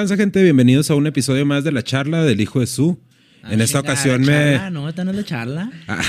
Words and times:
¿Qué 0.00 0.06
transa, 0.06 0.16
gente? 0.16 0.42
Bienvenidos 0.42 0.90
a 0.90 0.94
un 0.94 1.06
episodio 1.06 1.44
más 1.44 1.62
de 1.62 1.72
la 1.72 1.82
charla 1.82 2.24
del 2.24 2.40
hijo 2.40 2.60
de 2.60 2.66
su. 2.66 2.98
Ah, 3.42 3.52
en 3.52 3.60
esta 3.60 3.80
ocasión 3.80 4.24
la 4.24 4.32
me. 4.32 4.52
charla, 4.54 4.70
No, 4.70 4.88
esta 4.88 5.04
no 5.04 5.10
es 5.10 5.16
la 5.18 5.24
charla. 5.24 5.70
Ah, 5.88 6.00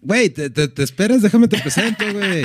Güey, 0.00 0.30
te, 0.30 0.50
te- 0.50 0.68
te 0.68 0.84
esperas, 0.84 1.20
déjame 1.20 1.48
te 1.48 1.58
presento, 1.58 2.04
güey. 2.12 2.44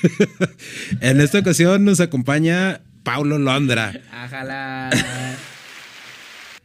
en 1.02 1.20
esta 1.20 1.40
ocasión 1.40 1.84
nos 1.84 2.00
acompaña 2.00 2.80
Paulo 3.02 3.38
Londra. 3.38 3.92
Ajala. 4.10 4.88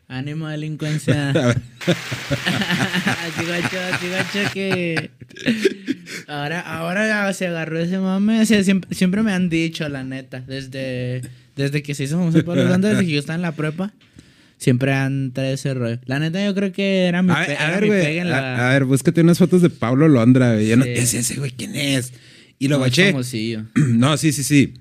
Ánimo 0.07 0.48
delincuencia. 0.48 1.34
Chigacho, 3.37 3.77
chigacho 3.99 4.53
que. 4.53 5.11
Ahora, 6.27 6.61
ahora 6.61 7.34
se 7.34 7.48
agarró 7.48 7.77
ese 7.77 7.98
mame. 7.99 8.39
O 8.39 8.45
sea, 8.45 8.63
siempre, 8.63 8.95
siempre 8.95 9.21
me 9.21 9.34
han 9.34 9.49
dicho, 9.49 9.89
la 9.89 10.05
neta. 10.05 10.39
Desde, 10.39 11.21
desde 11.63 11.84
que 11.84 11.94
se 11.95 12.05
hizo 12.05 12.18
famoso 12.18 12.44
Pablo 12.44 12.63
Londra, 12.70 12.90
desde 12.91 13.05
que 13.05 13.12
yo 13.12 13.20
estaba 13.20 13.36
en 13.36 13.41
la 13.44 13.52
prepa. 13.54 13.94
Siempre 14.58 14.91
han 14.94 15.31
traído 15.31 15.54
ese 15.54 15.73
rollo. 15.73 15.99
La 16.05 16.20
neta, 16.20 16.44
yo 16.44 16.54
creo 16.54 16.72
que 16.73 17.05
era 17.05 17.22
mi, 17.22 17.32
A 17.32 17.40
ver, 17.40 17.58
a 17.58 17.72
ver, 17.72 17.82
mi 17.84 17.88
güey. 17.88 18.02
pegue 18.04 18.20
en 18.20 18.30
la. 18.30 18.55
A, 18.58 18.70
a 18.70 18.73
ver, 18.73 18.84
búscate 18.85 19.22
unas 19.22 19.38
fotos 19.38 19.62
de 19.62 19.70
Paulo 19.70 20.08
Londra, 20.09 20.54
güey. 20.55 20.68
Yo 20.68 20.76
no 20.76 20.84
Sí. 20.84 20.94
¿qué 20.94 20.99
es 20.99 21.13
ese, 21.13 21.35
güey? 21.35 21.52
¿Quién 21.52 21.76
es? 21.76 22.12
Y 22.59 22.68
lo 22.68 22.76
No, 22.77 22.82
baché. 22.82 23.13
No, 23.76 24.18
sí, 24.18 24.32
sí, 24.34 24.44
sí. 24.44 24.73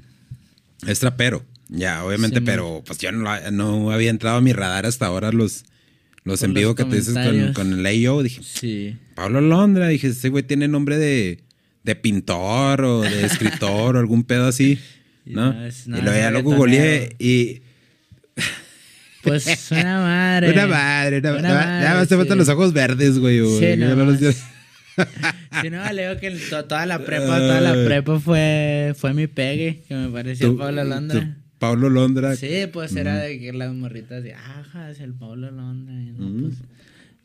Es 0.87 0.99
trapero. 0.99 1.45
Ya, 1.69 2.03
obviamente, 2.05 2.39
Sí, 2.39 2.45
pero 2.45 2.83
pues 2.87 2.99
yo 2.99 3.13
no, 3.13 3.29
no 3.53 3.91
había 3.93 4.11
entrado 4.11 4.39
a 4.39 4.41
mi 4.41 4.53
radar 4.53 4.87
hasta 4.87 5.07
ahora 5.07 5.31
los, 5.33 5.65
los 6.25 6.41
Por 6.41 6.49
en 6.49 6.55
vivo 6.55 6.75
que 6.75 6.85
te 6.85 6.97
dices 6.97 7.15
con, 7.15 7.53
con 7.53 7.87
el 7.87 8.07
AO. 8.09 8.23
Dije, 8.23 8.41
Sí. 8.43 8.97
Pablo 9.15 9.41
Londra. 9.41 9.87
Dije, 9.89 10.09
ese 10.09 10.29
güey 10.31 10.43
tiene 10.43 10.67
nombre 10.67 10.97
de, 10.99 11.45
de 11.85 11.95
pintor 11.95 12.83
o 12.85 13.03
de 13.03 13.27
escritor 13.27 13.95
o 13.97 14.01
algún 14.01 14.25
pedo 14.25 14.47
así. 14.49 14.79
Y 15.29 15.35
¿no? 15.35 15.53
no, 15.53 15.67
es- 15.67 15.87
y 15.87 15.93
es 15.93 16.05
ya 16.05 16.31
lo 16.31 16.43
googleé 16.43 17.15
y. 17.19 17.61
Pues 19.23 19.71
una 19.73 20.01
madre. 20.01 20.51
Una 20.53 20.67
madre, 20.67 21.19
una, 21.19 21.33
Una 21.33 21.43
nada- 21.43 21.65
madre, 21.67 21.85
nada 21.85 21.95
más 21.99 22.09
te 22.09 22.15
sí. 22.15 22.19
faltan 22.19 22.39
los 22.39 22.49
ojos 22.49 22.73
verdes, 22.73 23.19
güey. 23.19 23.41
güey. 23.41 23.59
Sí, 23.59 23.77
no 23.77 23.95
los-. 23.95 24.19
Si 25.63 25.71
no, 25.71 25.93
leo 25.93 26.19
que 26.19 26.31
toda 26.69 26.87
la 26.87 26.99
prepa, 27.05 27.39
toda 27.39 27.61
la 27.61 27.73
prepa 27.85 28.19
fue, 28.19 28.95
fue 28.97 29.15
mi 29.15 29.27
pegue, 29.29 29.83
que 29.87 29.95
me 29.95 30.09
pareció 30.09 30.57
Pablo 30.57 30.83
Londra. 30.85 31.37
Pablo 31.59 31.89
Londra. 31.89 32.35
Sí, 32.37 32.67
pues 32.73 32.95
era 32.97 33.17
de 33.19 33.39
que 33.39 33.53
las 33.53 33.73
morritas 33.73 34.23
de, 34.23 34.35
ajá, 34.35 34.91
es 34.91 35.01
el 35.01 35.15
Pablo 35.15 35.51
Londra. 35.51 35.95
Y 35.95 36.13
no, 36.13 36.27
Mm. 36.29 36.43
pues, 36.43 36.55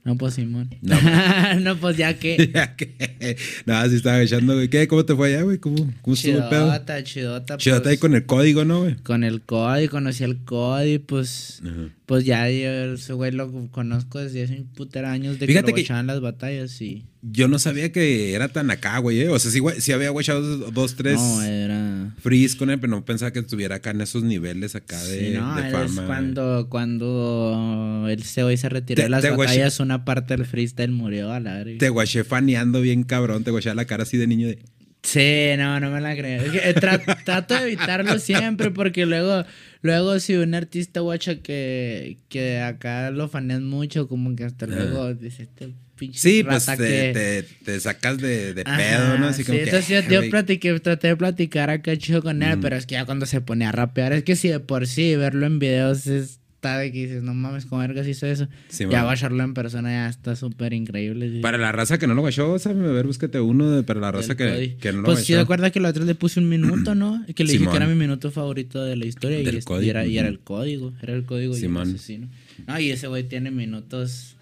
no, 0.03 0.17
pues 0.17 0.33
Simón. 0.33 0.69
No. 0.81 0.97
No, 1.61 1.77
pues 1.77 1.95
ya 1.97 2.17
que. 2.19 2.49
Ya 2.53 2.75
que- 2.75 3.37
no, 3.65 3.87
sí 3.89 3.95
estaba 3.95 4.21
echando, 4.21 4.55
güey. 4.55 4.67
¿Qué? 4.69 4.87
¿Cómo 4.87 5.05
te 5.05 5.15
fue 5.15 5.29
allá, 5.29 5.43
güey? 5.43 5.57
¿Cómo, 5.59 5.75
cómo 6.01 6.13
estuvo 6.15 6.37
el 6.37 6.49
pedo? 6.49 6.65
Chidota, 6.67 7.03
chidota. 7.03 7.57
Chidota 7.57 7.89
ahí 7.89 7.95
pues, 7.95 8.01
con 8.01 8.15
el 8.15 8.25
código, 8.25 8.65
¿no, 8.65 8.81
güey? 8.81 8.95
con 8.97 9.23
el 9.23 9.41
código, 9.41 9.91
conocí 9.91 10.23
el 10.23 10.43
código, 10.43 11.03
pues, 11.05 11.61
Ajá. 11.65 11.89
pues 12.05 12.25
ya 12.25 12.49
yo 12.49 12.93
ese 12.95 13.13
güey 13.13 13.31
lo 13.31 13.51
conozco 13.71 14.19
desde 14.19 14.43
hace 14.43 14.57
un 14.59 14.67
putero 14.67 15.07
años 15.07 15.39
de 15.39 15.47
Fíjate 15.47 15.67
que 15.67 15.71
lo 15.71 15.75
que- 15.75 15.81
echaban 15.81 16.07
las 16.07 16.19
batallas 16.21 16.81
y... 16.81 17.05
Yo 17.25 17.47
no 17.47 17.57
sabía 17.57 17.89
que 17.93 18.33
era 18.33 18.49
tan 18.49 18.69
acá, 18.69 18.97
güey. 18.97 19.21
eh. 19.21 19.29
O 19.29 19.39
sea, 19.39 19.49
sí, 19.49 19.59
güey, 19.59 19.79
sí 19.79 19.93
había 19.93 20.09
guachado 20.09 20.41
dos, 20.57 20.73
dos, 20.73 20.95
tres 20.95 21.15
No, 21.15 21.41
era... 21.41 22.13
freeze 22.21 22.57
con 22.57 22.69
él, 22.69 22.79
pero 22.81 22.91
no 22.91 23.05
pensaba 23.05 23.31
que 23.31 23.39
estuviera 23.39 23.75
acá 23.75 23.91
en 23.91 24.01
esos 24.01 24.23
niveles 24.23 24.75
acá 24.75 25.01
de, 25.05 25.31
Sí, 25.31 25.37
no, 25.37 25.55
de 25.55 25.67
es 25.67 25.71
fama. 25.71 26.05
cuando, 26.05 26.67
cuando 26.69 28.05
el 28.09 28.23
CEO 28.23 28.55
se 28.57 28.69
retiró 28.69 28.97
Te- 28.97 29.03
de 29.03 29.09
las 29.09 29.21
te 29.21 29.29
batallas, 29.31 29.79
una 29.79 30.05
parte 30.05 30.35
del 30.35 30.45
freestyle 30.45 30.91
murió 30.91 31.31
a 31.31 31.39
la 31.39 31.55
verga. 31.55 31.77
Te 31.79 31.89
guaché 31.89 32.23
faneando 32.23 32.81
bien 32.81 33.03
cabrón, 33.03 33.43
te 33.43 33.51
guaché 33.51 33.73
la 33.73 33.85
cara 33.85 34.03
así 34.03 34.17
de 34.17 34.27
niño 34.27 34.47
de... 34.47 34.59
Sí, 35.03 35.57
no, 35.57 35.79
no 35.81 35.91
me 35.91 35.99
la 35.99 36.15
creo. 36.15 36.41
Es 36.43 36.51
que, 36.51 36.57
eh, 36.69 36.75
tra- 36.75 37.23
trato 37.25 37.55
de 37.55 37.63
evitarlo 37.63 38.19
siempre 38.19 38.71
porque 38.71 39.05
luego, 39.05 39.43
luego 39.83 40.19
si 40.19 40.33
un 40.35 40.55
artista 40.55 41.01
guacha 41.01 41.35
que, 41.43 42.17
que 42.29 42.59
acá 42.61 43.11
lo 43.11 43.27
fanean 43.29 43.63
mucho, 43.65 44.07
como 44.07 44.35
que 44.35 44.45
hasta 44.45 44.65
luego 44.65 45.13
dice 45.13 45.43
este 45.43 45.73
pinche 45.95 46.17
Sí, 46.17 46.43
pues 46.43 46.65
te, 46.65 46.75
que... 46.77 47.11
te, 47.13 47.43
te 47.65 47.79
sacas 47.79 48.17
de, 48.17 48.55
de 48.55 48.63
Ajá, 48.65 48.77
pedo, 48.77 49.17
¿no? 49.19 49.27
Así 49.27 49.43
sí, 49.43 49.45
como 49.45 49.57
que... 49.59 49.63
entonces 49.65 49.87
yo, 49.89 49.99
"Ah, 49.99 50.09
yo 50.09 50.19
güey". 50.21 50.29
platiqué, 50.31 50.79
traté 50.79 51.09
de 51.09 51.15
platicar 51.15 51.69
acá 51.69 51.95
chido 51.97 52.23
con 52.23 52.41
él, 52.41 52.57
Mm. 52.57 52.61
pero 52.61 52.75
es 52.77 52.87
que 52.87 52.93
ya 52.95 53.05
cuando 53.05 53.27
se 53.27 53.41
pone 53.41 53.65
a 53.67 53.71
rapear, 53.71 54.13
es 54.13 54.23
que 54.23 54.35
si 54.35 54.47
de 54.49 54.59
por 54.59 54.87
sí 54.87 55.15
verlo 55.15 55.45
en 55.45 55.59
videos 55.59 56.07
está 56.07 56.42
de 56.71 56.91
que 56.91 57.03
dices, 57.03 57.23
no 57.23 57.33
mames, 57.33 57.65
¿cómo 57.65 57.81
vergas 57.81 58.07
hizo 58.07 58.25
eso? 58.25 58.47
Sí, 58.69 58.85
ya 58.89 59.03
bajarlo 59.03 59.43
en 59.43 59.53
persona 59.53 59.89
ya 59.91 60.09
está 60.09 60.35
súper 60.35 60.73
increíble. 60.73 61.29
sí. 61.31 61.39
Para 61.39 61.57
la 61.57 61.71
raza 61.71 61.97
que 61.97 62.07
no 62.07 62.13
lo 62.13 62.21
guachó, 62.21 62.57
sabe, 62.59 62.87
a 62.87 62.91
ver, 62.91 63.05
búscate 63.05 63.39
uno 63.39 63.69
de, 63.71 63.83
para 63.83 63.99
la 63.99 64.11
raza 64.11 64.35
que, 64.35 64.75
no 64.91 64.99
lo 64.99 65.03
Pues 65.03 65.19
sí, 65.19 65.33
guachó. 65.33 65.41
recuerda 65.43 65.69
que 65.71 65.79
la 65.79 65.89
otra 65.89 66.03
le 66.05 66.15
puse 66.15 66.39
un 66.39 66.49
minuto, 66.49 66.95
¿no? 66.95 67.23
Que 67.35 67.43
le 67.43 67.53
dije 67.53 67.67
que 67.69 67.75
era 67.75 67.87
mi 67.87 67.95
minuto 67.95 68.31
favorito 68.31 68.83
de 68.83 68.95
la 68.95 69.05
historia 69.05 69.39
y, 69.41 69.47
es- 69.47 69.65
y 69.81 69.89
era, 69.89 70.05
y 70.05 70.17
era 70.17 70.27
el 70.27 70.39
código. 70.39 70.93
Era 71.01 71.13
el 71.13 71.23
código 71.25 71.53
y 71.53 71.55
el 71.57 71.61
Simón. 71.61 71.89
asesino. 71.89 72.29
No, 72.67 72.79
y 72.79 72.91
ese 72.91 73.07
güey 73.07 73.23
tiene 73.27 73.51
minutos 73.51 74.35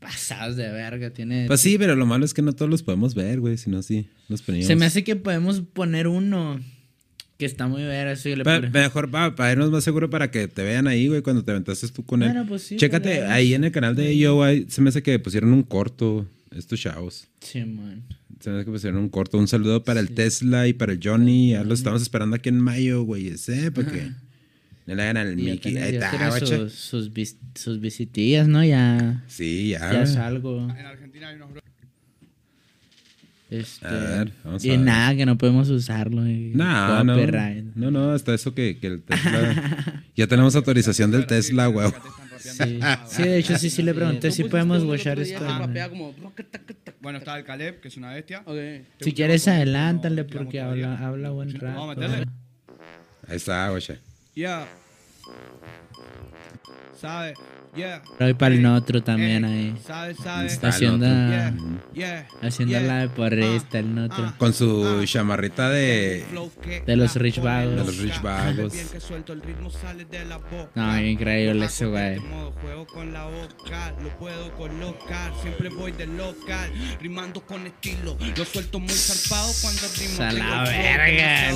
pasados 0.00 0.56
de 0.56 0.70
verga. 0.70 1.10
Tiene. 1.10 1.44
Pues 1.46 1.60
sí, 1.60 1.78
pero 1.78 1.94
lo 1.96 2.06
malo 2.06 2.24
es 2.24 2.34
que 2.34 2.42
no 2.42 2.52
todos 2.52 2.70
los 2.70 2.82
podemos 2.82 3.14
ver, 3.14 3.40
güey, 3.40 3.56
si 3.56 3.70
no 3.70 3.82
sí, 3.82 4.08
nos 4.28 4.42
poníamos... 4.42 4.66
Se 4.66 4.76
me 4.76 4.84
hace 4.86 5.04
que 5.04 5.14
podemos 5.16 5.60
poner 5.60 6.08
uno 6.08 6.60
que 7.42 7.46
está 7.46 7.66
muy 7.68 7.82
verga. 7.82 8.12
Eso 8.12 8.28
yo 8.28 8.36
le 8.36 8.44
Pa- 8.44 8.56
pone- 8.60 8.70
mejor 8.70 9.10
para, 9.10 9.34
para 9.34 9.52
irnos 9.52 9.70
más 9.70 9.82
seguro 9.84 10.08
para 10.10 10.30
que 10.30 10.46
te 10.48 10.62
vean 10.62 10.86
ahí, 10.86 11.08
güey, 11.08 11.22
cuando 11.22 11.44
te 11.44 11.50
aventaste 11.50 11.88
tú 11.88 12.04
con 12.04 12.22
él. 12.22 12.28
Bueno, 12.30 12.46
pues 12.48 12.62
sí, 12.62 12.76
Chécate, 12.76 13.16
pues, 13.18 13.30
ahí 13.30 13.54
en 13.54 13.64
el 13.64 13.72
canal 13.72 13.94
de 13.96 14.16
yo, 14.16 14.40
se 14.68 14.80
me 14.80 14.88
hace 14.90 15.02
que 15.02 15.18
pusieron 15.18 15.52
un 15.52 15.62
corto, 15.62 16.28
estos 16.54 16.80
chavos. 16.80 17.26
Sí, 17.40 17.64
man. 17.64 18.04
Se 18.40 18.50
me 18.50 18.56
hace 18.56 18.64
que 18.64 18.70
pusieron 18.70 18.98
un 19.00 19.08
corto. 19.08 19.38
Un 19.38 19.48
saludo 19.48 19.84
para 19.84 20.00
el 20.00 20.10
Tesla 20.10 20.66
y 20.68 20.72
para 20.72 20.92
el 20.92 21.00
Johnny. 21.02 21.50
Ya 21.50 21.64
los 21.64 21.80
estamos 21.80 22.02
esperando 22.02 22.36
aquí 22.36 22.48
en 22.48 22.58
mayo, 22.60 23.02
güey, 23.02 23.28
ese, 23.28 23.70
porque 23.72 24.10
no 24.86 24.94
le 24.94 25.02
hagan 25.02 25.16
al 25.16 25.36
Mickey. 25.36 25.76
Ahí 25.78 25.94
está, 25.96 26.40
sus, 26.40 26.72
sus, 26.72 27.12
vis- 27.12 27.36
sus 27.54 27.80
visitillas, 27.80 28.48
¿no? 28.48 28.64
Ya, 28.64 29.22
Sí, 29.28 29.68
ya. 29.70 29.92
ya 29.92 30.02
es 30.02 30.16
algo. 30.16 30.62
En 30.70 30.86
Argentina 30.86 31.28
hay 31.28 31.36
unos 31.36 31.50
Este, 33.52 33.86
A 33.86 33.90
ver, 33.92 34.32
vamos 34.44 34.62
a 34.62 34.66
y 34.66 34.70
ver. 34.70 34.78
nada, 34.80 35.14
que 35.14 35.26
no 35.26 35.36
podemos 35.36 35.68
usarlo. 35.68 36.26
y 36.26 36.52
No, 36.54 37.04
no. 37.04 37.12
copyright. 37.14 37.64
No, 37.74 37.90
no, 37.90 38.12
hasta 38.12 38.32
eso 38.34 38.54
que, 38.54 38.78
que 38.78 38.86
el 38.86 39.02
Tesla. 39.02 40.04
ya 40.16 40.26
tenemos 40.26 40.56
autorización 40.56 41.10
del 41.10 41.26
Tesla, 41.26 41.66
güey. 41.66 41.88
Sí. 42.38 42.80
sí, 43.06 43.22
de 43.22 43.38
hecho 43.38 43.56
sí, 43.58 43.68
sí 43.70 43.82
le 43.82 43.92
pregunté 43.94 44.30
si 44.32 44.44
podemos 44.44 44.82
watchar 44.84 45.20
esto. 45.20 45.44
Como- 45.44 46.14
Bueno, 47.00 47.18
está 47.18 47.38
el 47.38 47.44
Caleb, 47.44 47.80
que 47.80 47.88
es 47.88 47.96
una 47.98 48.14
bestia. 48.14 48.42
Si 49.00 49.12
quieres 49.12 49.46
adelántale 49.46 50.24
porque 50.24 50.60
habla, 50.60 50.96
habla 51.06 51.30
buen 51.30 51.52
Vamos 51.60 51.62
a 51.90 51.94
rato. 51.94 52.00
meterle. 52.00 52.26
Ahí 53.28 53.36
está, 53.36 53.68
güey. 53.68 53.82
Yeah. 54.34 54.66
¿Sabe? 57.00 57.34
Yeah. 57.74 58.02
Pero 58.18 58.36
para 58.36 58.54
el 58.54 58.66
otro 58.66 59.02
también 59.02 59.46
Ey, 59.46 59.68
ahí. 59.70 59.82
¿Sabe? 59.82 60.14
¿Sabe? 60.14 60.46
Está 60.46 60.66
el 60.66 60.72
Haciendo. 60.74 61.06
Yeah. 61.06 61.54
Yeah. 61.94 62.28
haciendo 62.42 62.78
yeah. 62.78 62.82
la 62.82 62.98
de 63.00 63.08
porrista, 63.08 63.78
el 63.78 63.98
Ah, 63.98 64.04
otro. 64.04 64.34
Con 64.36 64.52
su 64.52 65.02
chamarrita 65.06 65.70
de. 65.70 66.22
De 66.84 66.96
los 66.96 67.16
Rich 67.16 67.40
Vagos. 67.40 67.76
De 67.76 67.84
los 67.84 67.96
Rich 67.96 68.20
Vagos. 68.20 68.74
No, 70.74 71.00
increíble 71.00 71.64
ese 71.64 71.86
güey. 71.86 72.18
Juego 72.60 72.86
con 72.86 73.12
la 73.12 73.24
boca, 73.24 73.94
lo 74.02 74.10
puedo 74.18 74.52
colocar. 74.52 75.32
Siempre 75.40 75.70
voy 75.70 75.92
del 75.92 76.14
local, 76.16 76.70
rimando 77.00 77.40
con 77.40 77.66
estilo. 77.66 78.18
Lo 78.36 78.44
suelto 78.44 78.80
muy 78.80 78.90
zarpado 78.90 79.50
cuando 79.62 79.82
rimo. 79.98 80.22
A 80.22 80.32
la 80.32 80.62
verga, 80.64 81.52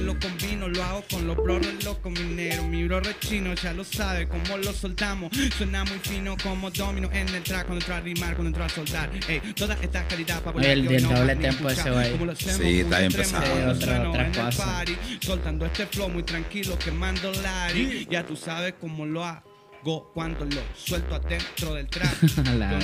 lo 0.00 0.18
combino, 0.18 0.68
lo 0.68 0.82
hago 0.84 1.04
con 1.10 1.26
los 1.26 1.36
bro 1.36 1.58
re 1.58 1.72
loco 1.82 2.08
minero. 2.08 2.62
Mi 2.64 2.84
bro 2.86 3.00
re 3.00 3.16
chino 3.18 3.52
ya 3.54 3.72
lo 3.72 3.82
sabe 3.82 4.23
cómo 4.28 4.56
lo 4.58 4.72
soltamos. 4.72 5.30
Suena 5.56 5.84
muy 5.84 5.98
fino 6.00 6.36
como 6.42 6.70
domino 6.70 7.08
en 7.12 7.28
el 7.28 7.42
track. 7.42 7.66
Cuando 7.66 7.82
entra 7.84 7.96
a 7.96 8.00
rimar, 8.00 8.34
cuando 8.34 8.48
entra 8.48 8.66
a 8.66 8.68
soldar. 8.68 9.10
Ey, 9.28 9.40
toda 9.54 9.74
esta 9.80 10.06
calidad 10.08 10.42
para 10.42 10.56
Oye, 10.58 10.72
el 10.72 10.86
del 10.86 11.02
doble 11.08 11.36
tempo 11.36 11.68
ese 11.68 11.90
güey. 11.90 12.12
Sí, 12.36 12.80
está 12.80 12.98
bien 13.00 13.12
pesado. 13.12 13.44
Sí, 13.46 13.52
otra- 13.84 14.08
otra 14.10 14.32
cosa. 14.32 14.64
party, 14.64 14.96
soltando 15.20 15.66
este 15.66 15.86
flow 15.86 16.08
muy 16.08 16.22
tranquilo, 16.22 16.78
quemando 16.78 17.32
Larry. 17.42 18.06
Ya 18.10 18.24
tú 18.26 18.36
sabes 18.36 18.74
cómo 18.80 19.06
lo 19.06 19.24
hago 19.24 19.53
cuando 19.84 20.44
lo 20.46 20.60
suelto 20.74 21.14
adentro 21.16 21.74
del 21.74 21.86
track. 21.88 22.16
Yo 22.22 22.42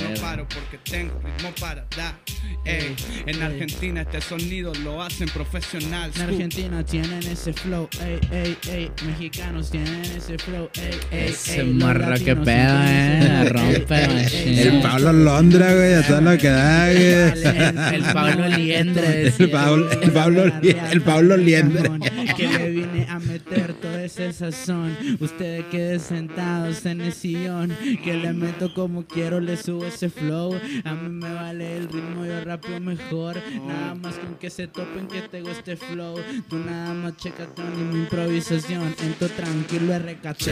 no 0.09 0.21
paro 0.21 0.47
porque 0.47 0.77
tengo 0.89 1.13
ritmo 1.23 1.51
para 1.59 1.85
dar. 1.97 2.19
Ey, 2.63 2.95
en 3.25 3.41
Argentina 3.41 4.01
este 4.01 4.21
sonido 4.21 4.71
lo 4.83 5.01
hacen 5.01 5.27
profesional. 5.29 6.11
En 6.15 6.21
Argentina 6.21 6.83
tienen 6.85 7.23
ese 7.23 7.53
flow, 7.53 7.89
ey, 8.05 8.19
ey, 8.31 8.57
ey. 8.69 8.91
Mexicanos 9.07 9.71
tienen 9.71 10.01
ese 10.05 10.37
flow, 10.37 10.69
ey, 10.75 10.99
ey, 11.11 11.29
Ese 11.29 11.63
morro, 11.63 12.13
qué 12.23 12.35
pedo, 12.35 12.83
eh, 12.83 13.45
rompe. 13.49 14.61
El 14.69 14.81
Pablo 14.81 15.11
Londra, 15.11 15.73
güey, 15.73 15.93
a 15.95 16.05
todo 16.07 16.21
lo 16.21 16.37
que 16.37 16.49
da, 16.49 16.85
güey. 16.91 17.03
El, 17.03 17.77
el 17.95 18.03
Pablo 18.13 18.47
Liendre. 18.49 19.27
El 19.39 19.49
Pablo- 19.49 19.91
el 20.01 20.11
Pablo 20.11 20.43
el 20.61 21.01
Pablo 21.01 21.37
Liendre. 21.37 21.89
Ese 24.05 24.33
sazón. 24.33 24.97
Ustedes 25.19 25.65
queden 25.65 25.99
sentados 25.99 26.85
en 26.85 27.01
el 27.01 27.13
sillón. 27.13 27.75
Que 28.03 28.15
le 28.15 28.33
meto 28.33 28.73
como 28.73 29.05
quiero, 29.05 29.39
le 29.39 29.57
subo 29.57 29.85
ese 29.85 30.09
flow. 30.09 30.59
A 30.83 30.93
mí 30.95 31.09
me 31.09 31.31
vale 31.33 31.77
el 31.77 31.83
ritmo, 31.87 32.25
yo 32.25 32.43
rapeo 32.43 32.79
mejor. 32.79 33.37
Nada 33.67 33.93
más 33.95 34.15
con 34.15 34.35
que 34.35 34.49
se 34.49 34.67
topen 34.67 35.07
que 35.07 35.21
tengo 35.21 35.49
este 35.51 35.75
flow. 35.75 36.19
Tú 36.49 36.57
nada 36.57 36.93
más 36.93 37.15
checa 37.17 37.47
ni 37.77 37.83
mi 37.83 37.99
improvisación. 38.03 38.95
Entro 39.03 39.29
tranquilo, 39.29 39.97
RKT. 39.97 40.47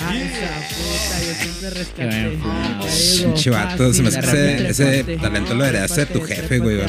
A 0.00 0.16
esa 0.16 0.50
puta, 0.74 1.18
yo 1.20 1.34
siempre 1.34 1.70
rescaté. 1.70 2.28
buen 2.28 2.40
flow. 2.40 2.80
Te 2.80 2.90
digo 2.90 3.34
Pinche 3.34 3.50
vato, 3.50 3.92
se 3.92 4.02
me 4.02 4.08
hace 4.08 4.68
ese, 4.68 5.00
ese 5.00 5.16
talento 5.18 5.54
lo 5.54 5.64
heredaste 5.64 6.00
de 6.00 6.06
tu 6.06 6.20
jefe, 6.22 6.58
güey. 6.58 6.80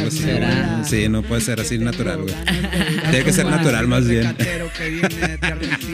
Sí, 0.84 1.08
no 1.10 1.22
puede 1.22 1.42
ser 1.42 1.60
así 1.60 1.78
natural, 1.78 2.22
güey. 2.24 2.34
Tiene 3.10 3.24
que 3.24 3.34
ser 3.34 3.46
natural 3.46 3.88
más 3.88 4.08
bien. 4.08 4.36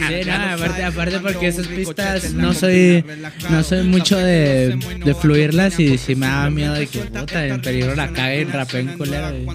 Sí, 0.07 0.13
no, 0.25 0.31
aparte, 0.53 0.83
aparte 0.83 1.19
porque 1.19 1.47
esas 1.47 1.67
pistas 1.67 2.33
no 2.33 2.53
soy, 2.53 3.03
no 3.49 3.63
soy 3.63 3.83
mucho 3.83 4.17
de, 4.17 4.77
de 5.05 5.15
fluirlas 5.15 5.79
y 5.79 5.97
si 5.97 6.15
me 6.15 6.27
da 6.27 6.49
miedo 6.49 6.73
de 6.73 6.88
que 6.88 6.99
puta, 6.99 7.45
en 7.47 7.61
peligro 7.61 7.95
la 7.95 8.11
cague 8.13 8.41
en 8.41 8.51
rapén 8.51 8.97
culero. 8.97 9.38
y- 9.38 9.45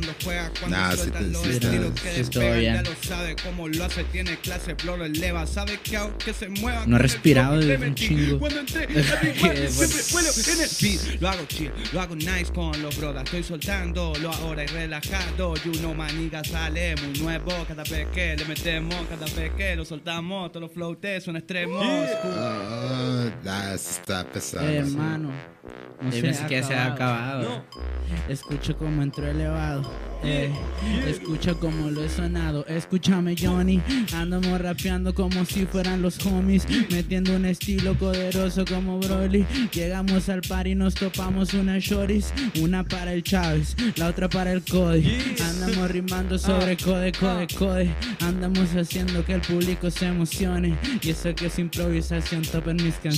Nah, 0.69 0.91
sí, 1.05 1.11
te- 1.11 1.19
sí 1.53 1.59
Sí, 2.15 2.21
estuvo 2.21 2.43
bien. 2.61 2.75
No 6.87 6.97
he 6.97 6.99
respirado 6.99 7.59
desde 7.59 7.87
un 7.87 7.95
chingo. 7.95 8.39
Lo 11.21 11.29
hago 11.29 11.45
chill, 11.47 11.71
lo 11.93 12.01
hago 12.01 12.17
nice 12.17 12.53
con 12.55 12.81
los 12.83 12.97
brothers. 12.97 13.25
Estoy 13.25 13.43
soltándolo 13.43 14.33
ahora 14.33 14.65
y 14.65 14.67
relajado. 14.67 15.55
You 15.65 15.73
know, 15.73 15.95
maniga 15.95 16.43
sale 16.45 16.95
muy 16.97 17.19
nuevo 17.21 17.53
cada 17.69 17.83
vez 17.85 18.07
que 18.15 18.37
le 18.37 18.45
metemos, 18.45 18.95
cada 19.09 19.27
vez 19.35 19.53
que 19.57 19.77
lo 19.77 19.85
soltamos. 19.85 20.32
Todos 20.33 20.61
los 20.63 20.73
flows 20.73 20.99
son 21.21 21.37
extremos. 21.37 21.85
Ah, 21.85 23.22
ah, 23.47 23.75
está 23.75 24.25
pesado. 24.25 24.69
Eh, 24.69 24.79
hermano, 24.79 25.31
no 26.01 26.11
Dime 26.11 26.35
se 26.35 26.47
que 26.47 26.63
se 26.63 26.75
ha 26.75 26.87
acabado. 26.87 27.65
Escucho 28.29 28.77
como 28.77 29.03
entró 29.03 29.27
elevado. 29.27 29.91
Eh, 30.25 30.53
escucha 31.07 31.55
como 31.55 31.91
lo 31.91 32.05
he 32.05 32.09
sonado. 32.09 32.65
Escúchame, 32.67 33.35
Johnny. 33.39 33.81
Andamos 34.15 34.61
rapeando 34.61 35.15
como 35.15 35.45
si 35.45 35.67
fueran 35.67 36.03
los 36.03 36.25
homies. 36.27 36.67
Metiendo 36.91 37.35
un 37.35 37.45
estilo 37.45 37.95
poderoso 37.95 38.65
como 38.65 38.99
Broly. 38.99 39.47
Llegamos 39.73 40.29
al 40.29 40.43
par 40.43 40.67
y 40.67 40.75
nos 40.75 40.95
topamos 40.95 41.55
unas 41.55 41.83
shorties. 41.83 42.33
Una 42.61 42.85
para 42.85 43.13
el 43.13 43.23
Chávez, 43.23 43.77
la 43.97 44.09
otra 44.09 44.29
para 44.29 44.53
el 44.53 44.63
Cody. 44.63 45.37
Andamos 45.41 45.91
rimando 45.91 46.39
sobre 46.39 46.77
Code, 46.77 47.13
Code, 47.13 47.49
Code. 47.57 47.95
Andamos 48.21 48.75
haciendo 48.75 49.25
que 49.25 49.35
el 49.35 49.41
público 49.41 49.91
se 49.91 50.07
emocione. 50.07 50.77
Y 51.01 51.11
eso 51.11 51.35
que 51.35 51.47
es 51.47 51.59
improvisación, 51.59 52.43
topen 52.43 52.77
mis 52.77 52.95
canciones. 52.95 53.12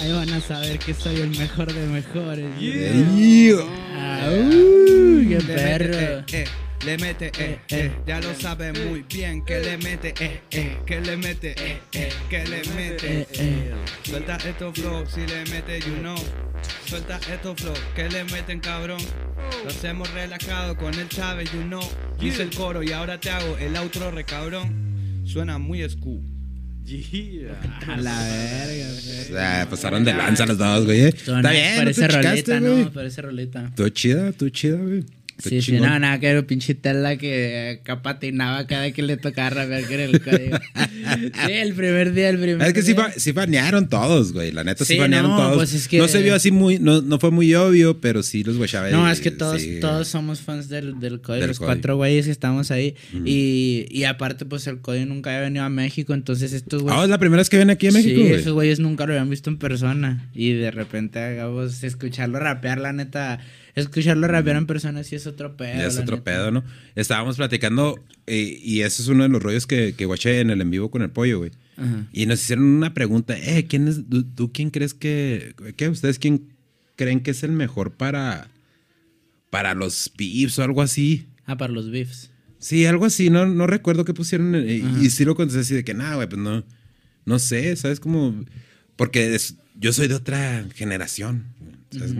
Ahí 0.00 0.12
van 0.12 0.30
a 0.32 0.40
saber 0.40 0.78
que 0.78 0.94
soy 0.94 1.16
el 1.20 1.30
mejor 1.30 1.72
de 1.72 1.86
mejores. 1.86 2.46
Ey, 2.60 3.52
Ah, 3.96 4.28
uh, 4.30 5.28
qué 5.28 5.38
Le 5.38 5.40
mete, 5.40 5.54
perro. 5.54 5.94
eh, 5.98 6.24
eh, 6.32 6.44
le 6.84 6.98
mete, 6.98 7.32
eh, 7.38 7.58
eh, 7.68 7.92
ya 8.06 8.20
lo 8.20 8.34
sabe 8.34 8.72
muy 8.72 9.02
bien 9.02 9.44
que 9.44 9.60
le 9.60 9.76
mete, 9.78 10.14
eh, 10.18 10.40
eh, 10.50 10.78
que 10.86 11.00
le 11.00 11.16
mete, 11.16 11.54
eh, 11.58 11.80
eh, 11.92 12.08
que 12.30 12.44
le 12.44 12.62
mete. 12.74 13.20
Eh, 13.20 13.26
eh. 13.34 13.72
Suelta 14.02 14.36
estos 14.46 14.74
flow, 14.74 15.04
si 15.06 15.20
le 15.26 15.44
mete, 15.50 15.80
you 15.80 15.96
know. 16.00 16.16
Suelta 16.86 17.20
estos 17.32 17.60
flow, 17.60 17.74
que 17.94 18.08
le 18.08 18.24
meten, 18.24 18.60
cabrón. 18.60 19.00
Lo 19.64 19.70
hacemos 19.70 20.10
relajado 20.12 20.76
con 20.76 20.94
el 20.94 21.08
Chávez, 21.08 21.50
you 21.52 21.62
know. 21.62 21.82
Hice 22.20 22.42
el 22.42 22.50
coro 22.54 22.82
y 22.82 22.92
ahora 22.92 23.18
te 23.20 23.30
hago 23.30 23.56
el 23.58 23.76
outro, 23.76 24.10
re 24.10 24.24
cabrón. 24.24 25.22
Suena 25.26 25.58
muy 25.58 25.86
school. 25.88 26.22
A 27.88 27.96
la 27.96 28.22
verga, 28.24 28.86
perro. 29.28 29.38
Ah, 29.38 29.66
pasaron 29.70 30.04
de 30.04 30.12
lanza 30.14 30.46
los 30.46 30.58
dos, 30.58 30.84
güey. 30.84 31.00
eh. 31.02 31.08
Está 31.08 31.40
bien, 31.50 31.76
parece 31.76 32.08
güey. 32.08 32.84
¿no? 32.84 32.90
Parece 32.92 33.22
rolita. 33.22 33.72
Tú 33.76 33.88
chida, 33.90 34.32
tú 34.32 34.48
chida, 34.50 34.76
güey. 34.76 35.04
Sí, 35.42 35.62
sí, 35.62 35.72
no, 35.72 35.98
nada 35.98 36.18
que 36.20 36.32
ver, 36.34 36.46
pinche 36.46 36.74
tela 36.74 37.16
que 37.16 37.80
acá 37.82 38.02
patinaba 38.02 38.66
cada 38.66 38.90
que 38.92 39.02
le 39.02 39.16
tocaba 39.16 39.50
rapear 39.50 39.84
que 39.84 39.94
era 39.94 40.04
el 40.04 40.20
código. 40.22 40.58
sí, 41.46 41.52
el 41.52 41.74
primer 41.74 42.12
día, 42.12 42.28
el 42.28 42.38
primer 42.38 42.66
Es 42.66 42.72
que 42.74 42.82
sí, 42.82 42.92
día. 42.92 43.04
fa- 43.04 43.12
sí 43.12 43.32
banearon 43.32 43.88
todos, 43.88 44.32
güey. 44.32 44.52
La 44.52 44.64
neta 44.64 44.84
sí, 44.84 44.94
Sí, 44.94 44.98
banearon 45.00 45.30
no, 45.30 45.36
todos. 45.36 45.56
pues 45.56 45.74
es 45.74 45.88
que- 45.88 45.98
No 45.98 46.08
se 46.08 46.22
vio 46.22 46.34
así 46.34 46.50
muy, 46.50 46.78
no, 46.78 47.00
no 47.02 47.18
fue 47.18 47.30
muy 47.30 47.54
obvio, 47.54 48.00
pero 48.00 48.22
sí 48.22 48.44
los 48.44 48.56
guachaba. 48.56 48.90
No, 48.90 49.10
es 49.10 49.20
que 49.20 49.30
todos, 49.30 49.60
sí. 49.62 49.78
todos 49.80 50.08
somos 50.08 50.40
fans 50.40 50.68
del, 50.68 51.00
del 51.00 51.20
código, 51.20 51.40
Del 51.40 51.48
los 51.48 51.58
cuatro 51.58 51.96
güeyes 51.96 52.26
que 52.26 52.32
estamos 52.32 52.70
ahí. 52.70 52.94
y, 53.24 53.86
y 53.90 54.04
aparte, 54.04 54.44
pues 54.44 54.66
el 54.66 54.80
código 54.80 55.06
nunca 55.06 55.30
había 55.30 55.42
venido 55.42 55.64
a 55.64 55.68
México, 55.68 56.14
entonces 56.14 56.52
estos 56.52 56.82
güeyes. 56.82 57.00
Ah, 57.00 57.04
es 57.04 57.10
la 57.10 57.18
primera 57.18 57.40
vez 57.40 57.48
que 57.50 57.58
ven 57.58 57.70
aquí 57.70 57.86
en 57.88 57.94
México, 57.94 58.20
sí, 58.20 58.28
güey. 58.28 58.40
esos 58.40 58.52
güeyes 58.52 58.80
nunca 58.80 59.06
lo 59.06 59.12
habían 59.12 59.30
visto 59.30 59.50
en 59.50 59.58
persona. 59.58 60.28
Y 60.34 60.52
de 60.52 60.70
repente 60.70 61.18
hagamos 61.20 61.82
escucharlo 61.82 62.38
rapear, 62.38 62.78
la 62.78 62.92
neta. 62.92 63.40
Escucharlo 63.74 64.26
rapear 64.26 64.56
en 64.56 64.66
persona 64.66 65.02
sí 65.04 65.16
es 65.16 65.26
otro 65.26 65.56
pedo. 65.56 65.86
Es 65.86 65.96
otro 65.98 66.16
neta. 66.16 66.24
pedo, 66.24 66.50
¿no? 66.50 66.64
Estábamos 66.94 67.36
platicando 67.36 68.02
eh, 68.26 68.58
y 68.62 68.80
ese 68.80 69.02
es 69.02 69.08
uno 69.08 69.22
de 69.24 69.28
los 69.28 69.42
rollos 69.42 69.66
que, 69.66 69.94
que 69.96 70.06
guaché 70.06 70.40
en 70.40 70.50
el 70.50 70.60
en 70.60 70.70
vivo 70.70 70.90
con 70.90 71.02
el 71.02 71.10
pollo, 71.10 71.38
güey. 71.38 71.50
Ajá. 71.76 72.06
Y 72.12 72.26
nos 72.26 72.42
hicieron 72.42 72.64
una 72.64 72.92
pregunta, 72.94 73.38
eh, 73.38 73.66
¿quién 73.66 73.88
es, 73.88 74.00
tú, 74.08 74.24
tú 74.24 74.52
quién 74.52 74.70
crees 74.70 74.92
que, 74.94 75.54
qué, 75.76 75.88
ustedes 75.88 76.18
quién 76.18 76.48
creen 76.96 77.20
que 77.20 77.30
es 77.30 77.42
el 77.42 77.52
mejor 77.52 77.92
para, 77.92 78.48
para 79.50 79.74
los 79.74 80.10
beefs 80.16 80.58
o 80.58 80.62
algo 80.64 80.82
así? 80.82 81.26
Ah, 81.46 81.56
para 81.56 81.72
los 81.72 81.90
beefs. 81.90 82.30
Sí, 82.58 82.84
algo 82.86 83.06
así, 83.06 83.30
no, 83.30 83.46
no 83.46 83.66
recuerdo 83.66 84.04
qué 84.04 84.12
pusieron 84.12 84.54
eh, 84.54 84.82
y 85.00 85.08
sí 85.10 85.24
lo 85.24 85.34
contesté 85.34 85.60
así 85.60 85.74
de 85.74 85.84
que, 85.84 85.94
nada, 85.94 86.16
güey, 86.16 86.28
pues 86.28 86.40
no, 86.42 86.62
no 87.24 87.38
sé, 87.38 87.74
¿sabes? 87.76 88.00
Como, 88.00 88.44
porque 88.96 89.34
es- 89.34 89.54
yo 89.74 89.94
soy 89.94 90.08
de 90.08 90.14
otra 90.14 90.66
generación, 90.74 91.46
¿sabes? 91.90 92.12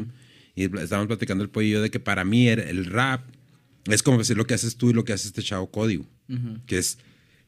Y 0.61 0.65
estábamos 0.79 1.07
platicando 1.09 1.43
el 1.45 1.51
pollo 1.51 1.81
de 1.83 1.91
que 1.91 2.01
para 2.01 2.25
mí 2.25 2.49
el, 2.49 2.61
el 2.61 2.85
rap 2.87 3.23
es 3.87 4.03
como 4.03 4.19
decir 4.19 4.37
lo 4.37 4.47
que 4.47 4.55
haces 4.55 4.77
tú 4.77 4.91
y 4.91 4.93
lo 4.93 5.05
que 5.05 5.13
hace 5.13 5.29
este 5.29 5.43
chavo 5.43 5.71
código, 5.71 6.07
que 6.67 6.79
es, 6.79 6.99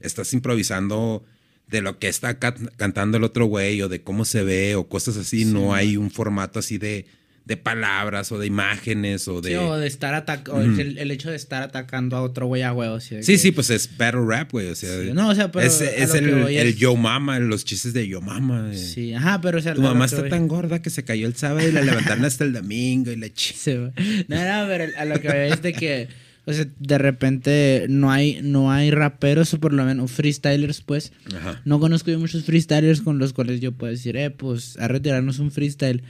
estás 0.00 0.32
improvisando 0.32 1.24
de 1.68 1.82
lo 1.82 1.98
que 1.98 2.08
está 2.08 2.38
ca- 2.38 2.54
cantando 2.76 3.16
el 3.18 3.24
otro 3.24 3.46
güey 3.46 3.80
o 3.82 3.88
de 3.88 4.02
cómo 4.02 4.24
se 4.24 4.42
ve 4.42 4.74
o 4.74 4.88
cosas 4.88 5.16
así, 5.16 5.44
no 5.44 5.74
hay 5.74 5.96
un 5.96 6.10
formato 6.10 6.58
así 6.58 6.78
de, 6.78 7.06
de 7.44 7.56
palabras 7.56 8.30
o 8.30 8.38
de 8.38 8.46
imágenes 8.46 9.26
o 9.26 9.40
de... 9.40 9.50
Sí, 9.50 9.54
o 9.56 9.76
de 9.76 9.86
estar 9.88 10.14
atacando. 10.14 10.80
el, 10.80 10.96
el 10.98 11.10
hecho 11.10 11.28
de 11.28 11.34
estar 11.36 11.62
atacando 11.64 12.16
a 12.16 12.22
otro 12.22 12.46
güey 12.46 12.62
a 12.62 12.72
huevo. 12.72 13.00
Sí, 13.00 13.16
Sí, 13.22 13.32
que- 13.32 13.38
sí, 13.38 13.50
pues 13.50 13.68
es 13.70 13.96
battle 13.96 14.20
rap, 14.26 14.52
güey. 14.52 14.68
O 14.68 14.74
sea, 14.76 15.02
Sí, 15.02 15.10
no, 15.12 15.28
o 15.28 15.34
sea, 15.34 15.50
pero 15.50 15.66
es, 15.66 15.80
el, 15.80 16.48
es- 16.48 16.76
yo 16.76 16.94
mama, 16.94 17.40
los 17.40 17.64
chistes 17.64 17.92
de 17.94 18.06
yo 18.06 18.20
mama. 18.20 18.72
Sí, 18.74 19.12
ajá, 19.12 19.40
pero 19.40 19.58
o 19.58 19.60
sea. 19.60 19.74
Tu 19.74 19.82
mamá 19.82 20.04
está 20.04 20.28
tan 20.28 20.46
gorda 20.46 20.80
que 20.82 20.90
se 20.90 21.04
cayó 21.04 21.26
el 21.26 21.34
sábado 21.34 21.68
y 21.68 21.72
la 21.72 21.82
levantaron 21.82 22.24
hasta 22.24 22.44
el 22.44 22.52
domingo 22.52 23.10
y 23.10 23.16
la 23.16 23.28
ch... 23.28 23.54
Sí, 23.56 23.74
güey. 23.74 23.90
no, 24.28 24.36
no, 24.36 24.68
pero 24.68 24.84
a 24.96 25.04
lo 25.04 25.20
que 25.20 25.28
voy 25.28 25.52
es 25.52 25.62
de 25.62 25.72
que, 25.72 26.08
o 26.44 26.52
sea, 26.52 26.66
de 26.78 26.98
repente 26.98 27.86
no 27.88 28.12
hay, 28.12 28.38
no 28.42 28.70
hay 28.70 28.92
raperos 28.92 29.52
o 29.54 29.58
por 29.58 29.72
lo 29.72 29.84
menos 29.84 30.12
freestylers, 30.12 30.80
pues. 30.80 31.12
Ajá. 31.36 31.60
No 31.64 31.80
conozco 31.80 32.10
yo 32.12 32.20
muchos 32.20 32.44
freestylers 32.44 33.00
con 33.00 33.18
los 33.18 33.32
cuales 33.32 33.60
yo 33.60 33.72
puedo 33.72 33.90
decir, 33.92 34.16
eh, 34.16 34.30
pues 34.30 34.76
a 34.78 34.86
retirarnos 34.86 35.40
un 35.40 35.50
freestyle. 35.50 36.04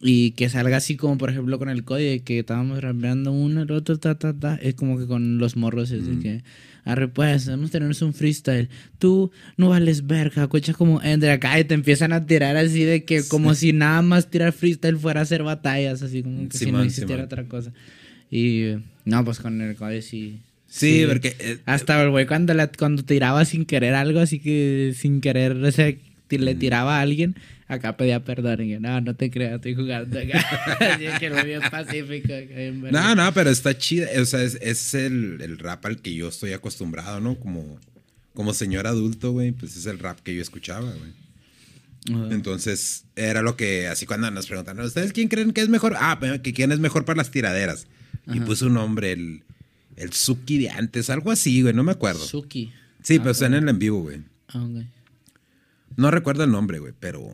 Y 0.00 0.30
que 0.32 0.48
salga 0.48 0.76
así 0.76 0.96
como, 0.96 1.18
por 1.18 1.28
ejemplo, 1.30 1.58
con 1.58 1.68
el 1.68 1.82
código, 1.82 2.22
que 2.24 2.38
estábamos 2.38 2.80
rapeando 2.80 3.32
uno, 3.32 3.62
el 3.62 3.70
otro, 3.72 3.98
ta, 3.98 4.14
ta, 4.16 4.32
ta. 4.32 4.54
Es 4.62 4.74
como 4.74 4.96
que 4.98 5.06
con 5.06 5.38
los 5.38 5.56
morros, 5.56 5.90
es 5.90 6.06
de 6.06 6.18
que, 6.20 6.42
arre, 6.84 7.08
pues, 7.08 7.48
vamos 7.48 7.70
a 7.70 7.72
tenernos 7.72 8.00
un 8.02 8.14
freestyle. 8.14 8.68
Tú 9.00 9.32
no 9.56 9.68
vales 9.70 10.06
verga, 10.06 10.46
cocha 10.46 10.72
como 10.72 11.02
entre 11.02 11.32
acá 11.32 11.58
y 11.58 11.64
te 11.64 11.74
empiezan 11.74 12.12
a 12.12 12.26
tirar 12.26 12.56
así 12.56 12.84
de 12.84 13.04
que, 13.04 13.24
como 13.26 13.54
si 13.56 13.72
nada 13.72 14.00
más 14.02 14.30
tirar 14.30 14.52
freestyle 14.52 14.96
fuera 14.96 15.18
a 15.18 15.22
hacer 15.24 15.42
batallas, 15.42 16.00
así 16.02 16.22
como 16.22 16.48
que 16.48 16.56
si 16.58 16.66
no 16.66 16.70
Simón, 16.70 16.82
existiera 16.86 17.08
Simón. 17.14 17.24
otra 17.24 17.44
cosa. 17.46 17.72
Y, 18.30 18.74
no, 19.04 19.24
pues 19.24 19.40
con 19.40 19.60
el 19.60 19.74
código 19.74 20.02
sí. 20.02 20.38
Sí, 20.68 21.06
porque... 21.08 21.34
eh, 21.40 21.58
Hasta 21.66 22.00
el 22.02 22.10
güey 22.10 22.26
cuando, 22.26 22.54
la- 22.54 22.70
cuando 22.70 23.02
tiraba 23.02 23.44
sin 23.46 23.64
querer 23.64 23.94
algo, 23.94 24.20
así 24.20 24.38
que 24.38 24.92
sin 24.94 25.20
querer, 25.20 25.52
o 25.56 25.72
sea, 25.72 25.92
le 26.30 26.54
tiraba 26.54 26.98
a 26.98 27.00
alguien, 27.00 27.34
acá 27.68 27.96
pedía 27.96 28.24
perdón. 28.24 28.62
Y 28.62 28.70
yo, 28.70 28.80
no, 28.80 29.00
no 29.00 29.14
te 29.14 29.30
creas, 29.30 29.56
estoy 29.56 29.74
jugando 29.74 30.18
acá. 30.18 30.38
así 30.94 31.04
que 31.20 31.30
güey 31.30 31.52
es 31.52 31.70
pacífico. 31.70 32.32
no, 32.90 33.14
no, 33.14 33.32
pero 33.34 33.50
está 33.50 33.76
chida. 33.76 34.08
O 34.20 34.24
sea, 34.24 34.42
es, 34.42 34.58
es 34.60 34.94
el, 34.94 35.40
el 35.40 35.58
rap 35.58 35.84
al 35.86 36.00
que 36.00 36.14
yo 36.14 36.28
estoy 36.28 36.52
acostumbrado, 36.52 37.20
¿no? 37.20 37.36
Como, 37.38 37.78
como 38.34 38.54
señor 38.54 38.86
adulto, 38.86 39.32
güey, 39.32 39.52
pues 39.52 39.76
es 39.76 39.86
el 39.86 39.98
rap 39.98 40.18
que 40.20 40.34
yo 40.34 40.42
escuchaba, 40.42 40.90
güey. 40.90 41.12
Entonces, 42.30 43.04
era 43.16 43.42
lo 43.42 43.54
que, 43.56 43.86
así 43.86 44.06
cuando 44.06 44.30
nos 44.30 44.46
preguntan, 44.46 44.80
¿ustedes 44.80 45.12
quién 45.12 45.28
creen 45.28 45.52
que 45.52 45.60
es 45.60 45.68
mejor? 45.68 45.94
Ah, 45.98 46.16
pero 46.18 46.40
que 46.40 46.54
quién 46.54 46.72
es 46.72 46.78
mejor 46.78 47.04
para 47.04 47.18
las 47.18 47.30
tiraderas. 47.30 47.86
Y 48.32 48.40
puso 48.40 48.66
un 48.66 48.74
nombre, 48.74 49.12
el, 49.12 49.42
el 49.96 50.12
Suki 50.12 50.58
de 50.58 50.70
antes, 50.70 51.10
algo 51.10 51.30
así, 51.30 51.60
güey, 51.62 51.74
no 51.74 51.82
me 51.82 51.92
acuerdo. 51.92 52.24
Suki. 52.24 52.72
Sí, 53.02 53.16
Ah, 53.16 53.18
pero 53.18 53.30
está 53.32 53.46
en 53.46 53.54
el 53.54 53.68
en 53.68 53.78
vivo, 53.78 54.00
güey. 54.02 54.22
Ah, 54.48 54.62
ok. 54.62 54.84
No 55.96 56.10
recuerdo 56.10 56.44
el 56.44 56.50
nombre, 56.50 56.78
güey, 56.78 56.92
pero 56.98 57.30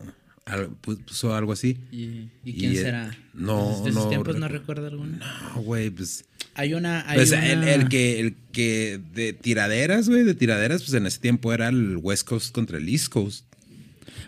puso 0.81 1.33
algo 1.35 1.53
así. 1.53 1.77
¿Y, 1.91 2.29
y 2.43 2.53
quién 2.53 2.73
Y, 2.73 2.75
será? 2.77 3.15
no, 3.33 3.81
¿De 3.83 3.91
no 3.91 4.07
tiempos 4.09 4.35
no 4.37 4.47
recu- 4.47 4.51
recuerdo 4.51 4.87
alguno? 4.87 5.17
No, 5.17 5.61
güey, 5.61 5.89
pues 5.89 6.25
Hay 6.53 6.73
una. 6.73 7.07
Hay 7.09 7.17
Pues 7.17 7.31
una- 7.31 7.51
el, 7.51 7.63
el 7.67 7.89
que, 7.89 8.19
el 8.19 8.35
que 8.51 8.99
de 9.13 9.33
tiraderas, 9.33 10.07
güey, 10.07 10.23
de 10.23 10.35
tiraderas, 10.35 10.83
pues 10.83 10.93
en 10.93 11.05
ese 11.07 11.19
tiempo 11.19 11.51
era 11.51 11.67
el 11.69 11.97
West 11.97 12.27
Coast 12.27 12.53
contra 12.53 12.77
el 12.77 12.87
East 12.87 13.09
Coast. 13.09 13.45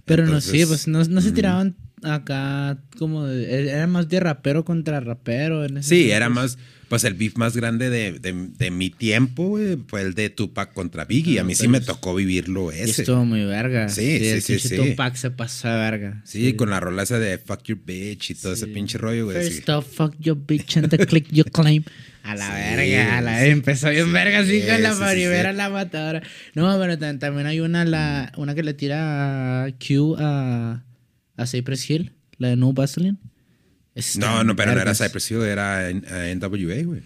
Pero 0.06 0.24
Entonces, 0.24 0.52
no, 0.54 0.60
sí, 0.60 0.66
pues 0.66 0.88
no, 0.88 1.04
no 1.04 1.22
se 1.22 1.32
mm. 1.32 1.34
tiraban 1.34 1.76
acá 2.04 2.80
como. 2.98 3.26
de- 3.26 3.70
era 3.70 3.86
más 3.88 4.10
de 4.10 4.20
rapero 4.20 4.66
contra 4.66 5.00
rapero. 5.00 5.64
En 5.66 5.78
ese 5.78 5.90
Sí, 5.90 5.96
tiempo. 5.98 6.16
era 6.16 6.30
más, 6.30 6.58
pues 6.90 7.04
el 7.04 7.14
beef 7.16 7.36
más 7.38 7.56
grande 7.56 7.90
de, 7.90 8.14
de- 8.20 8.48
de 8.58 8.72
mi 8.72 8.90
tiempo, 8.90 9.50
güey, 9.50 9.78
fue 9.88 10.02
el 10.02 10.14
de 10.14 10.30
Tupac 10.30 10.74
contra 10.74 11.06
Biggie. 11.06 11.40
Ah, 11.40 11.42
A 11.42 11.46
mí 11.46 11.54
sí 11.56 11.68
me 11.68 11.82
tocó 11.82 12.16
vivirlo 12.16 12.72
ese. 12.72 13.02
estuvo 13.02 13.26
muy 13.26 13.44
verga. 13.46 13.90
Sí, 13.90 14.20
sí, 14.20 14.28
el 14.28 14.42
sí, 14.42 14.60
sí. 14.60 14.76
Tupac 14.76 15.16
se 15.16 15.32
pasó 15.32 15.68
de 15.68 15.76
verga. 15.76 16.22
Sí, 16.26 16.54
con 16.54 16.70
la 16.70 16.80
rola 16.80 17.04
esa 17.04 17.20
de 17.20 17.38
Fuck 17.38 17.64
Your 17.64 17.80
Bitch 17.86 18.32
y 18.32 18.36
todo 18.36 18.54
ese 18.54 18.66
Sí. 18.66 18.72
pinche 18.72 18.98
rollo, 18.98 19.26
güey. 19.26 19.44
sí. 19.44 19.52
First 19.56 19.70
off, 19.70 19.88
fuck 19.96 20.16
your 20.20 20.38
bitch 20.38 20.78
and 20.78 20.90
the 20.90 20.98
click 21.06 21.28
you 21.32 21.44
claim. 21.46 21.84
A 22.24 22.36
la 22.36 22.46
Sí, 22.48 22.76
verga, 22.76 23.18
a 23.18 23.22
la 23.22 23.40
sí. 23.42 23.50
empezó 23.50 23.90
bien 23.90 24.12
verga 24.12 24.40
así 24.40 24.60
Sí, 24.62 24.68
con 24.68 24.82
la 24.84 24.94
sí, 24.94 25.00
sí, 25.16 25.22
sí. 25.24 25.54
la 25.56 25.70
matadora. 25.70 26.22
No, 26.56 26.78
pero 26.80 26.98
tam- 26.98 27.20
también 27.20 27.48
hay 27.48 27.62
una 27.62 27.86
la 27.86 28.34
una 28.36 28.54
que 28.54 28.64
le 28.64 28.74
tira 28.74 29.64
a 29.64 29.72
Q 29.72 30.16
a, 30.20 30.84
a 31.38 31.46
Cypress 31.48 31.90
Hill, 31.90 32.12
la 32.38 32.50
de 32.50 32.58
No 32.58 32.74
Vaseline. 32.74 33.18
No, 34.18 34.44
no, 34.44 34.56
pero 34.56 34.74
no 34.76 34.82
era. 34.82 34.94
Cypress 34.96 35.32
Hill, 35.32 35.42
era 35.44 35.90
en- 35.90 36.06
eh, 36.10 36.32
NWA, 36.36 36.84
güey. 36.84 37.02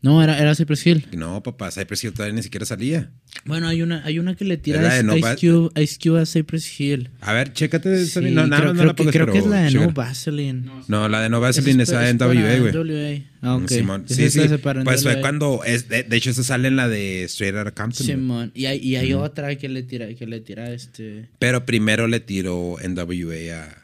No, 0.00 0.22
era, 0.22 0.38
era 0.38 0.54
Cypress 0.54 0.86
Hill. 0.86 1.06
No, 1.16 1.42
papá, 1.42 1.70
Cypress 1.70 2.04
Hill 2.04 2.12
todavía 2.12 2.34
ni 2.36 2.42
siquiera 2.42 2.66
salía. 2.66 3.10
Bueno, 3.46 3.68
hay 3.68 3.80
una, 3.80 4.04
hay 4.04 4.18
una 4.18 4.34
que 4.34 4.44
le 4.44 4.58
tira 4.58 5.02
No 5.02 5.16
Ice, 5.16 5.36
Cube, 5.40 5.82
Ice 5.82 5.98
Cube 6.02 6.20
a 6.20 6.26
Cypress 6.26 6.78
Hill. 6.78 7.08
A 7.22 7.32
ver, 7.32 7.54
chécate. 7.54 8.02
esa- 8.02 8.20
Sí, 8.20 8.26
no, 8.30 8.46
nada 8.46 8.62
creo, 8.62 8.74
no 8.74 8.80
creo 8.80 8.86
la 8.88 8.94
que, 8.94 9.06
creo 9.18 9.32
que 9.32 9.38
es 9.38 9.46
la 9.46 9.62
de 9.62 9.70
No. 9.70 9.90
Vaseline. 9.92 10.70
No, 10.88 11.08
la 11.08 11.22
de 11.22 11.30
No 11.30 11.40
Vaseline 11.40 11.82
es 11.82 11.88
Esa 11.88 12.00
la 12.02 12.08
es 12.10 12.14
NWA, 12.16 12.58
güey. 12.58 12.72
NWA. 12.72 13.22
Ah, 13.40 13.56
ok. 13.56 13.68
Simón. 13.68 14.04
Sí, 14.06 14.28
sí. 14.30 14.40
Pues 14.84 15.02
fue 15.02 15.12
NWA. 15.12 15.20
cuando. 15.22 15.62
Es, 15.64 15.88
de, 15.88 16.02
de 16.02 16.16
hecho, 16.16 16.30
esa 16.30 16.44
sale 16.44 16.68
en 16.68 16.76
la 16.76 16.86
de 16.88 17.24
Straight 17.24 17.54
Outta 17.56 17.70
Compton. 17.72 18.06
Simón. 18.06 18.52
Y 18.54 18.66
hay, 18.66 18.78
y 18.80 18.96
hay 18.96 19.14
otra 19.14 19.54
que 19.56 19.68
le 19.70 19.82
tira, 19.84 20.06
que 20.14 20.26
le 20.26 20.40
tira 20.40 20.70
este. 20.70 21.28
Pero 21.38 21.64
primero 21.64 22.08
le 22.08 22.20
tiró 22.20 22.76
NWA 22.82 23.62
a, 23.64 23.83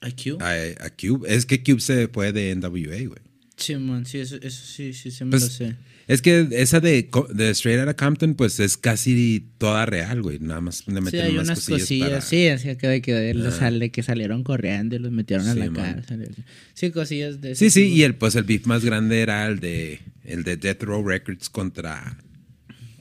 ¿A 0.00 0.10
Q? 0.10 0.38
a, 0.40 0.52
a 0.84 0.90
Cube. 0.90 1.26
Es 1.28 1.44
que 1.46 1.62
Cube 1.62 1.80
se 1.80 2.08
fue 2.08 2.32
de 2.32 2.54
NWA, 2.54 3.06
güey. 3.08 3.20
Simón, 3.56 4.06
sí, 4.06 4.18
eso, 4.18 4.36
eso 4.36 4.64
sí, 4.64 4.92
sí, 4.94 5.10
sí 5.10 5.24
me 5.24 5.30
Pues, 5.32 5.42
lo 5.42 5.48
sé. 5.48 5.76
Es 6.08 6.22
que 6.22 6.48
esa 6.52 6.80
de, 6.80 7.08
de 7.34 7.50
Straight 7.50 7.78
Outta 7.80 7.94
Compton, 7.94 8.34
pues 8.34 8.58
es 8.58 8.76
casi 8.78 9.46
toda 9.58 9.84
real, 9.86 10.22
güey. 10.22 10.38
Nada 10.40 10.60
más 10.62 10.88
le 10.88 10.94
Sí, 10.96 11.00
meten 11.02 11.20
hay 11.20 11.34
unas 11.38 11.58
cosillas. 11.60 11.80
cosillas, 11.82 12.08
para- 12.08 12.20
sí, 12.22 12.48
así 12.48 12.76
que 12.76 12.88
de 12.88 13.02
que, 13.02 13.34
Ah. 13.46 13.50
sale, 13.52 13.90
que 13.90 14.02
salieron 14.02 14.42
corriendo 14.42 14.96
y 14.96 14.98
los 14.98 15.12
metieron 15.12 15.46
a 15.46 15.52
Sí, 15.52 15.58
la 15.60 15.70
man. 15.70 15.74
cárcel. 15.94 16.34
Sí, 16.74 16.90
cosillas 16.90 17.40
de 17.42 17.54
Sí, 17.54 17.66
ese 17.66 17.74
sí, 17.80 17.84
tipo. 17.84 17.96
y 17.96 18.02
el, 18.04 18.14
pues 18.16 18.34
el 18.34 18.44
beef 18.44 18.66
más 18.66 18.84
grande 18.84 19.20
era 19.20 19.46
el 19.46 19.60
de, 19.60 20.00
el 20.24 20.42
de 20.42 20.56
Death 20.56 20.82
Row 20.82 21.06
Records 21.06 21.48
contra, 21.50 22.16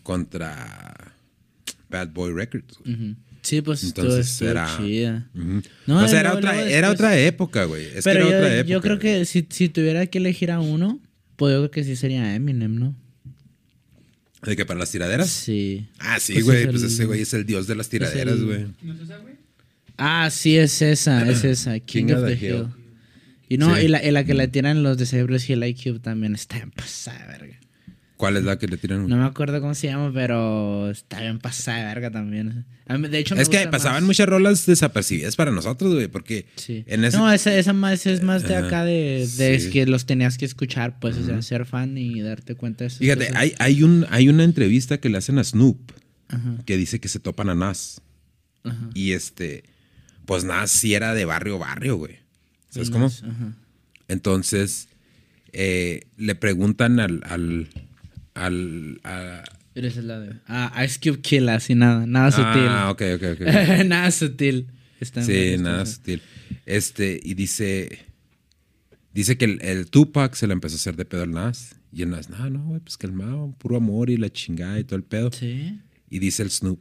contra 0.03 1.13
Bad 1.89 2.10
Boy 2.10 2.34
Records. 2.34 2.77
güey. 2.84 3.15
Sí, 3.50 3.62
pues 3.62 3.84
Entonces 3.84 4.27
estuvo 4.32 4.50
era- 4.50 4.77
chida. 4.77 5.29
Ujú. 5.34 5.62
No, 5.88 6.03
o 6.03 6.08
sea, 6.08 6.20
era 6.20 6.29
luego- 6.34 6.38
otra, 6.48 6.53
luego 6.53 6.70
era 6.70 6.91
otra 6.91 7.18
época, 7.20 7.63
güey. 7.65 7.86
Es 7.96 8.03
Pero 8.03 8.27
que 8.27 8.27
era 8.27 8.29
yo, 8.29 8.38
otra 8.46 8.56
época. 8.60 8.70
yo 8.74 8.82
creo 8.82 8.98
güey. 9.00 9.20
que 9.20 9.25
si, 9.25 9.48
si 9.50 9.70
tuviera 9.70 10.06
que 10.06 10.18
elegir 10.20 10.51
a 10.51 10.60
uno, 10.60 11.00
pues 11.36 11.53
yo 11.53 11.60
creo 11.62 11.72
que 11.72 11.84
sí 11.84 11.96
sería 11.96 12.36
Eminem, 12.36 12.75
¿no? 12.75 12.96
¿De 14.44 14.56
que 14.56 14.65
para 14.65 14.79
las 14.79 14.91
tiraderas? 14.91 15.29
Sí. 15.29 15.88
Ah, 16.00 16.20
sí, 16.20 16.34
Pues 16.34 16.46
güey. 16.46 16.58
es 16.63 16.68
pues 16.68 16.82
el- 16.84 16.88
ese 16.89 17.06
güey 17.06 17.22
es 17.22 17.34
el 17.34 17.46
dios 17.46 17.68
de 17.68 17.75
las 17.75 17.89
tiraderas, 17.89 18.36
el- 18.36 18.46
güey. 18.46 18.65
Ah, 19.98 20.29
sí, 20.32 20.58
es 20.58 20.82
esa, 20.82 21.29
es 21.29 21.44
esa, 21.44 21.79
King, 21.79 22.13
of 22.13 22.25
the 22.25 22.34
Hill. 22.34 22.68
Y 23.50 23.58
no, 23.58 23.75
Sí. 23.75 23.86
y, 23.86 23.88
la, 23.88 24.03
y 24.06 24.12
la 24.12 24.24
que 24.24 24.34
le 24.36 24.48
tiran 24.48 24.84
los 24.84 24.98
de 24.98 25.06
Cypress 25.08 25.50
Hill 25.50 25.63
IQ 25.63 26.00
también 26.01 26.36
está 26.36 26.58
bien 26.58 26.72
pasada, 26.72 27.20
de 27.25 27.27
verga. 27.39 27.59
¿Cuál 28.20 28.36
es 28.36 28.44
la 28.44 28.60
que 28.60 28.68
le 28.68 28.76
tiran? 28.76 29.08
No 29.08 29.16
me 29.16 29.24
acuerdo 29.24 29.62
cómo 29.62 29.74
se 29.74 29.88
llama, 29.88 30.12
pero 30.14 30.90
está 30.90 31.22
bien 31.22 31.40
pasada, 31.40 31.78
de 31.78 31.86
verga 31.86 32.12
también. 32.12 32.66
De 32.86 33.18
hecho, 33.18 33.34
me 33.34 33.42
es 33.42 33.48
que 33.48 33.66
pasaban 33.70 34.02
más. 34.04 34.08
muchas 34.08 34.28
rolas 34.28 34.66
desapercibidas 34.66 35.38
para 35.38 35.52
nosotros, 35.52 35.94
güey, 35.94 36.10
porque 36.10 36.46
Sí. 36.58 36.84
en 36.88 37.06
ese... 37.06 37.16
No, 37.18 37.32
esa, 37.32 37.56
esa 37.58 37.72
más 37.72 38.06
es 38.06 38.22
más 38.22 38.44
de 38.44 38.58
acá 38.58 38.84
de, 38.84 39.26
de 39.38 39.60
Sí. 39.62 39.70
que 39.70 39.86
los 39.86 40.06
tenías 40.06 40.38
que 40.38 40.44
escuchar, 40.44 41.00
pues, 41.00 41.16
o 41.16 41.24
sea, 41.26 41.42
ser 41.42 41.66
fan 41.66 41.98
y 41.98 42.20
darte 42.20 42.56
cuenta 42.56 42.84
de 42.84 42.88
eso. 42.90 42.98
Fíjate, 42.98 43.30
hay, 43.38 43.54
hay, 43.58 43.84
un, 43.84 44.06
hay 44.10 44.28
una 44.28 44.44
entrevista 44.44 44.98
que 44.98 45.08
le 45.08 45.18
hacen 45.18 45.40
a 45.40 45.44
Snoop 45.46 45.80
Ajá, 46.28 46.58
que 46.66 46.76
dice 46.76 47.00
que 47.00 47.08
se 47.08 47.22
topan 47.22 47.48
a 47.50 47.56
Nas. 47.56 48.02
ajá. 48.66 48.90
Y 48.94 49.14
este, 49.14 49.64
pues 50.26 50.44
Nas 50.44 50.72
sí 50.72 50.94
era 50.94 51.14
de 51.14 51.24
barrio, 51.24 51.58
barrio, 51.58 51.96
güey. 51.96 52.18
¿Sabes 52.70 52.90
cómo? 52.90 53.06
Ajá. 53.06 53.54
Entonces, 54.10 54.90
eh, 55.54 56.02
le 56.18 56.36
preguntan 56.36 57.00
al, 57.00 57.22
al, 57.26 57.70
al, 58.46 59.00
a- 59.03 59.43
Pero 59.74 59.88
esa 59.88 60.00
es 60.00 60.05
la 60.05 60.19
de... 60.19 60.36
Ah, 60.48 60.84
Ice 60.86 61.00
Cube 61.00 61.22
Kill, 61.22 61.50
así 61.50 61.75
nada, 61.75 62.05
nada 62.05 62.31
sutil. 62.31 62.67
Ah, 62.67 62.89
ok, 62.91 63.01
ok, 63.15 63.24
ok. 63.34 63.41
nada 63.86 64.10
sutil. 64.12 64.67
Está 65.00 65.22
sí, 65.24 65.55
nada 65.60 65.86
sutil. 65.86 66.22
Este, 66.65 67.19
y 67.24 67.34
dice, 67.36 68.05
dice 69.13 69.38
que 69.38 69.46
el, 69.46 69.62
el 69.62 69.89
Tupac 69.89 70.34
se 70.36 70.48
le 70.48 70.53
empezó 70.53 70.75
a 70.75 70.77
hacer 70.77 70.96
de 70.96 71.05
pedo 71.05 71.24
al 71.24 71.31
Nas. 71.31 71.75
Y 71.91 72.01
el 72.03 72.10
Nas, 72.10 72.29
no, 72.29 72.50
no, 72.50 72.63
güey, 72.65 72.79
pues 72.81 72.98
calmado, 72.98 73.53
puro 73.58 73.77
amor 73.77 74.10
y 74.10 74.17
la 74.17 74.29
chingada 74.31 74.79
y 74.79 74.84
todo 74.84 74.98
el 74.98 75.03
pedo. 75.03 75.31
Sí. 75.31 75.79
Y 76.10 76.19
dice 76.19 76.43
el 76.43 76.51
Snoop, 76.51 76.79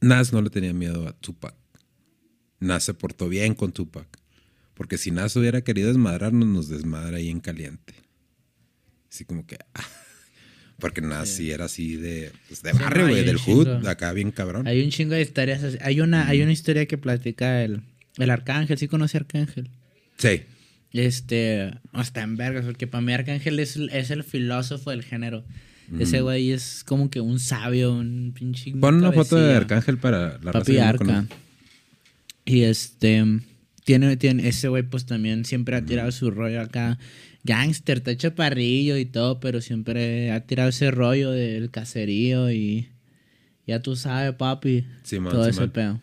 Nas 0.00 0.32
no 0.32 0.40
le 0.42 0.50
tenía 0.50 0.72
miedo 0.72 1.06
a 1.08 1.12
Tupac. 1.12 1.54
Nas 2.58 2.84
se 2.84 2.94
portó 2.94 3.28
bien 3.28 3.54
con 3.54 3.72
Tupac. 3.72 4.06
Porque 4.74 4.96
si 4.98 5.10
Nas 5.10 5.36
hubiera 5.36 5.60
querido 5.62 5.88
desmadrarnos, 5.88 6.48
nos 6.48 6.68
desmadra 6.68 7.18
ahí 7.18 7.28
en 7.28 7.40
caliente. 7.40 7.94
Así 9.10 9.24
como 9.24 9.46
que... 9.46 9.58
ah. 9.74 9.84
Porque 10.78 11.02
Nas 11.02 11.28
sí, 11.28 11.50
era 11.50 11.66
así 11.66 11.96
de, 11.96 12.32
pues, 12.48 12.62
de 12.62 12.72
Sí, 12.72 12.78
barrio, 12.78 13.02
no, 13.02 13.08
güey, 13.10 13.20
hay 13.20 13.26
del 13.26 13.36
hood, 13.36 13.86
acá 13.86 14.14
bien 14.14 14.30
cabrón. 14.30 14.66
Hay 14.66 14.82
un 14.82 14.88
chingo 14.90 15.12
de 15.14 15.20
historias. 15.20 15.62
así. 15.62 15.76
Hay 15.82 16.00
una, 16.00 16.26
hay 16.26 16.40
una 16.40 16.52
historia 16.52 16.86
que 16.86 16.96
platica 16.96 17.62
el, 17.62 17.82
el 18.16 18.30
Arcángel. 18.30 18.78
¿Sí 18.78 18.88
conoce 18.88 19.18
a 19.18 19.20
Arcángel? 19.20 19.68
Sí. 20.16 20.40
Este, 20.92 21.70
hasta 21.92 22.22
en 22.22 22.36
vergas, 22.38 22.64
porque 22.64 22.86
para 22.86 23.02
mí 23.02 23.12
Arcángel 23.12 23.58
es, 23.60 23.76
el- 23.76 23.90
es 23.90 24.10
el 24.10 24.24
filósofo 24.24 24.88
del 24.90 25.02
género. 25.04 25.44
Ese 25.98 26.20
güey 26.22 26.52
es 26.52 26.82
como 26.84 27.10
que 27.10 27.20
un 27.20 27.38
sabio, 27.40 27.92
un 27.92 28.32
pinche. 28.32 28.70
Pon 28.72 28.94
una 28.94 29.10
foto 29.12 29.36
de. 29.36 29.54
Arcángel 29.56 29.98
para 29.98 30.38
la 30.38 30.52
raza 30.52 30.60
Papi 30.60 30.72
no 30.74 30.82
Arca. 30.84 31.26
Y 32.44 32.62
este, 32.62 33.24
tiene, 33.84 34.16
tiene, 34.16 34.48
ese 34.48 34.68
güey 34.68 34.82
pues 34.84 35.04
también 35.04 35.44
siempre 35.44 35.76
ha 35.76 35.84
tirado 35.84 36.10
su 36.12 36.30
rollo 36.30 36.60
acá. 36.60 36.98
Gangster, 37.44 37.98
está 37.98 38.16
chaparrillo 38.16 38.96
y 38.96 39.04
todo, 39.06 39.40
pero 39.40 39.60
siempre 39.60 40.30
ha 40.30 40.40
tirado 40.46 40.68
ese 40.68 40.90
rollo 40.90 41.30
del 41.30 41.70
caserío 41.70 42.50
y 42.52 42.88
ya 43.66 43.80
tú 43.80 43.96
sabes, 43.96 44.34
papi. 44.34 44.84
Simón, 45.02 45.32
todo 45.32 45.46
ese 45.46 45.68
pedo. 45.68 46.00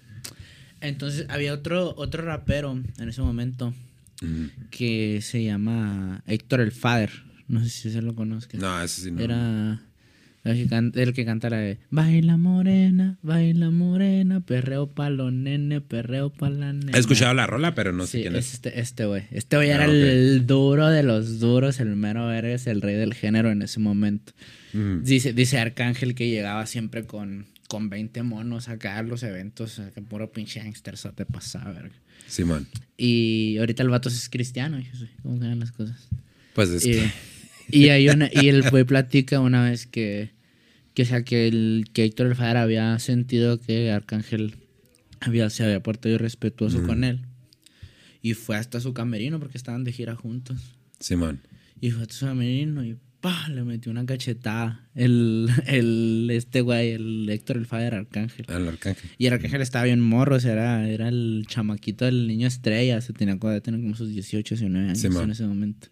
Entonces 0.82 1.26
había 1.30 1.54
otro, 1.54 1.94
otro 1.98 2.24
rapero 2.24 2.80
en 2.98 3.10
ese 3.10 3.22
momento 3.22 3.74
Mm. 4.22 4.46
que 4.72 5.20
se 5.22 5.44
llama 5.44 6.24
Héctor 6.26 6.62
el 6.62 6.72
Father. 6.72 7.12
No 7.48 7.64
sé 7.64 7.70
si 7.70 7.92
se 7.92 8.02
lo 8.02 8.16
conozca. 8.16 8.58
No, 8.58 8.82
ese 8.82 9.02
sí 9.04 9.12
no. 9.12 9.22
Era 9.22 9.80
el 10.48 10.64
que, 10.64 10.68
can- 10.70 10.92
el 10.96 11.14
que 11.14 11.26
canta 11.26 11.50
la 11.50 11.58
de 11.58 11.78
Baila 11.90 12.38
morena, 12.38 13.18
baila 13.22 13.70
morena, 13.70 14.40
perreo 14.42 14.88
pa' 14.88 15.10
los 15.10 15.32
nene, 15.34 15.82
perreo 15.82 16.30
pa' 16.30 16.50
la 16.50 16.74
nena. 16.74 16.92
He 16.96 17.00
escuchado 17.00 17.34
la 17.34 17.48
rola, 17.48 17.76
pero 17.76 17.94
no 17.94 18.06
sé 18.06 18.18
Sí, 18.18 18.22
quién 18.24 18.36
es 18.36 18.48
es. 18.48 18.54
este 18.56 18.80
este 18.80 19.06
güey. 19.06 19.24
Este 19.32 19.56
güey 19.58 19.72
Ah, 19.72 19.76
era 19.76 19.86
ok. 19.86 19.92
el 19.94 20.48
duro 20.48 20.88
de 20.90 21.04
los 21.04 21.40
duros, 21.40 21.80
el 21.80 21.96
mero 21.96 22.28
verga, 22.28 22.54
es 22.54 22.68
el 22.68 22.82
rey 22.82 22.96
del 22.96 23.14
género 23.14 23.52
en 23.52 23.62
ese 23.62 23.80
momento. 23.80 24.34
Mm. 24.74 25.04
Dice, 25.04 25.34
dice 25.34 25.58
Arcángel 25.60 26.14
que 26.16 26.30
llegaba 26.30 26.66
siempre 26.66 27.06
con, 27.06 27.46
con 27.68 27.90
20 27.90 28.24
monos 28.24 28.68
acá 28.70 28.98
a 28.98 29.04
los 29.04 29.24
eventos, 29.24 29.82
que 29.96 30.02
puro 30.02 30.32
pinche 30.32 30.60
gangster, 30.62 30.96
eso 30.96 31.12
te 31.14 31.26
pasaba, 31.26 31.72
verga. 31.72 31.96
Simón. 32.28 32.68
Y 32.98 33.58
ahorita 33.60 33.84
el 33.84 33.90
vato 33.90 34.10
es 34.10 34.28
cristiano, 34.30 34.82
¿cómo 35.24 35.40
quedan 35.40 35.60
las 35.60 35.72
cosas? 35.72 36.10
Pues 36.54 36.70
es 36.70 36.86
Y, 36.86 36.92
que... 36.92 37.10
y, 37.70 37.90
hay 37.90 38.10
una, 38.10 38.30
y 38.34 38.50
el 38.50 38.70
güey 38.70 38.84
platica 38.84 39.40
una 39.40 39.64
vez 39.64 39.88
que, 39.88 40.32
que, 40.98 41.04
o 41.04 41.06
sea, 41.06 41.22
que, 41.22 41.48
el, 41.48 41.86
que 41.94 42.06
Héctor 42.06 42.26
el 42.26 42.36
Fadar 42.36 42.58
había 42.58 42.98
sentido 42.98 43.60
que 43.60 43.92
Arcángel 43.92 44.56
había, 45.20 45.48
se 45.52 45.64
había 45.64 45.84
portado 45.84 46.16
irrespetuoso 46.16 46.82
con 46.82 47.04
él. 47.04 47.22
Y 48.24 48.34
fue 48.34 48.58
hasta 48.58 48.80
su 48.80 48.96
camerino 48.96 49.38
porque 49.40 49.60
estaban 49.60 49.84
de 49.84 49.92
gira 49.92 50.16
juntos. 50.16 50.58
Simón. 51.00 51.42
Y 51.80 51.92
fue 51.92 52.02
hasta 52.02 52.16
su 52.16 52.26
camerino 52.26 52.84
y 52.84 52.98
pa, 53.22 53.48
le 53.50 53.64
metió 53.64 53.92
una 53.92 54.08
cachetada. 54.08 54.90
El, 54.96 55.52
el, 55.68 56.30
este 56.32 56.62
güey, 56.62 56.94
el 56.94 57.30
Héctor 57.30 57.58
el 57.58 57.68
Fadar 57.68 57.94
Arcángel. 57.94 58.48
Al 58.50 58.68
Arcángel. 58.68 59.12
Y 59.20 59.28
el 59.28 59.34
Arcángel 59.34 59.62
estaba 59.62 59.86
bien 59.86 60.02
morro, 60.02 60.38
o 60.38 60.40
sea, 60.40 60.54
era, 60.54 60.90
era 60.90 61.10
el 61.10 61.46
chamaquito 61.48 62.06
del 62.06 62.28
niño 62.28 62.48
estrella, 62.48 63.02
se 63.02 63.14
tenía 63.14 63.38
que 63.38 63.62
tener 63.62 63.82
como 63.82 63.96
sus 63.96 64.10
18, 64.10 64.56
19 64.56 64.88
años 64.88 65.00
Simón. 65.00 65.26
en 65.26 65.30
ese 65.30 65.46
momento. 65.46 65.90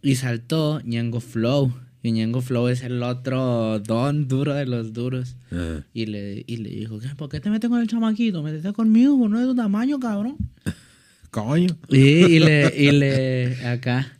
Y 0.00 0.14
saltó 0.14 0.80
Ñengo 0.80 1.20
Flow. 1.20 1.87
Y 2.02 2.12
Ñengo 2.12 2.40
Flow 2.40 2.68
es 2.68 2.82
el 2.82 3.02
otro 3.02 3.80
don 3.80 4.28
duro 4.28 4.54
de 4.54 4.66
los 4.66 4.92
duros. 4.92 5.36
Ajá. 5.50 5.84
Y 5.92 6.06
le, 6.06 6.44
y 6.46 6.58
le 6.58 6.70
dijo, 6.70 6.98
¿qué? 7.00 7.08
¿por 7.16 7.28
qué 7.28 7.40
te 7.40 7.50
metes 7.50 7.68
con 7.68 7.80
el 7.80 7.88
chamaquito? 7.88 8.42
Métete 8.42 8.72
conmigo, 8.72 9.28
no 9.28 9.36
es 9.36 9.42
de 9.42 9.48
tu 9.48 9.56
tamaño, 9.56 9.98
cabrón. 9.98 10.36
Coño. 11.30 11.76
Y, 11.88 11.98
y 11.98 12.38
le, 12.38 12.72
y 12.76 12.90
le, 12.92 13.66
acá. 13.66 14.18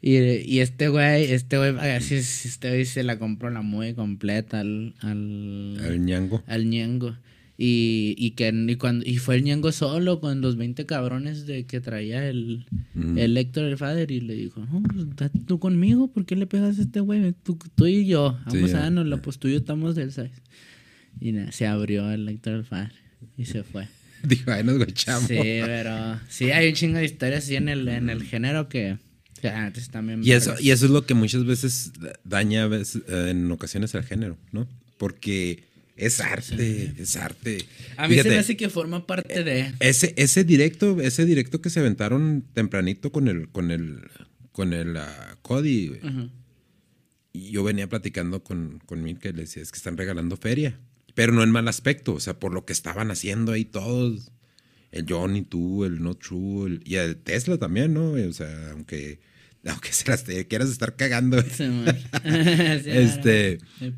Y, 0.00 0.16
y 0.18 0.58
este 0.60 0.88
güey, 0.88 1.30
este 1.32 1.58
güey, 1.58 1.78
así 1.78 2.16
es, 2.16 2.44
este 2.44 2.70
güey 2.70 2.84
se 2.84 3.04
la 3.04 3.18
compró 3.20 3.50
la 3.50 3.62
muy 3.62 3.94
completa 3.94 4.58
al, 4.60 4.94
al, 5.00 5.78
El 5.84 6.04
ñango. 6.04 6.42
al 6.46 6.68
ñengo. 6.68 7.16
Y, 7.64 8.16
y 8.18 8.32
que 8.32 8.48
y 8.68 8.74
cuando, 8.74 9.04
y 9.06 9.18
fue 9.18 9.36
el 9.36 9.44
ñengo 9.44 9.70
solo 9.70 10.18
con 10.18 10.40
los 10.40 10.56
20 10.56 10.84
cabrones 10.84 11.46
de 11.46 11.64
que 11.64 11.80
traía 11.80 12.28
el, 12.28 12.66
Mm. 12.94 13.18
el 13.18 13.36
Héctor 13.36 13.64
el 13.64 13.78
Fader 13.78 14.10
y 14.10 14.20
le 14.20 14.34
dijo, 14.34 14.60
no, 14.60 14.82
pues 14.82 15.16
date 15.16 15.38
tú 15.46 15.58
conmigo, 15.58 16.12
¿por 16.12 16.26
qué 16.26 16.36
le 16.36 16.46
pegas 16.46 16.78
a 16.78 16.82
este 16.82 17.00
güey? 17.00 17.32
Tú, 17.42 17.58
tú 17.74 17.86
y 17.86 18.06
yo, 18.06 18.38
vamos 18.46 18.74
a 18.74 18.80
darnos, 18.80 19.20
pues 19.20 19.38
tú 19.38 19.48
y 19.48 19.52
yo 19.52 19.58
estamos 19.58 19.94
del 19.94 20.12
6. 20.12 20.30
Y 21.20 21.32
nada, 21.32 21.52
se 21.52 21.66
abrió 21.66 22.10
el 22.10 22.28
Héctor 22.28 22.54
el 22.54 22.64
Fader 22.64 22.92
y 23.36 23.46
se 23.46 23.62
fue. 23.62 23.88
Dijo, 24.22 24.50
ahí 24.50 24.62
nos 24.62 24.76
guachamos. 24.76 25.28
Sí, 25.28 25.36
pero 25.38 26.20
sí 26.28 26.50
hay 26.50 26.68
un 26.68 26.74
chingo 26.74 26.98
de 26.98 27.04
historias 27.06 27.44
así 27.44 27.56
en 27.56 27.68
el, 27.68 27.88
en 27.88 28.10
el 28.10 28.22
género 28.24 28.68
que, 28.68 28.98
que 29.40 29.48
antes 29.48 29.88
también. 29.88 30.20
Y 30.22 30.32
eso, 30.32 30.54
y 30.60 30.70
eso 30.70 30.84
es 30.84 30.90
lo 30.90 31.06
que 31.06 31.14
muchas 31.14 31.44
veces 31.44 31.92
daña 32.24 32.64
a 32.64 32.68
veces, 32.68 33.02
eh, 33.08 33.28
en 33.30 33.50
ocasiones 33.50 33.94
al 33.94 34.04
género, 34.04 34.36
¿no? 34.52 34.68
Porque 34.98 35.64
es 35.96 36.20
arte, 36.20 36.94
es 36.98 37.16
arte. 37.16 37.58
A 37.96 38.08
mí 38.08 38.16
se 38.16 38.28
me 38.28 38.38
hace 38.38 38.56
que 38.56 38.68
forma 38.68 39.06
parte 39.06 39.44
de. 39.44 39.74
ese, 39.80 40.14
ese 40.16 40.44
directo, 40.44 41.00
ese 41.00 41.24
directo 41.26 41.60
que 41.60 41.70
se 41.70 41.80
aventaron 41.80 42.44
tempranito 42.54 43.12
con 43.12 43.28
el, 43.28 43.48
con 43.48 43.70
el, 43.70 44.00
con 44.52 44.72
el 44.72 44.96
ah, 44.96 45.36
Cody, 45.42 45.88
güey. 45.88 46.00
Y 47.34 47.50
yo 47.50 47.64
venía 47.64 47.88
platicando 47.88 48.42
con, 48.44 48.80
con 48.84 49.02
Mir 49.02 49.18
que 49.18 49.32
le 49.32 49.42
decía, 49.42 49.62
es 49.62 49.72
que 49.72 49.78
están 49.78 49.96
regalando 49.96 50.36
feria. 50.36 50.78
Pero 51.14 51.32
no 51.32 51.42
en 51.42 51.50
mal 51.50 51.68
aspecto, 51.68 52.14
o 52.14 52.20
sea, 52.20 52.38
por 52.38 52.52
lo 52.54 52.64
que 52.64 52.72
estaban 52.72 53.10
haciendo 53.10 53.52
ahí 53.52 53.64
todos. 53.64 54.32
El 54.90 55.06
Johnny, 55.08 55.42
tú, 55.42 55.84
el 55.84 56.02
No 56.02 56.14
True, 56.14 56.66
el- 56.70 56.82
y 56.84 56.96
el 56.96 57.16
Tesla 57.16 57.56
también, 57.58 57.94
¿no? 57.94 58.12
O 58.12 58.32
sea, 58.32 58.70
aunque, 58.72 59.20
aunque 59.66 59.92
se 59.92 60.08
las 60.10 60.24
te 60.24 60.46
quieras 60.46 60.68
estar 60.70 60.96
cagando. 60.96 61.40
Sí, 61.42 61.64
Este-. 62.24 63.58
Sí, 63.78 63.94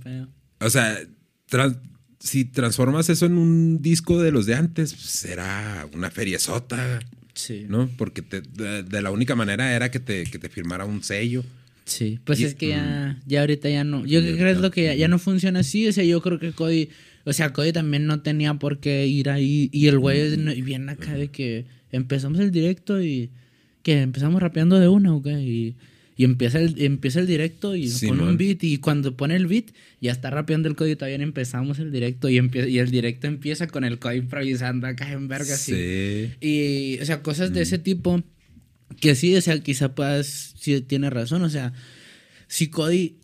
O 0.61 0.71
sea, 0.71 1.01
tras- 1.49 1.77
si 2.21 2.45
transformas 2.45 3.09
eso 3.11 3.27
en 3.27 3.37
un 3.39 3.83
disco 3.83 4.23
de 4.23 4.33
los 4.33 4.47
de 4.47 4.55
antes, 4.55 4.91
será 4.91 5.87
una 5.95 6.11
feriezota, 6.11 7.01
Sí. 7.35 7.67
¿no? 7.69 7.89
Porque 7.99 8.23
te- 8.23 8.41
de, 8.43 8.83
de 8.83 9.03
la 9.03 9.11
única 9.11 9.35
manera 9.35 9.75
era 9.75 9.91
que 9.91 10.01
te, 10.01 10.25
que 10.25 10.39
te 10.39 10.49
firmara 10.49 10.85
un 10.85 11.03
sello. 11.03 11.45
Sí, 11.85 12.19
pues 12.25 12.41
Y- 12.41 12.45
es 12.45 12.55
que 12.55 12.69
ya, 12.69 13.21
ya 13.27 13.41
ahorita 13.41 13.69
ya 13.69 13.85
no. 13.85 14.07
Yo 14.07 14.21
creo 14.23 14.37
que 14.39 14.51
es 14.53 14.59
lo 14.59 14.71
que 14.71 14.85
ya, 14.85 14.95
ya 14.95 15.09
no 15.09 15.19
funciona 15.19 15.61
así. 15.61 15.87
O 15.89 15.93
sea, 15.93 16.05
yo 16.05 16.23
creo 16.23 16.39
que 16.39 16.53
Cody. 16.53 16.89
O 17.27 17.33
sea, 17.33 17.53
Cody 17.53 17.73
también 17.73 18.07
no 18.07 18.21
tenía 18.23 18.55
por 18.55 18.79
qué 18.81 19.07
ir 19.07 19.29
ahí. 19.29 19.69
Y 19.73 19.89
el 19.89 19.99
güey 19.99 20.21
es 20.21 20.65
viene 20.65 20.93
acá 20.93 21.13
de 21.15 21.29
que 21.29 21.67
empezamos 21.93 22.39
el 22.41 22.51
directo 22.53 23.03
y. 23.03 23.31
Que 23.83 24.01
empezamos 24.01 24.41
rapeando 24.41 24.79
de 24.81 24.89
una, 24.89 25.15
¿ok? 25.15 25.27
Y, 25.41 25.77
y 26.16 26.25
empieza, 26.25 26.61
el, 26.61 26.80
empieza 26.80 27.18
el 27.21 27.26
directo 27.26 27.75
y 27.75 27.88
Sí, 27.88 28.06
un 28.06 28.18
man. 28.18 28.37
beat. 28.37 28.62
Y 28.62 28.78
cuando 28.78 29.16
pone 29.16 29.35
el 29.37 29.47
beat, 29.47 29.66
ya 30.00 30.12
está 30.12 30.30
rapeando 30.30 30.68
el 30.68 30.76
Cody. 30.76 30.92
y 30.92 30.97
Todavía 30.97 31.18
no 31.18 31.25
empezamos 31.25 31.78
el 31.80 31.90
directo. 31.90 32.28
Y, 32.28 32.35
y 32.37 32.78
el 32.78 32.90
directo 32.90 33.26
empieza 33.26 33.66
con 33.66 33.83
el 33.85 33.99
Cody 33.99 34.18
improvisando 34.18 34.87
acá 34.87 35.11
en 35.11 35.26
verga. 35.28 35.54
así. 35.54 35.73
Sí. 35.73 36.33
Y, 36.40 36.99
o 37.00 37.04
sea, 37.04 37.23
cosas 37.23 37.52
de 37.52 37.62
ese 37.62 37.78
tipo 37.78 38.23
que 39.00 39.14
sí, 39.16 39.35
o 39.35 39.40
sea, 39.40 39.59
quizá 39.61 39.94
puedas, 39.94 40.54
sí 40.59 40.80
tiene 40.83 41.11
razón, 41.11 41.42
o 41.42 41.49
sea, 41.50 41.73
si 42.47 42.68
Cody 42.68 43.16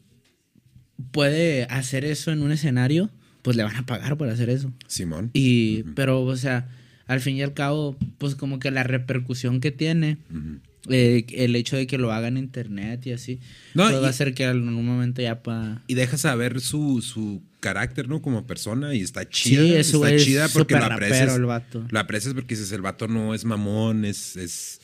puede 1.12 1.64
hacer 1.64 2.04
eso 2.04 2.32
en 2.32 2.42
un 2.42 2.52
escenario, 2.52 3.10
pues 3.42 3.56
le 3.56 3.62
van 3.62 3.76
a 3.76 3.86
pagar 3.86 4.16
por 4.16 4.28
hacer 4.28 4.50
eso. 4.50 4.72
Simón. 4.86 5.30
Y, 5.32 5.84
pero, 5.94 6.22
o 6.22 6.36
sea, 6.36 6.68
al 7.06 7.20
fin 7.20 7.36
y 7.36 7.42
al 7.42 7.54
cabo, 7.54 7.96
pues 8.18 8.34
como 8.34 8.58
que 8.58 8.70
la 8.70 8.82
repercusión 8.82 9.60
que 9.60 9.70
tiene, 9.70 10.18
Ujú. 10.30 10.58
Eh, 10.88 11.26
el 11.34 11.54
hecho 11.56 11.76
de 11.76 11.86
que 11.86 11.98
lo 11.98 12.12
haga 12.12 12.28
en 12.28 12.36
internet 12.38 13.06
y 13.06 13.12
así, 13.12 13.40
No, 13.74 13.84
pues 13.84 13.96
y- 13.96 14.00
va 14.00 14.06
a 14.06 14.10
hacer 14.10 14.34
que 14.34 14.44
en 14.44 14.50
algún 14.50 14.84
momento 14.86 15.20
ya. 15.22 15.40
Y 15.86 15.94
deja 15.94 16.16
saber 16.16 16.60
su, 16.60 17.02
su 17.02 17.42
carácter, 17.60 18.08
¿no? 18.08 18.22
Como 18.22 18.46
persona. 18.46 18.94
Y 18.94 19.02
está 19.02 19.22
Sí, 19.22 19.28
chida. 19.30 19.78
eso 19.78 19.98
está 20.04 20.14
es 20.14 20.24
chida 20.24 20.48
porque 20.48 20.74
lo 20.74 20.84
aprecias. 20.84 21.34
el 21.36 21.44
vato. 21.44 21.86
Lo 21.90 21.98
aprecias 22.00 22.32
porque 22.34 22.54
dices, 22.54 22.72
el 22.72 22.80
vato 22.80 23.06
no 23.08 23.34
es 23.34 23.44
mamón, 23.44 24.04
es, 24.06 24.36
es, 24.36 24.79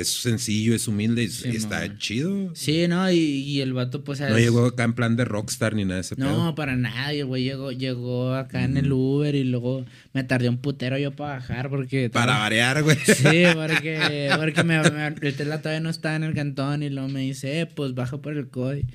es 0.00 0.08
sencillo, 0.08 0.74
es 0.74 0.86
humilde 0.88 1.24
y, 1.24 1.28
Sí, 1.28 1.48
está 1.50 1.96
chido. 1.98 2.50
Sí, 2.54 2.86
¿no? 2.88 3.10
Y, 3.10 3.16
y 3.18 3.60
el 3.60 3.72
vato, 3.72 4.04
pues... 4.04 4.20
No 4.20 4.28
es- 4.36 4.36
llegó 4.44 4.66
acá 4.66 4.84
en 4.84 4.92
plan 4.94 5.16
de 5.16 5.24
rockstar 5.24 5.74
ni 5.74 5.84
nada 5.84 5.96
de 5.96 6.00
ese 6.02 6.14
No, 6.16 6.26
pedo. 6.26 6.54
para 6.54 6.76
nada, 6.76 7.12
y 7.14 7.20
el 7.20 7.26
güey 7.26 7.44
llegó, 7.44 7.72
llegó 7.72 8.34
acá 8.34 8.64
en 8.64 8.76
el 8.76 8.92
Uber 8.92 9.34
y 9.34 9.44
luego 9.44 9.84
me 10.12 10.24
tardé 10.24 10.48
un 10.48 10.58
putero 10.58 10.98
yo 10.98 11.12
para 11.14 11.34
bajar 11.34 11.68
porque... 11.70 12.10
Para 12.10 12.38
variar, 12.38 12.82
güey. 12.82 12.96
Sí, 12.96 13.44
porque, 13.54 14.30
porque 14.36 14.62
me, 14.64 14.82
me- 14.90 15.06
el 15.08 15.34
Tesla 15.34 15.58
todavía 15.60 15.80
no 15.80 15.90
estaba 15.90 16.16
en 16.16 16.24
el 16.24 16.34
cantón 16.34 16.82
y 16.82 16.90
luego 16.90 17.08
me 17.08 17.20
dice, 17.20 17.60
eh, 17.60 17.66
pues 17.66 17.94
baja 17.94 18.18
por 18.22 18.36
el 18.36 18.48
COI. 18.48 18.86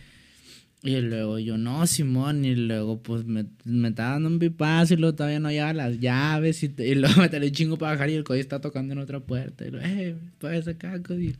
Y 0.85 0.99
luego 0.99 1.39
yo, 1.39 1.57
no, 1.57 1.87
Simón, 1.87 2.43
y 2.43 2.55
luego 2.55 3.01
pues 3.01 3.23
me, 3.23 3.45
me 3.63 3.87
estaba 3.87 4.11
dando 4.11 4.27
un 4.27 4.37
pipazo 4.39 4.93
y 4.93 4.97
luego 4.97 5.15
todavía 5.15 5.39
no 5.39 5.49
llevaba 5.49 5.71
las 5.73 5.97
llaves 6.01 6.61
y, 6.61 6.67
te- 6.67 6.85
y 6.89 6.95
luego 6.95 7.15
me 7.21 7.29
tardé 7.29 7.47
un 7.47 7.53
chingo 7.53 7.77
para 7.77 7.93
bajar 7.93 8.09
y 8.09 8.15
el 8.15 8.25
COI 8.25 8.41
está 8.41 8.59
tocando 8.59 8.91
en 8.91 8.99
otra 8.99 9.21
puerta. 9.21 9.65
Y 9.65 9.71
luego, 9.71 9.85
eh, 9.87 10.15
puedes 10.39 10.67
acá, 10.67 11.01
COI. 11.01 11.35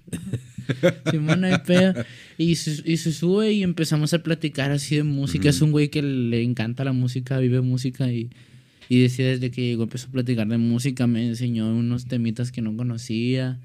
Simón, 1.12 1.42
no 1.42 1.48
hay 1.48 1.58
pedo. 1.66 1.94
Y 2.38 2.56
se, 2.56 2.90
y 2.90 2.96
se 2.98 3.12
sube 3.12 3.52
y 3.52 3.64
empezamos 3.64 4.14
a 4.14 4.20
platicar 4.24 4.72
así 4.72 4.96
de 4.96 5.04
música. 5.04 5.50
Es 5.50 5.62
un 5.62 5.72
güey 5.72 5.90
que 5.90 6.02
le 6.02 6.42
encanta 6.42 6.86
la 6.86 6.94
música, 6.94 7.38
vive 7.40 7.60
música 7.60 8.10
y, 8.12 8.30
y 8.88 9.02
decía 9.02 9.28
desde 9.28 9.52
que 9.52 9.62
llegó 9.62 9.84
empezó 9.84 10.08
a 10.08 10.12
platicar 10.12 10.48
de 10.48 10.58
música, 10.58 11.06
me 11.06 11.28
enseñó 11.28 11.70
unos 11.76 12.06
temitas 12.06 12.52
que 12.54 12.62
no 12.62 12.76
conocía 12.78 13.60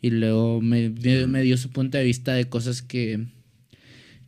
y 0.00 0.10
luego 0.10 0.60
me, 0.60 0.90
me- 0.90 1.26
me 1.26 1.42
dio 1.42 1.56
su 1.56 1.70
punto 1.70 1.98
de 1.98 2.04
vista 2.04 2.34
de 2.34 2.44
cosas 2.48 2.82
que, 2.82 3.26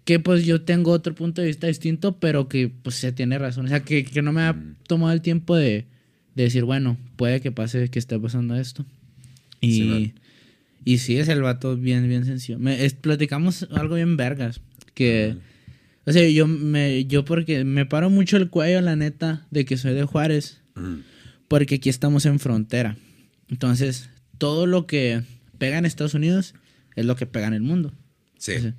que 0.07 0.19
pues 0.21 0.47
yo 0.47 0.63
tengo 0.63 0.93
otro 0.93 1.15
punto 1.15 1.43
de 1.43 1.49
vista 1.49 1.67
distinto, 1.67 2.19
pero 2.19 2.49
que 2.49 2.69
pues 2.71 2.95
se 2.97 3.13
tiene 3.13 3.39
razón. 3.39 3.67
O 3.67 3.69
sea, 3.69 3.81
que, 3.83 4.05
que 4.05 4.23
no 4.23 4.33
me 4.33 4.41
ha 4.41 4.57
tomado 4.87 5.13
el 5.13 5.21
tiempo 5.21 5.55
de, 5.57 5.85
de 6.35 6.43
decir, 6.45 6.65
bueno, 6.65 6.97
puede 7.17 7.43
que 7.43 7.53
pase 7.53 7.91
que 7.91 7.99
esté 7.99 8.19
pasando 8.19 8.57
esto. 8.57 8.87
Y, 9.61 9.73
Sí, 9.73 10.15
y 10.85 10.99
sí, 10.99 11.19
es 11.19 11.29
el 11.29 11.43
vato 11.43 11.77
bien, 11.77 12.09
bien 12.09 12.25
sencillo. 12.25 12.59
Me, 12.59 12.85
es- 12.85 12.95
platicamos 12.95 13.67
algo 13.73 13.97
bien 13.97 14.17
vergas. 14.17 14.61
Que, 14.95 15.37
o 16.07 16.13
sea, 16.13 16.27
yo, 16.29 16.47
me, 16.47 17.05
yo 17.07 17.25
porque 17.25 17.65
me 17.65 17.85
paro 17.85 18.09
mucho 18.09 18.37
el 18.39 18.49
cuello, 18.49 18.81
la 18.81 18.97
neta, 18.97 19.47
de 19.51 19.65
que 19.67 19.77
soy 19.77 19.93
de 19.95 20.05
Juárez. 20.05 20.61
Ujú. 20.77 21.01
Porque 21.49 21.75
aquí 21.75 21.89
estamos 21.89 22.25
en 22.27 22.39
frontera. 22.39 22.97
Entonces, 23.51 24.09
todo 24.39 24.67
lo 24.67 24.87
que 24.87 25.23
pega 25.59 25.79
en 25.79 25.85
Estados 25.85 26.15
Unidos 26.15 26.55
es 26.95 27.05
lo 27.05 27.17
que 27.17 27.27
pega 27.27 27.49
en 27.49 27.55
el 27.55 27.63
mundo. 27.63 27.93
Sí. 28.39 28.53
O 28.53 28.61
sea, 28.61 28.75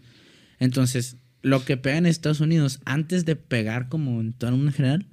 Entonces, 0.59 1.17
lo 1.41 1.63
que 1.63 1.77
pega 1.77 1.97
en 1.97 2.05
Estados 2.05 2.39
Unidos, 2.41 2.79
antes 2.85 3.25
de 3.25 3.35
pegar 3.35 3.89
como 3.89 4.21
en 4.21 4.33
todo 4.33 4.49
el 4.49 4.55
mundo 4.55 4.71
en 4.71 4.75
general, 4.75 5.05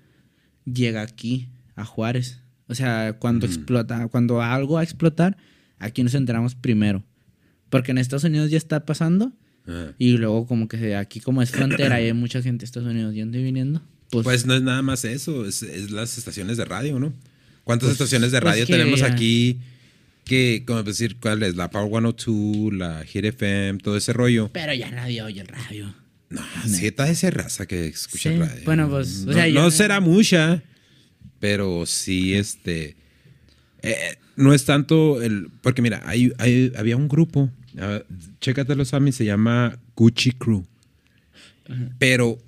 llega 0.65 1.03
aquí, 1.03 1.49
a 1.77 1.85
Juárez. 1.85 2.41
O 2.67 2.75
sea, 2.75 3.15
cuando 3.19 3.47
explota, 3.47 4.09
cuando 4.09 4.41
algo 4.41 4.75
va 4.75 4.81
a 4.81 4.85
explotar, 4.85 5.37
aquí 5.79 6.03
nos 6.03 6.15
enteramos 6.15 6.55
primero. 6.55 7.05
Porque 7.69 7.91
en 7.91 7.99
Estados 7.99 8.25
Unidos 8.25 8.51
ya 8.51 8.57
está 8.59 8.87
pasando. 8.87 9.33
Ajá. 9.67 9.95
Y 9.99 10.17
luego 10.17 10.47
como 10.47 10.69
que 10.69 10.95
aquí 10.97 11.21
como 11.21 11.43
es 11.43 11.51
frontera 11.51 12.01
y 12.01 12.07
hay 12.07 12.13
mucha 12.13 12.41
gente 12.43 12.63
de 12.63 12.67
Estados 12.67 12.89
Unidos 12.89 13.15
yendo 13.15 13.39
y 13.39 13.43
viniendo. 13.43 13.83
Pues, 14.11 14.25
Pues 14.25 14.47
no 14.47 14.55
es 14.55 14.63
nada 14.63 14.83
más 14.83 15.05
eso, 15.05 15.45
es, 15.47 15.63
es 15.63 15.91
las 15.91 16.17
estaciones 16.19 16.57
de 16.57 16.65
radio, 16.65 16.99
¿no? 16.99 17.13
¿Cuántas 17.65 17.89
Pues- 17.89 17.93
estaciones 18.01 18.31
de 18.33 18.41
pues 18.41 18.53
radio 18.53 18.67
tenemos 18.67 19.03
aquí? 19.03 19.59
Que, 20.25 20.65
como 20.67 20.83
decir, 20.83 21.19
¿cuál 21.21 21.43
es? 21.43 21.55
La 21.57 21.71
Power 21.71 21.91
102, 22.03 22.73
la 22.73 23.05
Hit 23.05 23.25
FM, 23.27 23.79
todo 23.81 23.97
ese 23.97 24.13
rollo. 24.13 24.51
pero 24.53 24.73
ya 24.73 24.91
nadie 24.91 25.23
oye 25.23 25.41
el 25.43 25.49
radio. 25.49 25.95
No, 26.31 26.41
sí, 26.67 26.87
está 26.87 27.09
esa 27.11 27.31
raza 27.31 27.67
que 27.67 27.87
escucha 27.89 28.33
Sí, 28.33 28.39
radio. 28.39 28.63
bueno, 28.65 28.89
pues, 28.89 29.23
o 29.25 29.27
No, 29.27 29.33
sea, 29.35 29.47
yo 29.49 29.55
no 29.55 29.63
no- 29.65 29.71
será 29.71 30.01
mucha, 30.01 30.63
pero 31.41 31.85
sí, 31.87 32.35
este. 32.35 32.97
eh, 33.83 34.17
no 34.37 34.55
es 34.55 34.65
tanto 34.65 35.23
el. 35.23 35.49
Porque 35.63 35.83
mira, 35.83 36.03
hay, 36.07 36.33
hay- 36.39 36.73
había 36.77 36.97
un 36.97 37.07
grupo, 37.07 37.51
ah, 37.79 38.03
chécatelo, 38.41 38.85
Sammy, 38.87 39.13
se 39.13 39.25
llama 39.27 39.79
Gucci 39.95 40.33
Crew. 40.33 40.65
Pero 41.99 42.39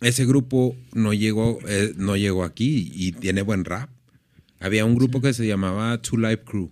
ese 0.00 0.26
grupo 0.26 0.76
no 0.92 1.12
llegó, 1.14 1.58
eh, 1.68 1.92
no 1.96 2.16
llegó 2.16 2.44
aquí 2.44 2.90
y 2.94 3.12
tiene 3.12 3.42
buen 3.42 3.64
rap. 3.64 3.90
Había 4.60 4.84
un 4.84 4.94
grupo 4.94 5.20
que 5.20 5.32
se 5.34 5.46
llamaba 5.46 6.00
Two 6.02 6.18
Life 6.18 6.42
Crew, 6.44 6.70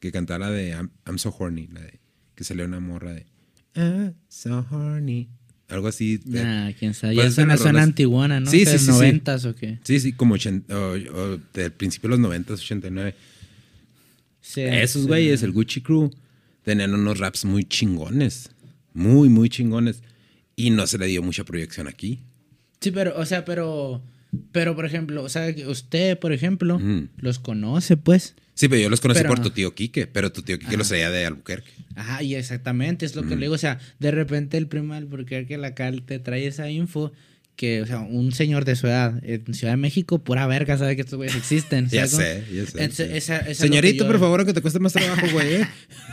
que 0.00 0.12
cantaba 0.12 0.46
la 0.46 0.50
de 0.50 0.70
I'm, 0.70 0.90
I'm 1.06 1.18
So 1.18 1.34
Horny, 1.36 1.68
la 1.68 1.80
de, 1.80 2.00
que 2.34 2.44
salió 2.44 2.64
una 2.64 2.80
morra 2.80 3.12
de 3.12 3.26
I'm 3.74 4.14
So 4.28 4.66
Horny. 4.70 5.28
Algo 5.68 5.88
así. 5.88 6.18
de- 6.18 6.44
Nah, 6.44 6.72
quién 6.78 6.94
sabe. 6.94 7.16
Ya 7.16 7.30
suena, 7.30 7.56
suena 7.56 7.82
antiguana, 7.82 8.38
¿no? 8.40 8.48
Sí, 8.50 8.64
sí, 8.64 8.72
sí, 8.72 8.78
sí. 8.78 8.90
¿Noventas 8.90 9.44
o 9.46 9.54
qué? 9.54 9.80
Sí, 9.82 9.98
sí, 10.00 10.12
como 10.12 10.36
ochen- 10.36 10.64
o- 10.70 11.18
o 11.34 11.38
del 11.54 11.72
principio 11.72 12.08
de 12.08 12.10
los 12.12 12.20
90, 12.20 12.54
89. 12.54 13.14
Sí, 14.40 14.60
Esos 14.60 15.02
sí. 15.02 15.08
güeyes, 15.08 15.42
el 15.42 15.52
Gucci 15.52 15.80
Crew, 15.80 16.10
tenían 16.62 16.94
unos 16.94 17.18
raps 17.18 17.44
muy 17.44 17.64
chingones. 17.64 18.50
Muy, 18.94 19.28
muy 19.28 19.48
chingones. 19.48 20.02
Y 20.54 20.70
no 20.70 20.86
se 20.86 20.98
le 20.98 21.06
dio 21.06 21.22
mucha 21.22 21.44
proyección 21.44 21.88
aquí. 21.88 22.20
Sí, 22.80 22.90
pero, 22.92 23.18
o 23.18 23.26
sea, 23.26 23.44
pero 23.44 24.02
Pero, 24.52 24.74
por 24.76 24.84
ejemplo, 24.84 25.22
o 25.22 25.28
sea, 25.28 25.52
usted, 25.68 26.18
por 26.18 26.32
ejemplo, 26.32 26.78
los 27.16 27.38
conoce, 27.38 27.96
pues. 27.96 28.34
Sí, 28.56 28.68
pero 28.68 28.80
yo 28.82 28.88
los 28.90 29.00
conocí 29.00 29.18
Pero- 29.20 29.28
por 29.34 29.42
tu 29.42 29.50
tío 29.50 29.74
Quique, 29.74 30.06
pero 30.08 30.32
tu 30.32 30.40
tío 30.42 30.56
Quique 30.58 30.70
Ajá. 30.70 30.78
los 30.78 30.88
traía 30.88 31.10
de 31.10 31.26
Albuquerque. 31.26 31.70
Ajá, 31.94 32.22
y 32.22 32.34
exactamente, 32.34 33.04
es 33.06 33.14
lo 33.14 33.22
que 33.22 33.36
le 33.36 33.42
digo. 33.42 33.54
O 33.54 33.58
sea, 33.58 33.78
de 34.00 34.10
repente 34.10 34.56
el 34.56 34.66
primo 34.66 34.94
del 34.94 35.06
que 35.46 35.58
la 35.58 35.74
cal 35.74 36.02
te 36.02 36.18
trae 36.18 36.46
esa 36.46 36.68
info 36.70 37.12
que, 37.54 37.82
o 37.82 37.86
sea, 37.86 38.00
un 38.00 38.32
señor 38.32 38.64
de 38.64 38.74
su 38.76 38.86
edad 38.86 39.22
en 39.22 39.52
Ciudad 39.54 39.74
de 39.74 39.76
México, 39.78 40.18
pura 40.24 40.46
verga, 40.46 40.76
sabe 40.78 40.94
que 40.96 41.02
estos 41.02 41.16
güeyes 41.18 41.36
existen. 41.36 41.88
Ya 41.90 42.06
sé, 42.06 42.44
ya 42.52 42.64
sé. 42.66 42.82
Entonces, 42.82 43.08
sí. 43.10 43.16
esa- 43.16 43.38
esa 43.38 43.50
es 43.50 43.60
lo 43.60 43.66
Señorito, 43.66 44.04
yo- 44.04 44.10
por 44.10 44.18
favor, 44.20 44.44
que 44.46 44.52
te 44.54 44.62
cueste 44.62 44.78
más 44.80 44.94
trabajo, 44.94 45.26
güey. 45.32 45.54
¿eh? 45.56 45.66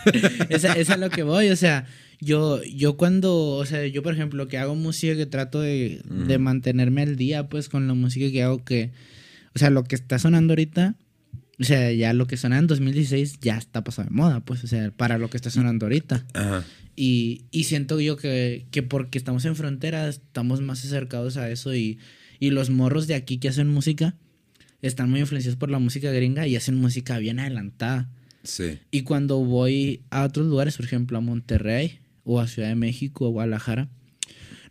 esa, 0.50 0.74
esa 0.74 0.80
es 0.80 0.90
a 0.90 0.98
lo 0.98 1.10
que 1.10 1.24
voy, 1.24 1.50
o 1.50 1.56
sea, 1.56 1.86
yo, 2.20 2.62
yo 2.64 2.96
cuando, 2.98 3.36
o 3.56 3.66
sea, 3.66 3.86
yo 3.88 4.04
por 4.04 4.14
ejemplo 4.14 4.48
que 4.50 4.58
hago 4.58 4.76
música 4.76 5.16
que 5.16 5.26
trato 5.26 5.60
de, 5.62 6.02
de 6.06 6.38
mantenerme 6.38 7.02
al 7.04 7.16
día 7.18 7.48
pues 7.50 7.68
con 7.70 7.88
la 7.88 7.94
música 7.94 8.30
que 8.32 8.44
hago 8.44 8.64
que, 8.64 8.92
o 9.56 9.60
sea, 9.60 9.70
lo 9.70 9.84
que 9.84 9.96
está 9.96 10.20
sonando 10.20 10.54
ahorita, 10.54 10.96
o 11.60 11.64
sea, 11.64 11.92
ya 11.92 12.14
lo 12.14 12.26
que 12.28 12.38
sonaba 12.38 12.60
en 12.60 12.68
2016 12.68 13.40
ya 13.42 13.58
está 13.58 13.84
pasado 13.84 14.10
de 14.10 14.16
moda, 14.16 14.40
pues, 14.40 14.64
o 14.64 14.68
sea, 14.68 14.92
para 14.92 15.18
lo 15.18 15.30
que 15.30 15.38
está 15.38 15.50
sonando 15.50 15.86
ahorita. 15.86 16.26
Ajá. 16.34 16.64
Y, 16.96 17.46
y 17.52 17.64
siento 17.64 18.00
yo 18.00 18.18
que, 18.18 18.66
que 18.72 18.84
porque 18.84 19.18
estamos 19.18 19.46
en 19.46 19.56
frontera 19.56 20.08
estamos 20.08 20.62
más 20.62 20.86
acercados 20.86 21.38
a 21.38 21.50
eso 21.50 21.74
y, 21.74 21.98
y 22.40 22.52
los 22.52 22.70
morros 22.70 23.08
de 23.08 23.16
aquí 23.16 23.40
que 23.40 23.50
hacen 23.50 23.68
música 23.68 24.16
están 24.82 25.10
muy 25.10 25.22
influenciados 25.22 25.58
por 25.58 25.72
la 25.72 25.80
música 25.80 26.12
gringa 26.12 26.46
y 26.46 26.56
hacen 26.56 26.76
música 26.76 27.18
bien 27.18 27.40
adelantada. 27.40 28.10
Sí. 28.44 28.80
Y 28.92 29.04
cuando 29.04 29.40
voy 29.40 30.02
a 30.10 30.24
otros 30.24 30.48
lugares, 30.48 30.76
por 30.76 30.86
ejemplo 30.86 31.18
a 31.18 31.22
Monterrey 31.22 32.00
o 32.26 32.42
a 32.42 32.48
Ciudad 32.48 32.70
de 32.70 32.76
México 32.76 33.28
o 33.28 33.32
Guadalajara, 33.32 33.90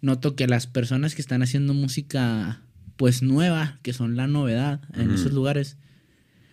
noto 0.00 0.36
que 0.36 0.46
las 0.46 0.66
personas 0.66 1.14
que 1.14 1.22
están 1.22 1.42
haciendo 1.42 1.74
música 1.74 2.60
pues 2.96 3.22
nueva, 3.22 3.80
que 3.82 3.92
son 3.92 4.16
la 4.16 4.26
novedad 4.26 4.80
en 4.94 5.10
esos 5.10 5.32
lugares, 5.32 5.76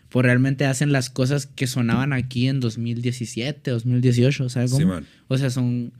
pues 0.10 0.26
realmente 0.26 0.65
hacen 0.65 0.91
las 0.91 1.10
cosas 1.10 1.45
que 1.48 1.67
sonaban 1.67 2.13
aquí 2.13 2.48
en 2.48 2.60
2017, 2.60 3.72
2018, 3.72 4.50
¿sabes 4.50 4.72
cómo? 4.72 4.82
Simón. 4.82 5.06
O 5.28 5.38
sea, 5.38 5.50
son 5.50 5.93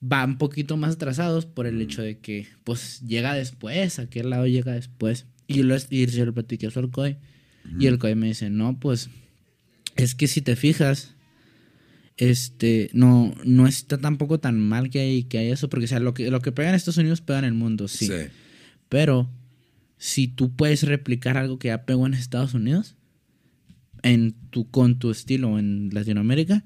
van 0.00 0.30
un 0.30 0.38
poquito 0.38 0.76
más 0.76 0.94
atrasados 0.94 1.46
por 1.46 1.66
el 1.66 1.80
hecho 1.80 2.02
de 2.02 2.18
que 2.18 2.48
pues 2.64 3.02
llega 3.06 3.34
después, 3.34 3.98
aquel 3.98 4.30
lado 4.30 4.46
llega 4.46 4.72
después. 4.72 5.26
Y 5.46 5.62
lo, 5.62 5.76
y 5.90 6.06
yo 6.06 6.24
lo 6.24 6.32
platiqué 6.32 6.66
eso 6.66 6.80
al 6.80 6.90
COI. 6.90 7.18
Y 7.78 7.86
el 7.86 7.98
COI 7.98 8.14
me 8.14 8.28
dice, 8.28 8.50
no, 8.50 8.78
pues 8.78 9.10
es 9.96 10.14
que 10.14 10.28
si 10.28 10.40
te 10.40 10.56
fijas, 10.56 11.16
este, 12.16 12.88
no, 12.92 13.34
no 13.44 13.66
está 13.66 13.98
tampoco 13.98 14.38
tan 14.38 14.58
mal 14.58 14.90
que 14.90 15.00
hay, 15.00 15.24
que 15.24 15.38
hay 15.38 15.50
eso, 15.50 15.68
porque 15.68 15.84
o 15.84 15.88
sea, 15.88 16.00
lo 16.00 16.14
que, 16.14 16.30
lo 16.30 16.40
que 16.40 16.52
pega 16.52 16.68
en 16.68 16.74
Estados 16.74 16.98
Unidos 16.98 17.20
pega 17.20 17.40
en 17.40 17.44
el 17.44 17.54
mundo, 17.54 17.88
sí. 17.88 18.06
Sí. 18.06 18.28
Pero 18.88 19.28
si 19.98 20.28
tú 20.28 20.54
puedes 20.54 20.84
replicar 20.84 21.36
algo 21.36 21.58
que 21.58 21.68
ya 21.68 21.84
pegó 21.84 22.06
en 22.06 22.14
Estados 22.14 22.54
Unidos, 22.54 22.96
en 24.02 24.34
tu, 24.50 24.70
con 24.70 24.98
tu 24.98 25.10
estilo 25.10 25.58
en 25.58 25.90
Latinoamérica, 25.92 26.64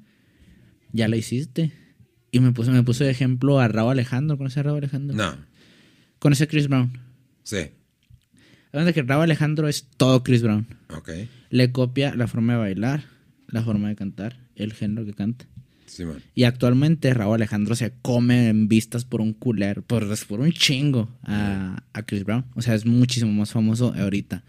ya 0.93 1.09
lo 1.09 1.17
hiciste. 1.17 1.73
Y 2.31 2.41
me 2.41 2.53
puso, 2.53 2.73
me 2.73 2.83
puso 2.83 3.05
de 3.05 3.11
ejemplo 3.11 3.61
a 3.61 3.69
Raúl 3.69 3.93
Alejandro. 3.93 4.37
¿Conoces 4.37 4.59
a 4.59 4.63
Raúl 4.65 4.79
Alejandro? 4.79 5.17
No. 5.17 5.37
¿Conoce 6.19 6.45
a 6.45 6.47
Chris 6.47 6.69
Brown? 6.69 6.99
Sí. 7.43 7.71
Hablando 8.73 8.89
de 8.89 8.95
que 8.95 9.03
Raúl 9.03 9.25
Alejandro 9.25 9.69
es 9.69 9.89
todo 9.97 10.25
Chris 10.25 10.43
Brown. 10.43 10.67
Ok. 10.89 11.11
Le 11.51 11.71
copia 11.71 12.15
la 12.17 12.27
forma 12.27 12.55
de 12.55 12.59
bailar, 12.59 13.05
la 13.47 13.63
forma 13.63 13.89
de 13.89 13.95
cantar, 13.95 14.39
el 14.57 14.73
género 14.73 15.05
que 15.05 15.15
canta. 15.15 15.47
Simón. 15.87 16.23
Y 16.35 16.45
actualmente 16.45 17.15
Raúl 17.15 17.37
Alejandro 17.37 17.77
se 17.77 17.93
come 18.03 18.49
en 18.49 18.67
vistas 18.67 19.05
por 19.05 19.21
un 19.21 19.33
culero, 19.33 19.83
por, 19.83 20.07
por 20.27 20.41
un 20.41 20.51
chingo 20.51 21.09
a, 21.23 21.85
a 21.93 22.03
Chris 22.03 22.25
Brown. 22.25 22.47
O 22.55 22.63
sea, 22.63 22.75
es 22.75 22.85
muchísimo 22.85 23.33
más 23.33 23.53
famoso 23.53 23.95
ahorita. 23.95 24.43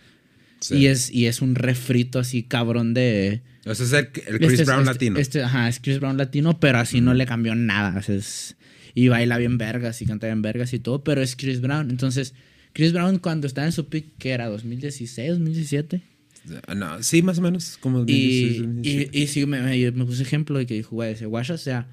Sí. 0.60 0.76
Y, 0.78 0.88
es, 0.88 1.12
y 1.12 1.28
es 1.28 1.42
un 1.42 1.56
refrito 1.56 2.20
así 2.20 2.44
cabrón 2.44 2.94
de... 2.94 3.42
O 3.66 3.74
sea, 3.76 3.86
es 3.86 3.94
el, 3.94 4.10
el 4.28 4.38
Chris 4.40 4.52
este 4.52 4.62
es- 4.64 4.66
Brown 4.68 4.82
este- 4.82 4.94
latino. 4.94 5.20
Este, 5.20 5.44
ajá, 5.44 5.68
es 5.70 5.80
Chris 5.80 6.00
Brown 6.00 6.18
latino, 6.18 6.60
pero 6.60 6.78
así 6.80 7.02
no 7.02 7.14
le 7.14 7.26
cambió 7.26 7.56
nada. 7.56 7.98
o 7.98 8.02
sea, 8.02 8.16
es- 8.16 8.56
y 8.94 9.08
baila 9.10 9.38
bien 9.38 9.58
vergas 9.58 10.02
y 10.02 10.06
canta 10.06 10.28
bien 10.28 10.42
vergas 10.42 10.74
y 10.74 10.80
todo, 10.80 11.04
pero 11.04 11.22
es 11.22 11.36
Chris 11.36 11.60
Brown. 11.62 11.90
Entonces, 11.90 12.34
Chris 12.74 12.94
Brown 12.94 13.20
cuando 13.20 13.48
estaba 13.48 13.66
en 13.68 13.74
su 13.74 13.88
pick, 13.90 14.06
que 14.18 14.30
era 14.32 14.48
2016, 14.48 15.32
2017. 15.32 16.02
No, 16.76 17.02
sí, 17.04 17.22
más 17.22 17.40
o 17.40 17.42
menos. 17.42 17.78
Como 17.80 18.00
Y, 18.00 18.02
2016, 18.02 18.56
y, 18.56 18.60
2017. 18.62 19.18
y 19.20 19.28
sí, 19.28 19.46
me, 19.48 19.62
me, 19.62 19.92
me 19.92 20.06
puse 20.06 20.22
ejemplo 20.24 20.58
de 20.60 20.66
que 20.66 20.76
dijo, 20.76 20.96
güey, 20.96 21.12
ese 21.14 21.26
guacha, 21.26 21.56
o 21.56 21.58
sea, 21.58 21.88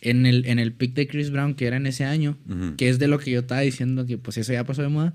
en 0.00 0.26
el, 0.26 0.46
en 0.46 0.58
el 0.58 0.72
pick 0.72 0.94
de 0.94 1.06
Chris 1.06 1.30
Brown, 1.30 1.54
que 1.54 1.66
era 1.66 1.76
en 1.76 1.86
ese 1.86 2.04
año, 2.04 2.36
Ujú. 2.48 2.76
que 2.76 2.88
es 2.88 2.98
de 2.98 3.08
lo 3.08 3.18
que 3.18 3.30
yo 3.30 3.40
estaba 3.40 3.60
diciendo, 3.60 4.06
que 4.06 4.16
pues 4.18 4.38
eso 4.38 4.52
ya 4.52 4.64
pasó 4.64 4.82
de 4.82 4.88
moda. 4.88 5.12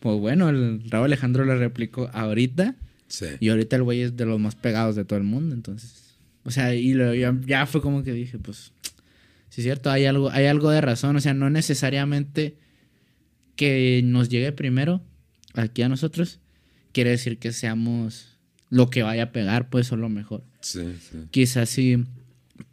Pues 0.00 0.18
bueno, 0.18 0.48
el 0.48 0.82
Raúl 0.90 1.06
Alejandro 1.06 1.44
lo 1.44 1.56
replicó 1.56 2.10
ahorita. 2.12 2.74
Sí. 3.08 3.26
Y 3.40 3.48
ahorita 3.50 3.76
el 3.76 3.82
güey 3.82 4.02
es 4.02 4.16
de 4.16 4.26
los 4.26 4.38
más 4.40 4.54
pegados 4.56 4.96
de 4.96 5.04
todo 5.04 5.18
el 5.18 5.24
mundo, 5.24 5.54
entonces. 5.54 6.14
O 6.44 6.50
sea, 6.50 6.74
y 6.74 6.92
lo- 6.94 7.14
ya, 7.14 7.36
ya 7.46 7.66
fue 7.66 7.80
como 7.80 8.02
que 8.02 8.12
dije, 8.12 8.38
pues. 8.38 8.72
Sí, 9.48 9.60
es 9.60 9.64
cierto, 9.64 9.90
hay 9.90 10.04
algo, 10.04 10.30
hay 10.30 10.46
algo 10.46 10.70
de 10.70 10.80
razón. 10.80 11.16
O 11.16 11.20
sea, 11.20 11.32
no 11.34 11.48
necesariamente 11.50 12.56
que 13.54 14.02
nos 14.04 14.28
llegue 14.28 14.52
primero 14.52 15.02
aquí 15.54 15.82
a 15.82 15.88
nosotros 15.88 16.40
quiere 16.92 17.10
decir 17.10 17.38
que 17.38 17.52
seamos 17.52 18.36
lo 18.68 18.90
que 18.90 19.02
vaya 19.02 19.24
a 19.24 19.32
pegar, 19.32 19.70
pues, 19.70 19.92
o 19.92 19.96
lo 19.96 20.08
mejor. 20.08 20.42
Sí, 20.60 20.80
sí. 21.00 21.18
Quizás 21.30 21.68
sí. 21.70 22.04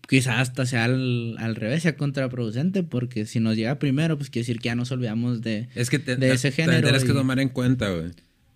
Quizás 0.07 0.39
hasta 0.39 0.65
sea 0.65 0.85
al, 0.85 1.35
al 1.39 1.55
revés, 1.55 1.83
sea 1.83 1.97
contraproducente, 1.97 2.83
porque 2.83 3.25
si 3.25 3.39
nos 3.39 3.55
llega 3.55 3.79
primero, 3.79 4.17
pues 4.17 4.29
quiere 4.29 4.43
decir 4.43 4.59
que 4.59 4.67
ya 4.67 4.75
nos 4.75 4.91
olvidamos 4.91 5.41
de. 5.41 5.69
Es 5.75 5.89
que 5.89 5.99
te, 5.99 6.15
De 6.15 6.31
ese 6.31 6.51
género 6.51 6.81
tendrás 6.81 7.03
que 7.03 7.13
tomar 7.13 7.39
en 7.39 7.49
cuenta, 7.49 7.89
güey, 7.89 8.11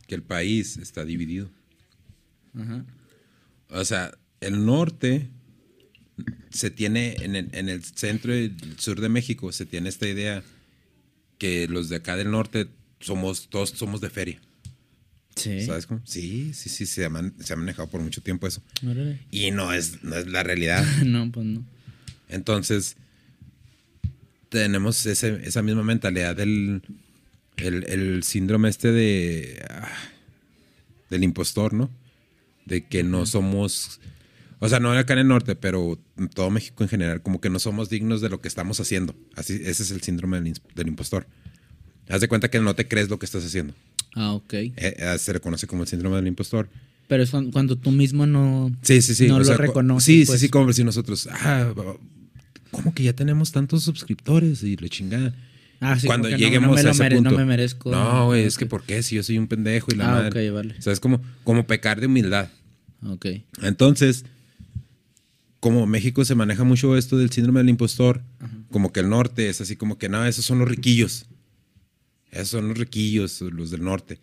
que 0.07 0.15
el 0.15 0.23
país 0.23 0.77
está 0.77 1.05
dividido. 1.05 1.49
Ajá. 2.53 2.85
O 3.69 3.83
sea, 3.85 4.17
el 4.39 4.65
norte 4.65 5.27
se 6.49 6.71
tiene, 6.71 7.15
en 7.21 7.35
el, 7.35 7.49
en 7.51 7.69
el 7.69 7.83
centro 7.83 8.35
y 8.35 8.45
el 8.45 8.79
sur 8.79 9.01
de 9.01 9.09
México, 9.09 9.51
se 9.51 9.65
tiene 9.65 9.89
esta 9.89 10.07
idea 10.07 10.43
que 11.37 11.67
los 11.67 11.89
de 11.89 11.97
acá 11.97 12.15
del 12.15 12.31
norte 12.31 12.67
somos, 12.99 13.49
todos 13.49 13.69
somos 13.71 14.01
de 14.01 14.09
feria. 14.09 14.41
Sí. 15.37 15.65
¿Sabes 15.65 15.85
cómo? 15.85 16.01
Sí, 16.03 16.51
sí, 16.53 16.67
sí, 16.69 16.85
se 16.85 17.05
ha, 17.05 17.09
man- 17.09 17.33
se 17.39 17.53
ha 17.53 17.55
manejado 17.55 17.87
por 17.89 18.01
mucho 18.01 18.21
tiempo 18.21 18.47
eso. 18.47 18.61
Órale. 18.83 19.19
Y 19.31 19.51
no 19.51 19.71
es, 19.71 20.03
no 20.03 20.15
es 20.15 20.27
la 20.27 20.41
realidad. 20.43 20.83
no, 21.05 21.31
pues 21.31 21.45
no. 21.45 21.63
Entonces, 22.27 22.97
tenemos 24.49 25.05
ese- 25.05 25.41
esa 25.47 25.61
misma 25.61 25.83
mentalidad 25.83 26.35
del 26.35 26.81
el, 27.57 27.83
el 27.85 28.23
síndrome 28.23 28.69
este 28.69 28.91
de 28.91 29.63
ah, 29.69 29.89
del 31.09 31.23
impostor, 31.23 31.73
¿no? 31.73 31.89
De 32.65 32.85
que 32.85 33.03
no 33.03 33.25
somos, 33.25 33.99
o 34.59 34.67
sea, 34.69 34.79
no 34.79 34.91
acá 34.91 35.13
en 35.13 35.19
el 35.19 35.27
norte, 35.27 35.55
pero 35.55 35.99
en 36.17 36.27
todo 36.29 36.49
México 36.49 36.83
en 36.83 36.89
general, 36.89 37.21
como 37.21 37.39
que 37.41 37.49
no 37.49 37.59
somos 37.59 37.89
dignos 37.89 38.21
de 38.21 38.29
lo 38.29 38.41
que 38.41 38.47
estamos 38.47 38.79
haciendo. 38.79 39.15
Así, 39.35 39.53
ese 39.63 39.83
es 39.83 39.91
el 39.91 40.01
síndrome 40.01 40.39
del 40.41 40.87
impostor. 40.87 41.25
Haz 42.09 42.21
de 42.21 42.27
cuenta 42.27 42.49
que 42.49 42.59
no 42.59 42.75
te 42.75 42.87
crees 42.87 43.09
lo 43.09 43.19
que 43.19 43.25
estás 43.25 43.43
haciendo. 43.45 43.73
Ah, 44.19 44.33
ok. 44.33 44.53
Eh, 44.53 44.73
eh, 44.77 45.15
se 45.19 45.31
le 45.31 45.39
conoce 45.39 45.67
como 45.67 45.83
el 45.83 45.87
síndrome 45.87 46.15
del 46.15 46.25
impostor. 46.27 46.67
Pero 47.07 47.21
es 47.23 47.29
cuando, 47.29 47.75
tú 47.77 47.91
mismo 47.91 48.25
no... 48.25 48.71
Sí, 48.81 49.01
sí, 49.01 49.13
sí. 49.15 49.27
No 49.27 49.35
o 49.35 49.39
lo 49.39 49.45
sea, 49.45 49.55
co- 49.55 49.61
reconoces, 49.61 50.03
Sí, 50.05 50.23
pues. 50.25 50.39
sí, 50.39 50.47
sí, 50.47 50.49
como 50.51 50.73
si 50.73 50.83
nosotros, 50.83 51.29
ah, 51.31 51.71
¿cómo 52.71 52.93
que 52.93 53.03
ya 53.03 53.13
tenemos 53.13 53.51
tantos 53.51 53.83
suscriptores 53.83 54.63
y 54.63 54.75
le 54.75 54.89
chingada? 54.89 55.33
Ah, 55.79 55.97
sí, 55.99 56.07
Cuando 56.07 56.29
no- 56.29 56.35
lleguemos 56.35 56.67
no, 56.69 56.73
me 56.83 56.89
a 56.89 56.91
ese 56.91 57.09
punto. 57.11 57.29
No 57.31 57.37
me 57.37 57.45
merezco. 57.45 57.91
No, 57.91 58.25
güey, 58.25 58.43
es 58.43 58.55
Ok. 58.55 58.59
que 58.59 58.65
¿por 58.65 58.83
qué? 58.83 59.03
Si 59.03 59.15
yo 59.15 59.21
soy 59.23 59.37
un 59.37 59.47
pendejo 59.47 59.91
y 59.93 59.95
la 59.95 60.09
Ah, 60.09 60.11
madre. 60.23 60.47
ok, 60.49 60.53
vale. 60.55 60.75
O 60.77 60.81
sea, 60.81 60.91
es 60.91 60.99
como, 60.99 61.21
como 61.43 61.67
pecar 61.67 62.01
de 62.01 62.07
humildad. 62.07 62.49
Ok. 63.05 63.27
Entonces, 63.61 64.25
como 65.59 65.85
México 65.85 66.25
se 66.25 66.35
maneja 66.35 66.63
mucho 66.63 66.97
esto 66.97 67.17
del 67.17 67.29
síndrome 67.31 67.59
del 67.59 67.69
impostor, 67.69 68.21
como 68.71 68.91
que 68.91 68.99
el 69.01 69.09
norte 69.09 69.49
es 69.49 69.61
así 69.61 69.75
como 69.75 69.97
que, 69.97 70.09
no, 70.09 70.25
esos 70.25 70.43
son 70.45 70.59
los 70.59 70.67
riquillos. 70.67 71.25
Esos 72.37 72.49
son 72.49 72.67
los 72.69 72.77
riquillos, 72.77 73.41
los 73.41 73.71
del 73.71 73.83
norte. 73.83 74.19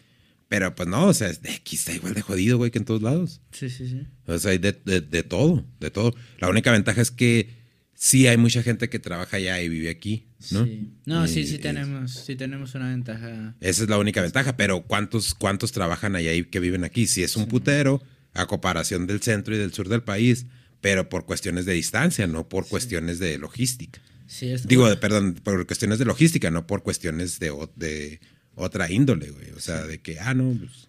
Pero 0.48 0.74
pues 0.74 0.88
no, 0.88 1.07
o 1.07 1.14
sea, 1.14 1.29
aquí 1.29 1.77
está 1.77 1.92
igual 1.92 2.14
de 2.14 2.22
jodido, 2.22 2.59
güey, 2.59 2.70
que 2.70 2.79
en 2.79 2.85
todos 2.85 3.03
lados. 3.03 3.40
Sí, 3.53 3.70
sí, 3.70 3.88
sí. 3.88 4.03
O 4.27 4.38
sea, 4.38 4.53
hay 4.53 4.59
de, 4.59 4.72
de- 4.85 5.00
de 5.00 5.22
todo, 5.22 5.64
de 5.81 5.90
todo. 5.90 6.14
La 6.38 6.48
única 6.48 6.70
ventaja 6.70 7.00
es 7.00 7.11
que 7.11 7.48
sí 7.94 8.27
hay 8.27 8.37
mucha 8.37 8.62
gente 8.62 8.88
que 8.88 8.98
trabaja 8.98 9.38
allá 9.38 9.61
y 9.62 9.68
vive 9.68 9.88
aquí, 9.90 10.27
¿no? 10.50 10.64
Sí. 10.64 10.92
No, 11.07 11.27
sí, 11.27 11.40
Y- 11.40 11.46
sí 11.46 11.59
tenemos, 11.59 12.12
sí 12.12 12.37
tenemos 12.37 12.74
una 12.74 12.90
ventaja. 12.90 13.57
Esa 13.61 13.83
es 13.85 13.88
la 13.88 13.98
única 13.98 14.20
ventaja, 14.22 14.57
pero 14.57 14.83
¿cuántos, 14.83 15.35
cuántos 15.35 15.72
trabajan 15.72 16.14
allá 16.14 16.33
y 16.35 16.44
que 16.44 16.61
viven 16.61 16.85
aquí? 16.85 17.07
Si 17.07 17.22
es 17.22 17.37
un 17.37 17.46
putero, 17.46 18.03
a 18.35 18.46
comparación 18.46 19.07
del 19.07 19.22
centro 19.22 19.55
y 19.55 19.59
del 19.59 19.72
sur 19.72 19.88
del 19.88 20.03
país, 20.03 20.46
pero 20.81 21.09
por 21.09 21.24
cuestiones 21.24 21.64
de 21.64 21.72
distancia, 21.72 22.27
no 22.27 22.48
por 22.48 22.68
cuestiones 22.68 23.18
de 23.18 23.38
logística. 23.38 24.00
Sí, 24.26 24.48
es 24.48 24.66
Digo, 24.66 24.88
perdón, 25.00 25.34
por 25.42 25.66
cuestiones 25.66 25.98
de 25.98 26.04
logística, 26.04 26.50
no 26.50 26.66
por 26.66 26.82
cuestiones 26.82 27.38
de, 27.38 27.52
de 27.76 28.20
otra 28.54 28.90
índole, 28.90 29.30
güey. 29.30 29.50
O 29.50 29.60
sea, 29.60 29.82
de 29.87 30.00
que, 30.00 30.18
ah, 30.20 30.34
no, 30.34 30.56
pues, 30.58 30.88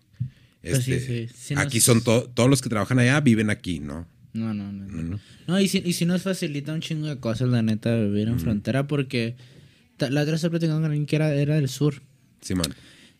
Pues 0.62 0.88
este, 0.88 1.28
sí, 1.28 1.34
sí 1.38 1.54
aquí 1.58 1.80
son 1.80 2.02
to- 2.02 2.30
todos 2.34 2.50
los 2.50 2.62
que 2.62 2.69
trabajan 2.69 3.00
allá 3.00 3.19
viven 3.21 3.50
aquí, 3.50 3.80
¿no? 3.80 4.08
No, 4.34 4.54
no, 4.54 4.71
no. 4.71 4.86
No, 4.86 5.02
No, 5.02 5.19
no. 5.48 5.60
y, 5.60 5.67
si, 5.67 5.82
y 5.86 5.93
si 5.93 6.06
nos 6.06 6.21
facilita 6.24 6.74
un 6.74 6.82
chingo 6.82 7.08
de 7.08 7.19
cosas, 7.19 7.50
la 7.50 7.62
neta, 7.62 7.95
vivir 7.95 8.28
en 8.28 8.39
frontera, 8.39 8.86
porque 8.88 9.36
la 10.00 10.21
otra 10.21 10.34
vez 10.34 10.41
platicando 10.41 10.76
con 10.82 10.86
alguien 10.86 11.06
que 11.06 11.15
era, 11.15 11.34
era 11.34 11.56
del 11.56 11.69
sur. 11.69 12.02
Simón. 12.41 12.74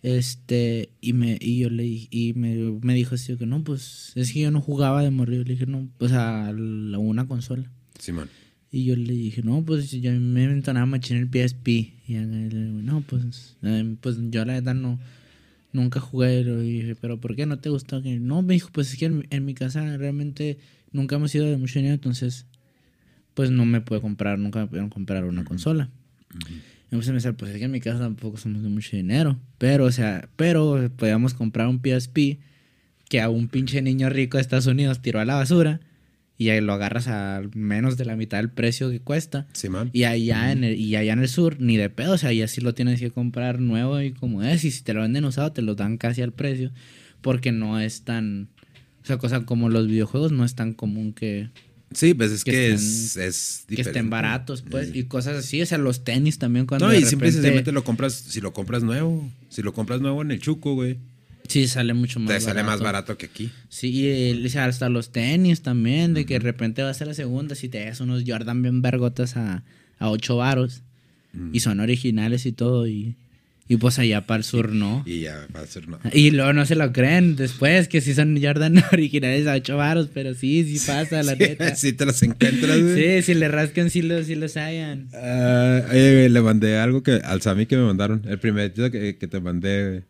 Este, 0.04 0.89
y 1.01 1.13
me, 1.13 1.38
y 1.41 1.60
yo 1.60 1.69
le 1.69 1.86
y 1.86 2.34
me, 2.36 2.56
me 2.82 2.93
dijo 2.93 3.15
así 3.15 3.36
que 3.38 3.45
no, 3.47 3.63
pues 3.63 4.12
es 4.15 4.32
que 4.32 4.41
yo 4.41 4.51
no 4.51 4.62
jugaba 4.62 5.01
de 5.01 5.10
morrido. 5.10 5.43
Le 5.43 5.54
dije, 5.54 5.65
no, 5.65 5.89
pues 5.97 6.12
a 6.12 6.51
la- 6.54 6.99
una 6.99 7.28
consola. 7.28 7.71
Simón. 7.97 8.30
Y 8.76 8.84
yo 8.84 8.98
le 8.98 9.14
dije, 9.14 9.42
no, 9.42 9.64
pues 9.64 9.90
yo 9.90 10.12
me 10.12 10.44
entonaba 10.44 10.86
machín 10.86 11.16
el 11.16 11.30
PSP. 11.30 11.70
Y 11.70 12.16
él, 12.16 12.86
no, 12.86 13.00
pues, 13.08 13.56
eh, 13.64 13.96
pues 14.02 14.18
yo 14.32 14.44
la 14.44 14.56
verdad 14.56 14.76
no, 14.76 15.00
nunca 15.72 16.02
jugué. 16.02 16.42
Y 16.42 16.82
dije, 16.82 16.96
pero 17.00 17.18
¿por 17.18 17.38
qué 17.38 17.46
no 17.46 17.58
te 17.58 17.70
gustó? 17.70 18.02
No, 18.02 18.42
me 18.42 18.56
dijo, 18.56 18.72
pues 18.74 18.92
es 18.92 19.00
que 19.00 19.06
en, 19.06 19.28
en 19.30 19.46
mi 19.46 19.54
casa 19.54 19.96
realmente 19.96 20.58
nunca 20.92 21.16
hemos 21.16 21.32
sido 21.32 21.46
de 21.46 21.56
mucho 21.56 21.80
dinero, 21.80 21.94
entonces, 21.94 22.48
pues 23.34 23.50
no 23.50 23.64
me 23.64 23.80
puedo 23.80 24.02
comprar, 24.02 24.40
nunca 24.40 24.60
me 24.60 24.68
pudieron 24.68 24.90
comprar 24.90 25.24
una 25.24 25.46
consola. 25.46 25.90
Y 26.92 26.96
pues 26.96 27.08
me 27.08 27.14
decía, 27.14 27.32
pues 27.32 27.52
es 27.52 27.60
que 27.60 27.64
en 27.64 27.72
mi 27.72 27.80
casa 27.80 28.00
tampoco 28.00 28.36
somos 28.36 28.62
de 28.62 28.68
mucho 28.68 28.98
dinero. 28.98 29.40
Pero, 29.58 29.86
o 29.86 29.92
sea, 29.94 30.28
pero 30.36 30.92
podíamos 30.98 31.34
comprar 31.34 31.70
un 31.70 31.80
PSP 31.80 32.40
que 33.08 33.22
a 33.22 33.30
un 33.30 33.48
pinche 33.48 33.82
niño 33.82 34.10
rico 34.10 34.36
de 34.36 34.42
Estados 34.42 34.68
Unidos 34.68 35.02
tiró 35.02 35.22
a 35.22 35.26
la 35.26 35.36
basura 35.36 35.80
y 36.38 36.50
ahí 36.50 36.60
lo 36.62 36.74
agarras 36.74 37.08
a 37.08 37.41
menos 37.54 37.95
de 37.98 38.06
la 38.06 38.15
mitad 38.15 38.38
del 38.39 38.50
precio 38.50 38.89
que 38.89 39.00
cuesta. 39.00 39.48
Simón. 39.54 39.89
Y 39.93 40.04
allá, 40.04 40.52
en 40.52 40.63
el, 40.63 40.76
y 40.80 40.95
allá 40.95 41.13
en 41.13 41.19
el 41.19 41.30
sur, 41.30 41.58
ni 41.60 41.78
de 41.78 41.89
pedo, 41.89 42.13
o 42.13 42.17
sea, 42.17 42.30
allá 42.30 42.48
sí 42.48 42.62
lo 42.62 42.74
tienes 42.74 43.00
que 43.00 43.12
comprar 43.12 43.60
nuevo 43.60 44.02
y 44.02 44.12
como 44.12 44.43
es. 44.43 44.63
Y 44.65 44.71
si 44.71 44.84
te 44.84 44.93
lo 44.93 45.02
venden 45.02 45.26
usado, 45.26 45.52
te 45.54 45.62
lo 45.62 45.76
dan 45.76 45.98
casi 45.98 46.21
al 46.21 46.34
precio. 46.34 46.71
Porque 47.21 47.52
no 47.52 47.80
es 47.80 48.02
tan. 48.04 48.50
O 49.04 49.06
sea, 49.08 49.17
cosa 49.17 49.45
como 49.45 49.69
los 49.69 49.88
videojuegos, 49.88 50.32
no 50.32 50.43
es 50.45 50.56
tan 50.56 50.74
común 50.74 51.13
que, 51.13 51.50
Sí, 51.93 52.13
pues 52.13 52.32
es 52.32 52.43
Que 52.43 52.52
que, 52.52 52.74
estén- 52.74 52.76
es, 52.76 53.17
es 53.17 53.65
que 53.74 53.82
estén 53.82 54.10
baratos, 54.10 54.63
pues. 54.63 54.89
Sí. 54.89 55.00
Y 55.00 55.04
cosas 55.04 55.38
así, 55.38 55.62
o 55.62 55.65
sea, 55.65 55.78
los 55.78 56.04
tenis 56.04 56.39
también 56.39 56.65
cuando. 56.65 56.88
No, 56.88 56.93
y 56.93 56.98
simple 57.04 57.28
y 57.28 57.32
repente- 57.32 57.32
sencillamente 57.34 57.71
lo 57.71 57.84
compras, 57.84 58.13
si 58.13 58.41
lo 58.41 58.52
compras 58.52 58.84
nuevo, 58.84 59.32
si 59.50 59.62
lo 59.62 59.74
compras 59.74 60.02
nuevo 60.02 60.21
en 60.21 60.32
el 60.32 60.39
Chuco, 60.41 60.74
güey, 60.74 60.98
Sí, 61.47 61.67
sale 61.67 61.93
mucho 61.93 62.19
más 62.19 62.27
te 62.27 62.34
barato. 62.34 62.45
sale 62.49 62.63
más 62.63 62.81
barato 62.81 63.17
que 63.17 63.27
aquí. 63.27 63.51
Sí, 63.69 63.89
y 63.89 64.08
el- 64.29 64.58
hasta 64.58 64.89
los 64.89 65.12
tenis 65.12 65.62
también, 65.62 66.13
de 66.13 66.25
que 66.25 66.36
de 66.36 66.39
repente 66.39 66.81
vas 66.84 67.01
a 67.01 67.05
la 67.05 67.13
segunda, 67.13 67.55
si 67.55 67.69
te 67.69 67.86
das 67.86 67.99
unos 68.01 68.23
Jordan 68.25 68.62
bien 68.62 68.81
vergotas 68.81 69.38
a, 69.38 69.63
a 69.99 70.10
8 70.10 70.38
varos, 70.38 70.81
y 71.51 71.60
son 71.60 71.81
originales 71.81 72.45
y 72.45 72.53
todo, 72.53 72.88
y, 72.88 73.15
y 73.67 73.75
pues 73.75 73.99
allá 73.99 74.25
para 74.25 74.38
el 74.38 74.43
sur 74.45 74.71
no. 74.71 75.03
Y 75.05 75.19
ya 75.21 75.45
va 75.53 75.60
a 75.60 75.67
ser 75.67 75.89
no. 75.89 75.99
Y 76.13 76.31
luego 76.31 76.53
no 76.53 76.65
se 76.65 76.75
lo 76.75 76.93
creen 76.93 77.36
después, 77.36 77.89
que 77.89 77.99
sí 77.99 78.13
son 78.13 78.41
Jordan 78.41 78.81
originales 78.93 79.45
a 79.47 79.53
8 79.55 79.75
varos, 79.75 80.08
pero 80.13 80.34
sí, 80.34 80.63
sí 80.63 80.81
pasa, 80.88 81.23
la 81.23 81.36
neta. 81.39 81.75
Sí, 81.75 81.91
te 81.91 82.05
los 82.05 82.23
encuentras, 82.23 82.81
güey. 82.81 83.19
Sí, 83.21 83.34
si 83.34 83.34
le 83.34 83.49
rascan, 83.49 83.89
sí 83.89 84.01
los, 84.01 84.27
sí 84.27 84.36
los 84.36 84.55
hayan. 84.55 85.10
Ah, 85.13 85.81
oye, 85.91 86.13
güey, 86.13 86.29
le 86.29 86.41
mandé 86.41 86.77
algo 86.77 87.03
que 87.03 87.13
al 87.23 87.41
Sammy 87.41 87.65
que 87.65 87.75
me 87.75 87.84
mandaron. 87.84 88.21
El 88.25 88.39
primer 88.39 88.71
que, 88.73 89.17
que 89.19 89.27
te 89.27 89.39
mandé, 89.41 89.89
güey. 89.89 90.01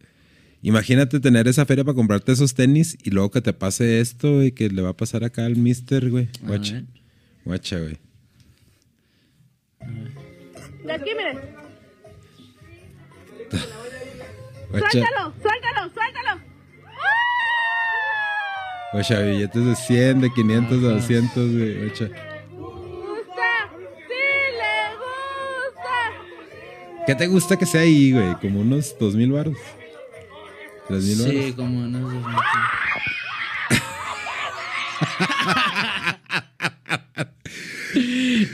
Imagínate 0.65 1.19
tener 1.19 1.47
esa 1.47 1.63
feria 1.67 1.83
para 1.83 1.93
comprarte 1.93 2.31
esos 2.31 2.55
tenis 2.55 2.97
y 3.03 3.11
luego 3.11 3.29
que 3.29 3.39
te 3.39 3.53
pase 3.53 3.99
esto 3.99 4.41
y 4.41 4.51
que 4.51 4.67
le 4.67 4.81
va 4.81 4.89
a 4.89 4.97
pasar 4.97 5.23
acá 5.23 5.45
al 5.45 5.57
mister, 5.57 6.09
güey. 6.09 6.27
Guacha. 6.41 6.81
Guacha, 7.45 7.77
güey. 7.77 7.99
De 10.83 10.91
aquí, 10.91 11.11
mire. 11.15 11.33
Guacha. 14.71 14.89
Suéltalo, 14.89 15.33
suéltalo, 15.39 15.93
suéltalo. 15.93 16.41
Guacha, 18.91 19.21
billetes 19.21 19.65
de 19.65 19.75
100, 19.75 20.21
de 20.21 20.33
500, 20.33 20.81
de 20.81 20.89
200, 20.89 21.51
güey. 21.51 21.77
Guacha. 21.77 22.05
Gusta, 22.55 23.69
sí 24.07 24.23
le 24.57 24.95
gusta. 24.97 25.93
¿Qué 27.05 27.13
te 27.13 27.27
gusta 27.27 27.55
que 27.55 27.67
sea 27.67 27.81
ahí, 27.81 28.13
güey? 28.13 28.33
Como 28.41 28.61
unos 28.61 28.97
2000 28.97 29.31
baros. 29.31 29.57
3000 30.87 31.17
baros. 31.17 31.45
Sí, 31.45 31.53
como 31.53 31.87
mil. 31.87 32.01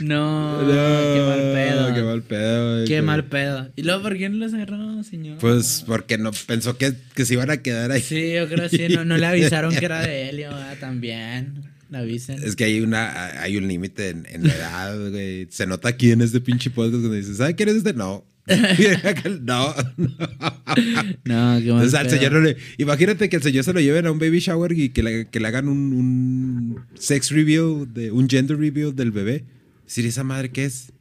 No, 0.02 0.62
No, 0.62 0.68
qué 0.68 1.22
mal 1.26 1.40
pedo. 1.52 1.94
Qué 1.94 2.02
mal 2.02 2.22
pedo, 2.22 2.74
güey. 2.74 2.84
Qué 2.86 3.02
mal 3.02 3.24
pedo. 3.24 3.70
¿Y 3.76 3.82
luego 3.82 4.02
por 4.02 4.16
qué 4.16 4.28
no 4.28 4.36
lo 4.36 4.48
cerró, 4.48 5.02
señor? 5.02 5.38
Pues 5.38 5.84
porque 5.86 6.18
no 6.18 6.30
pensó 6.46 6.76
que, 6.76 6.94
que 7.14 7.24
se 7.24 7.34
iban 7.34 7.50
a 7.50 7.58
quedar 7.58 7.90
ahí. 7.90 8.00
Sí, 8.00 8.32
yo 8.32 8.48
creo 8.48 8.68
que 8.68 8.76
sí. 8.76 8.94
No, 8.94 9.04
no 9.04 9.16
le 9.16 9.26
avisaron 9.26 9.74
que 9.74 9.84
era 9.84 10.00
de 10.06 10.28
Helio, 10.28 10.50
ah, 10.52 10.74
también. 10.80 11.64
Le 11.90 11.98
avisen. 11.98 12.42
Es 12.42 12.56
que 12.56 12.64
hay 12.64 12.80
una 12.80 13.42
hay 13.42 13.56
un 13.56 13.68
límite 13.68 14.10
en, 14.10 14.26
en 14.30 14.46
la 14.46 14.54
edad, 14.54 15.10
güey. 15.10 15.46
Se 15.50 15.66
nota 15.66 15.88
aquí 15.88 16.12
en 16.12 16.22
este 16.22 16.40
pinche 16.40 16.70
podcast 16.70 16.94
cuando 16.94 17.12
dices, 17.12 17.36
¿sabes 17.36 17.54
quién 17.54 17.68
es 17.68 17.76
este? 17.76 17.92
No. 17.92 18.24
no. 19.42 19.74
No, 21.24 21.60
qué 21.60 21.72
mal 21.72 21.94
al 21.96 22.10
señor 22.10 22.32
no 22.32 22.40
le. 22.40 22.56
Imagínate 22.78 23.28
que 23.28 23.36
el 23.36 23.42
señor 23.42 23.64
se 23.64 23.72
lo 23.72 23.80
lleven 23.80 24.06
a 24.06 24.10
un 24.12 24.18
baby 24.18 24.40
shower 24.40 24.72
y 24.72 24.88
que 24.88 25.02
le, 25.02 25.28
que 25.28 25.38
le 25.40 25.48
hagan 25.48 25.68
un, 25.68 25.92
un 25.92 26.84
sex 26.94 27.30
reveal, 27.30 27.92
de, 27.92 28.10
un 28.10 28.28
gender 28.28 28.58
reveal 28.58 28.94
del 28.94 29.12
bebé. 29.12 29.44
Decir, 29.84 30.06
¿esa 30.06 30.24
madre 30.24 30.50
qué 30.50 30.64
es? 30.64 30.92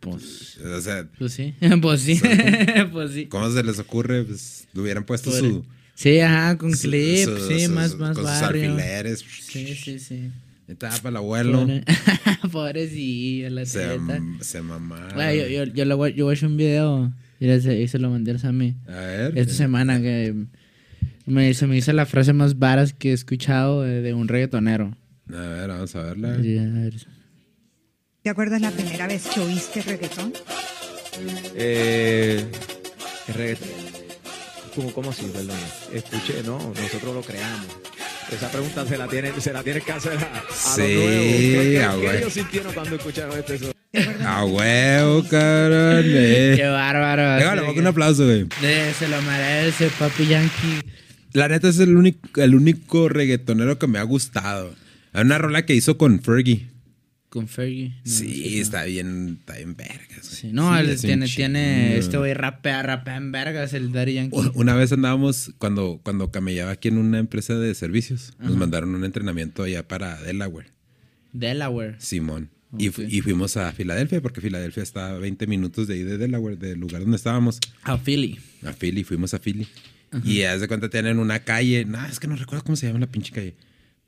Pues, 0.00 0.58
O 0.58 0.80
sea, 0.80 1.06
pues 1.18 1.32
sí. 1.32 1.54
Pues 1.80 2.00
sí. 2.02 2.20
pues 2.92 3.12
sí. 3.12 3.26
¿cómo 3.26 3.50
se 3.50 3.62
les 3.62 3.78
ocurre? 3.78 4.24
Pues 4.24 4.66
le 4.74 4.82
hubieran 4.82 5.04
puesto 5.04 5.30
Pobre. 5.30 5.40
su. 5.48 5.64
Sí, 5.94 6.18
ajá, 6.18 6.58
con 6.58 6.72
clips, 6.72 7.30
sí, 7.46 7.68
más, 7.68 7.96
más 7.96 8.16
con 8.16 8.26
sus 8.26 8.40
barrio. 8.40 8.72
alfileres. 8.72 9.24
Sí, 9.42 9.76
sí, 9.76 10.00
sí. 10.00 10.30
Estaba 10.68 10.96
para 10.96 11.08
el 11.10 11.16
abuelo. 11.16 11.60
Pobre- 11.66 11.84
Pobrecillo, 12.52 13.50
la 13.50 13.66
Se, 13.66 13.98
se 14.40 14.62
mamaron. 14.62 15.14
Güey, 15.14 15.38
yo, 15.38 15.64
yo, 15.66 15.72
yo, 15.72 15.84
le 15.84 15.94
voy- 15.94 16.14
yo 16.14 16.24
voy 16.24 16.32
a 16.32 16.36
hacer 16.36 16.48
un 16.48 16.56
video 16.56 17.12
y 17.40 17.60
se, 17.60 17.80
y 17.80 17.88
se 17.88 17.98
lo 17.98 18.10
mandé 18.10 18.34
a 18.42 18.52
mí. 18.52 18.74
A 18.88 18.92
ver. 18.92 19.38
Esta 19.38 19.52
semana 19.52 20.00
que 20.00 20.34
me, 21.26 21.52
se 21.54 21.66
me 21.66 21.76
hizo 21.76 21.92
la 21.92 22.06
frase 22.06 22.32
más 22.32 22.58
varas 22.58 22.92
que 22.94 23.10
he 23.10 23.12
escuchado 23.12 23.82
de, 23.82 24.00
de 24.02 24.14
un 24.14 24.26
reggaetonero. 24.28 24.96
A 25.30 25.36
ver, 25.36 25.68
vamos 25.68 25.94
a 25.96 26.02
verla. 26.02 26.40
Sí, 26.42 26.58
a 26.58 26.62
ver. 26.64 26.94
¿Te 28.22 28.30
acuerdas 28.30 28.60
la 28.62 28.70
primera 28.70 29.06
vez 29.06 29.26
que 29.26 29.40
oíste 29.40 29.82
reggaetón? 29.82 30.32
Eh, 31.56 32.44
reggaetón. 33.34 33.68
¿Cómo, 34.74 34.92
cómo 34.92 35.10
así, 35.10 35.26
perdón? 35.32 35.56
Escuché, 35.92 36.42
no, 36.44 36.58
nosotros 36.58 37.14
lo 37.14 37.20
creamos. 37.22 37.66
Esa 38.32 38.50
pregunta 38.50 38.84
se 38.86 38.96
la 38.98 39.06
tienen, 39.08 39.40
se 39.40 39.52
la 39.52 39.62
tienen 39.62 39.82
que 39.82 39.92
hacer 39.92 40.12
a, 40.18 40.38
a 40.38 40.42
Sí, 40.52 40.80
los 40.80 40.88
nuevos. 41.04 41.24
¿Qué, 41.24 41.70
qué- 41.72 41.82
ah, 41.84 41.94
qué 42.00 42.06
güey. 42.06 42.16
ellos 42.18 42.32
sintieron 42.32 42.72
cuando 42.74 42.96
escucharon? 42.96 43.44
A 44.24 44.44
huevo, 44.44 45.22
cabrón. 45.28 46.02
eh. 46.06 46.54
Qué 46.56 46.66
bárbaro. 46.68 47.38
Le 47.54 47.60
pongo 47.60 47.74
que- 47.74 47.80
un 47.80 47.86
aplauso, 47.86 48.24
güey. 48.24 48.46
se 48.98 49.08
lo 49.08 49.22
merece, 49.22 49.88
papi 49.98 50.26
Yankee. 50.26 50.80
La 51.32 51.48
neta 51.48 51.68
es 51.68 51.78
el 51.78 51.96
único, 51.96 52.40
el 52.40 52.54
único 52.54 53.08
reggaetonero 53.08 53.78
que 53.78 53.86
me 53.86 53.98
ha 53.98 54.02
gustado. 54.04 54.74
Hay 55.12 55.22
una 55.22 55.38
rola 55.38 55.64
que 55.66 55.74
hizo 55.74 55.96
con 55.98 56.20
Fergie. 56.20 56.66
Con 57.34 57.48
Fergie. 57.48 57.88
No, 58.04 58.10
sí, 58.10 58.52
no. 58.54 58.62
está 58.62 58.84
bien, 58.84 59.38
está 59.40 59.56
bien 59.56 59.74
vergas. 59.76 60.24
Sí, 60.24 60.50
no, 60.52 60.72
Sí, 60.72 60.88
él 60.88 61.00
tiene, 61.00 61.26
tiene, 61.26 61.98
este 61.98 62.16
güey 62.16 62.32
rapea, 62.32 62.80
rapea 62.84 63.16
en 63.16 63.32
vergas, 63.32 63.74
el 63.74 63.90
Daddy 63.90 64.14
Yankee. 64.14 64.36
Una 64.54 64.74
vez 64.76 64.92
andábamos, 64.92 65.52
cuando, 65.58 66.00
cuando 66.04 66.30
camellaba 66.30 66.70
aquí 66.70 66.86
en 66.88 66.98
una 66.98 67.18
empresa 67.18 67.56
de 67.56 67.74
servicios, 67.74 68.34
nos 68.38 68.56
mandaron 68.56 68.94
un 68.94 69.04
entrenamiento 69.04 69.64
allá 69.64 69.86
para 69.88 70.22
Delaware, 70.22 70.68
Delaware. 71.32 71.96
Simón. 71.98 72.50
Y, 72.78 72.88
fu- 72.90 73.02
y 73.02 73.20
fuimos 73.20 73.56
a 73.56 73.72
Filadelfia, 73.72 74.20
porque 74.22 74.40
Filadelfia 74.40 74.82
está 74.82 75.10
a 75.10 75.18
20 75.18 75.46
minutos 75.46 75.86
de 75.88 75.94
ahí 75.94 76.02
de 76.04 76.18
Delaware, 76.18 76.56
del 76.56 76.78
lugar 76.80 77.00
donde 77.02 77.16
estábamos. 77.16 77.58
A 77.82 77.98
Philly. 77.98 78.38
A 78.64 78.72
Philly, 78.72 79.04
fuimos 79.04 79.34
a 79.34 79.38
Philly. 79.40 79.66
Y 80.24 80.42
haz 80.42 80.60
de 80.60 80.68
cuenta 80.68 80.88
tienen 80.88 81.18
una 81.18 81.40
calle, 81.40 81.84
nada, 81.84 82.08
es 82.08 82.20
que 82.20 82.28
no 82.28 82.36
recuerdo 82.36 82.62
cómo 82.64 82.76
se 82.76 82.86
llama 82.86 83.00
la 83.00 83.08
pinche 83.08 83.32
calle. 83.32 83.54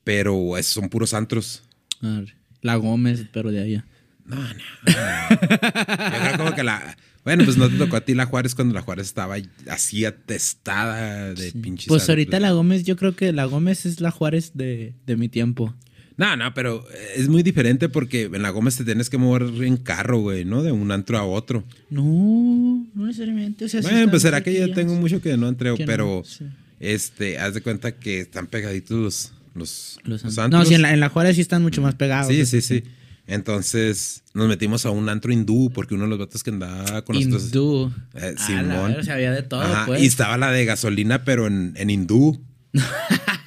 Pero 0.05 0.57
es- 0.57 0.67
son 0.67 0.89
puros 0.89 1.13
antros. 1.15 1.63
A 2.01 2.21
ver, 2.21 2.35
La 2.63 2.77
Gómez, 2.77 3.27
pero 3.33 3.51
de 3.51 3.63
allá. 3.63 3.85
No, 4.25 4.37
no. 4.37 4.43
no. 4.45 4.93
Yo 5.31 6.21
creo 6.21 6.39
como 6.39 6.55
que 6.55 6.65
la. 6.65 6.97
Bueno, 7.25 7.45
pues 7.45 7.57
no 7.57 7.69
te 7.69 7.77
tocó 7.77 7.97
a 7.97 8.03
ti 8.03 8.15
la 8.15 8.27
Juárez 8.27 8.55
cuando 8.55 8.73
la 8.73 8.83
Juárez 8.83 9.07
estaba 9.09 9.37
así 9.69 10.05
atestada 10.05 11.35
de 11.35 11.51
pinches. 11.53 11.89
Pues 11.89 12.09
ahorita 12.09 12.39
la 12.39 12.53
Gómez, 12.53 12.85
yo 12.85 12.97
creo 12.97 13.17
que 13.17 13.33
la 13.33 13.47
Gómez 13.47 13.85
es 13.85 14.01
la 14.01 14.13
Juárez 14.13 14.53
de, 14.55 14.95
de 15.07 15.17
mi 15.17 15.29
tiempo. 15.29 15.75
No, 16.17 16.35
no, 16.35 16.55
pero 16.55 16.85
es 17.15 17.29
muy 17.29 17.43
diferente 17.43 17.89
porque 17.89 18.23
en 18.33 18.43
la 18.43 18.51
Gómez 18.51 18.77
te 18.77 18.85
tienes 18.85 19.11
que 19.11 19.19
mover 19.19 19.43
en 19.63 19.77
carro, 19.77 20.21
güey, 20.21 20.45
¿no? 20.45 20.63
De 20.63 20.73
un 20.73 20.91
antro 20.91 21.19
a 21.19 21.25
otro. 21.25 21.63
No, 21.91 22.87
no 22.95 23.07
necesariamente. 23.07 23.67
O 23.67 23.69
sea, 23.69 23.83
sí 23.83 23.89
bueno, 23.91 24.11
pues 24.11 24.23
será 24.23 24.43
que 24.43 24.53
ya 24.53 24.61
cerquillas. 24.61 24.77
tengo 24.77 24.95
mucho 24.95 25.21
que 25.21 25.37
no 25.37 25.51
no, 25.51 25.57
pero 25.85 26.23
sí. 26.25 26.47
este, 26.81 27.39
haz 27.39 27.53
de 27.53 27.61
cuenta 27.61 27.93
que 27.93 28.21
están 28.21 28.47
pegaditos 28.47 28.97
los, 28.99 29.33
los, 29.57 29.99
Los 30.05 30.23
los 30.25 30.39
an- 30.39 30.45
antros. 30.45 30.63
no, 30.63 30.69
sí, 30.69 30.75
en 30.75 30.83
la, 30.83 30.93
en 30.95 31.01
la 31.01 31.09
Juárez 31.09 31.37
sí 31.37 31.43
están 31.43 31.63
mucho 31.63 31.83
más 31.83 31.95
pegados. 31.95 32.29
Sí, 32.33 32.45
sí, 32.47 32.61
sí. 32.61 32.83
Entonces 33.29 34.23
nos 34.35 34.47
metimos 34.49 34.87
a 34.87 34.91
un 34.91 35.09
antro 35.09 35.33
hindú 35.33 35.71
porque 35.75 35.95
uno 35.95 36.05
de 36.05 36.11
los 36.11 36.19
vatos 36.21 36.43
que 36.45 36.51
andaba 36.51 37.03
con 37.03 37.17
nosotros. 37.17 37.45
Hindú. 37.47 37.93
Eh, 38.15 38.19
A 38.21 38.31
la 38.33 38.39
Simón. 38.47 38.69
verga, 38.69 39.01
o 39.01 39.03
sea, 39.03 39.15
había 39.15 39.33
de 39.33 39.43
todo, 39.43 39.63
Ajá, 39.63 39.87
pues. 39.87 40.03
Y 40.03 40.07
estaba 40.07 40.37
la 40.39 40.53
de 40.53 40.65
gasolina, 40.65 41.25
pero 41.25 41.47
en, 41.49 41.73
en 41.77 41.91
hindú. 41.91 42.41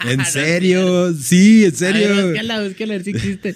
¿En 0.09 0.25
serio? 0.25 1.13
Sí, 1.13 1.65
en 1.65 1.75
serio. 1.75 2.07
ver, 2.15 2.25
búscala, 2.27 2.63
búscala, 2.63 2.93
a 2.93 2.97
ver 2.97 3.03
si 3.03 3.09
existe. 3.11 3.55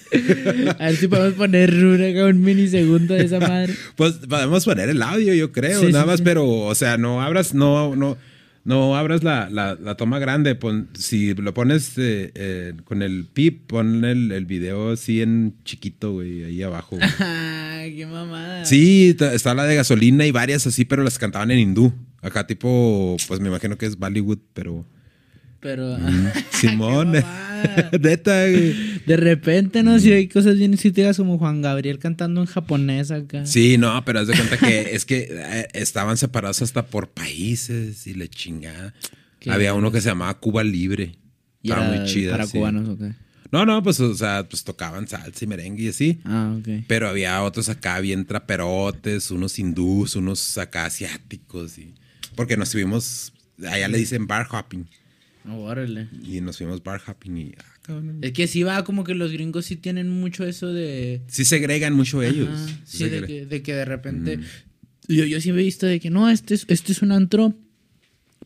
A 0.79 0.85
ver 0.87 0.95
si 0.97 1.07
podemos 1.07 1.33
poner 1.35 1.73
una, 1.73 2.25
un 2.25 2.41
minisegundo 2.41 3.13
de 3.13 3.25
esa 3.25 3.39
madre. 3.39 3.73
Pues 3.95 4.13
podemos 4.29 4.65
poner 4.65 4.89
el 4.89 5.01
audio, 5.01 5.33
yo 5.33 5.51
creo, 5.51 5.79
Sí, 5.81 5.87
nada 5.87 6.03
sí, 6.03 6.07
más, 6.07 6.17
sí. 6.19 6.23
pero, 6.25 6.47
o 6.49 6.75
sea, 6.75 6.97
no 6.97 7.21
abras, 7.21 7.53
no, 7.53 7.95
no, 7.95 8.17
No 8.65 8.95
abras 8.95 9.23
la, 9.23 9.49
la, 9.49 9.75
la 9.75 9.95
toma 9.95 10.19
grande. 10.19 10.55
pon- 10.55 10.87
si 10.97 11.33
lo 11.33 11.53
pones 11.53 11.97
eh, 11.97 12.31
eh, 12.35 12.73
con 12.85 13.01
el 13.01 13.25
pip, 13.25 13.67
pon 13.67 14.05
el, 14.05 14.31
el 14.31 14.45
video 14.45 14.91
así 14.91 15.21
en 15.21 15.55
chiquito, 15.65 16.13
güey, 16.13 16.43
ahí 16.45 16.63
abajo. 16.63 16.95
güey. 16.97 17.09
Qué 17.97 18.05
mamada. 18.09 18.63
Sí, 18.65 19.15
está 19.19 19.53
la 19.53 19.65
de 19.65 19.75
gasolina 19.75 20.25
y 20.25 20.31
varias 20.31 20.65
así, 20.65 20.85
pero 20.85 21.03
las 21.03 21.19
cantaban 21.19 21.51
en 21.51 21.59
hindú. 21.59 21.93
Acá 22.21 22.47
tipo, 22.47 23.17
pues 23.27 23.41
me 23.41 23.49
imagino 23.49 23.77
que 23.77 23.85
es 23.85 23.97
Bollywood, 23.97 24.39
pero... 24.53 24.85
Pero. 25.63 25.97
Simón. 26.51 27.13
Qué 27.13 27.21
mamada. 27.23 27.89
Neta, 27.99 28.49
güey. 28.49 28.99
De 29.05 29.17
repente, 29.17 29.81
¿no? 29.81 29.97
Si 29.97 30.11
hay 30.11 30.27
cosas 30.27 30.57
bien 30.57 30.73
exóticas 30.73 31.17
como 31.17 31.37
Juan 31.37 31.61
Gabriel 31.61 31.97
cantando 31.97 32.41
en 32.41 32.47
japonés 32.47 33.09
acá. 33.11 33.45
Sí, 33.45 33.77
no, 33.77 34.03
pero 34.05 34.19
haz 34.19 34.27
de 34.27 34.35
cuenta 34.35 34.57
que 34.57 34.81
es 34.93 35.05
que 35.05 35.27
eh, 35.31 35.67
estaban 35.73 36.17
separados 36.17 36.61
hasta 36.61 36.85
por 36.85 37.09
países 37.09 38.05
y 38.05 38.13
la 38.13 38.27
chingada. 38.27 38.93
Qué 39.39 39.49
Había 39.49 39.73
uno 39.73 39.91
que 39.91 40.01
se 40.01 40.09
llamaba 40.09 40.37
Cuba 40.39 40.63
Libre. 40.63 41.15
Y 41.61 41.69
Estaba 41.69 41.87
era 41.87 41.97
muy 41.97 42.07
chida. 42.07 42.31
Para 42.31 42.45
sí. 42.45 42.57
cubanos, 42.57 42.89
¿o 42.89 42.97
qué? 42.97 43.13
No, 43.51 43.65
no, 43.65 43.83
pues, 43.83 43.99
o 43.99 44.15
sea, 44.15 44.47
pues 44.49 44.63
tocaban 44.63 45.07
salsa 45.07 45.45
y 45.45 45.47
merengue 45.47 45.83
y 45.83 45.87
así. 45.89 46.19
Ah, 46.25 46.55
ok. 46.57 46.85
Pero 46.87 47.07
había 47.07 47.41
otros 47.43 47.69
acá 47.69 47.99
bien 47.99 48.25
traperotes, 48.25 49.29
unos 49.31 49.59
hindús, 49.59 50.15
unos 50.15 50.57
acá 50.57 50.85
asiáticos. 50.85 51.77
Y, 51.77 51.93
porque 52.35 52.57
nos 52.57 52.71
fuimos, 52.71 53.31
allá 53.59 53.87
le 53.87 53.99
dicen 53.99 54.25
bar 54.25 54.47
hopping. 54.49 54.87
Órale. 55.49 56.07
Y 56.25 56.39
nos 56.41 56.57
fuimos 56.57 56.81
bar 56.83 57.01
hopping 57.05 57.37
y, 57.37 57.51
ah, 57.57 57.63
cabrón. 57.81 58.19
Es 58.21 58.31
que 58.31 58.47
sí 58.47 58.63
va 58.63 58.83
como 58.83 59.03
que 59.03 59.13
los 59.13 59.31
gringos 59.31 59.65
sí 59.65 59.75
tienen 59.75 60.09
mucho 60.09 60.45
eso 60.45 60.71
de. 60.71 61.21
Sí 61.27 61.43
segregan 61.45 61.93
mucho 61.93 62.21
ellos. 62.23 62.49
Sí 62.85 62.99
sí, 62.99 63.09
de 63.09 63.23
que, 63.25 63.45
de 63.45 63.61
que 63.61 63.73
de 63.73 63.85
repente. 63.85 64.37
Mm. 64.37 64.43
Yo, 65.09 65.25
yo 65.25 65.41
sí 65.41 65.49
he 65.49 65.53
visto 65.53 65.85
de 65.85 65.99
que 65.99 66.09
no, 66.09 66.29
este 66.29 66.53
es, 66.53 66.65
este 66.69 66.91
es 66.93 67.01
un 67.01 67.11
antro. 67.11 67.53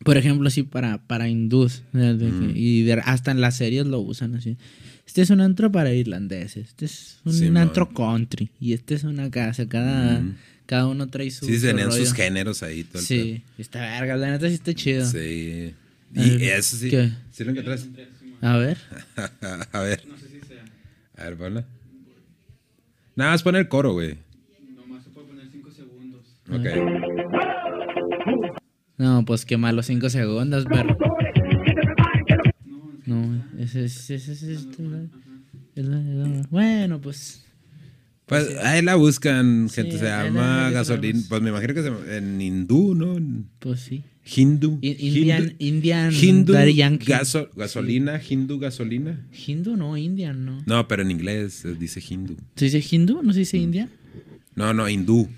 Por 0.03 0.17
ejemplo, 0.17 0.47
así 0.47 0.63
para, 0.63 0.99
para 1.07 1.27
hindús. 1.27 1.83
Mm. 1.91 2.51
y 2.55 2.83
de- 2.83 2.93
hasta 3.03 3.31
en 3.31 3.41
las 3.41 3.57
series 3.57 3.85
lo 3.85 3.99
usan 3.99 4.35
así. 4.35 4.57
Este 5.05 5.21
es 5.21 5.29
un 5.29 5.39
antro 5.41 5.71
para 5.71 5.93
irlandeses. 5.93 6.67
Este 6.69 6.85
es 6.85 7.19
un 7.25 7.57
antro 7.57 7.89
country. 7.93 8.49
Y 8.59 8.73
este 8.73 8.95
es 8.95 9.03
una 9.03 9.29
casa. 9.31 9.67
Cada, 9.67 10.19
Mm. 10.19 10.35
cada 10.65 10.87
uno 10.87 11.07
trae 11.07 11.29
su. 11.31 11.45
Sí, 11.45 11.59
tenían 11.61 11.91
sus 11.91 12.13
géneros 12.13 12.61
ahí. 12.63 12.83
Todo 12.83 12.99
el 12.99 13.05
Sí, 13.05 13.41
está 13.57 13.79
verga. 13.81 14.15
La 14.17 14.31
neta 14.31 14.47
sí 14.49 14.55
está 14.55 14.73
chido. 14.73 15.09
pedo. 15.11 15.11
Sí. 15.11 15.73
A 16.15 16.19
Y 16.25 16.29
ver, 16.37 16.41
eso 16.59 16.75
sí. 16.77 16.89
¿qué? 16.89 17.11
¿Sí 17.31 17.43
lo 17.43 17.51
encontraste? 17.51 18.07
A 18.41 18.57
ver. 18.57 18.77
A 19.71 19.79
ver. 19.81 20.03
A 21.17 21.23
ver, 21.23 21.37
ponla. 21.37 21.65
Nada 23.15 23.31
más 23.31 23.41
pon 23.43 23.55
el 23.55 23.67
coro, 23.67 23.93
güey. 23.93 24.17
Nomás 24.75 25.03
se 25.03 25.09
puede 25.09 25.27
poner 25.27 25.47
5 25.51 25.71
segundos. 25.71 26.21
Ok. 26.51 26.65
No, 28.97 29.25
pues 29.25 29.45
qué 29.45 29.57
malo 29.57 29.83
cinco 29.83 30.09
segundos, 30.09 30.65
pero. 30.69 30.97
No, 33.05 33.43
ese 33.59 33.85
es. 33.85 34.09
Ese 34.09 34.31
es 34.33 34.43
este, 34.43 34.83
¿no? 34.83 35.09
La- 35.75 36.47
Bueno, 36.49 36.99
pues. 37.01 37.43
Pues 38.27 38.55
ahí 38.57 38.81
la 38.81 38.95
buscan, 38.95 39.67
Sí, 39.69 39.75
gente. 39.81 39.97
se 39.99 40.05
llama 40.05 40.69
gasolina. 40.71 41.19
Pues 41.29 41.41
me 41.41 41.49
imagino 41.49 41.73
que 41.73 41.81
se 41.81 42.17
en 42.17 42.39
hindú, 42.41 42.93
¿no? 42.93 43.17
Pues 43.59 43.79
sí. 43.79 44.03
Hindu. 44.35 44.79
Indian, 44.81 45.55
Indian 45.59 46.11
Hindu 46.13 46.53
gaso- 47.05 47.49
gasolina, 47.55 48.19
hindu 48.29 48.59
gasolina. 48.59 49.25
Hindu 49.47 49.77
no, 49.77 49.95
Indian 49.95 50.43
no. 50.45 50.61
No, 50.65 50.85
pero 50.89 51.03
en 51.03 51.11
inglés 51.11 51.63
eh, 51.63 51.75
dice 51.79 52.03
hindu. 52.07 52.35
¿Se 52.57 52.65
dice 52.69 52.83
Hindu? 52.95 53.21
¿No 53.23 53.31
se 53.31 53.39
Mm. 53.39 53.41
dice 53.43 53.57
Indian? 53.57 53.89
No, 54.55 54.73
no, 54.73 54.89
hindú. 54.89 55.29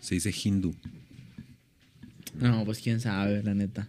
Se 0.00 0.16
dice 0.16 0.30
hindu. 0.44 0.74
No, 2.38 2.64
pues 2.66 2.80
quién 2.80 3.00
sabe, 3.00 3.42
la 3.42 3.54
neta. 3.54 3.88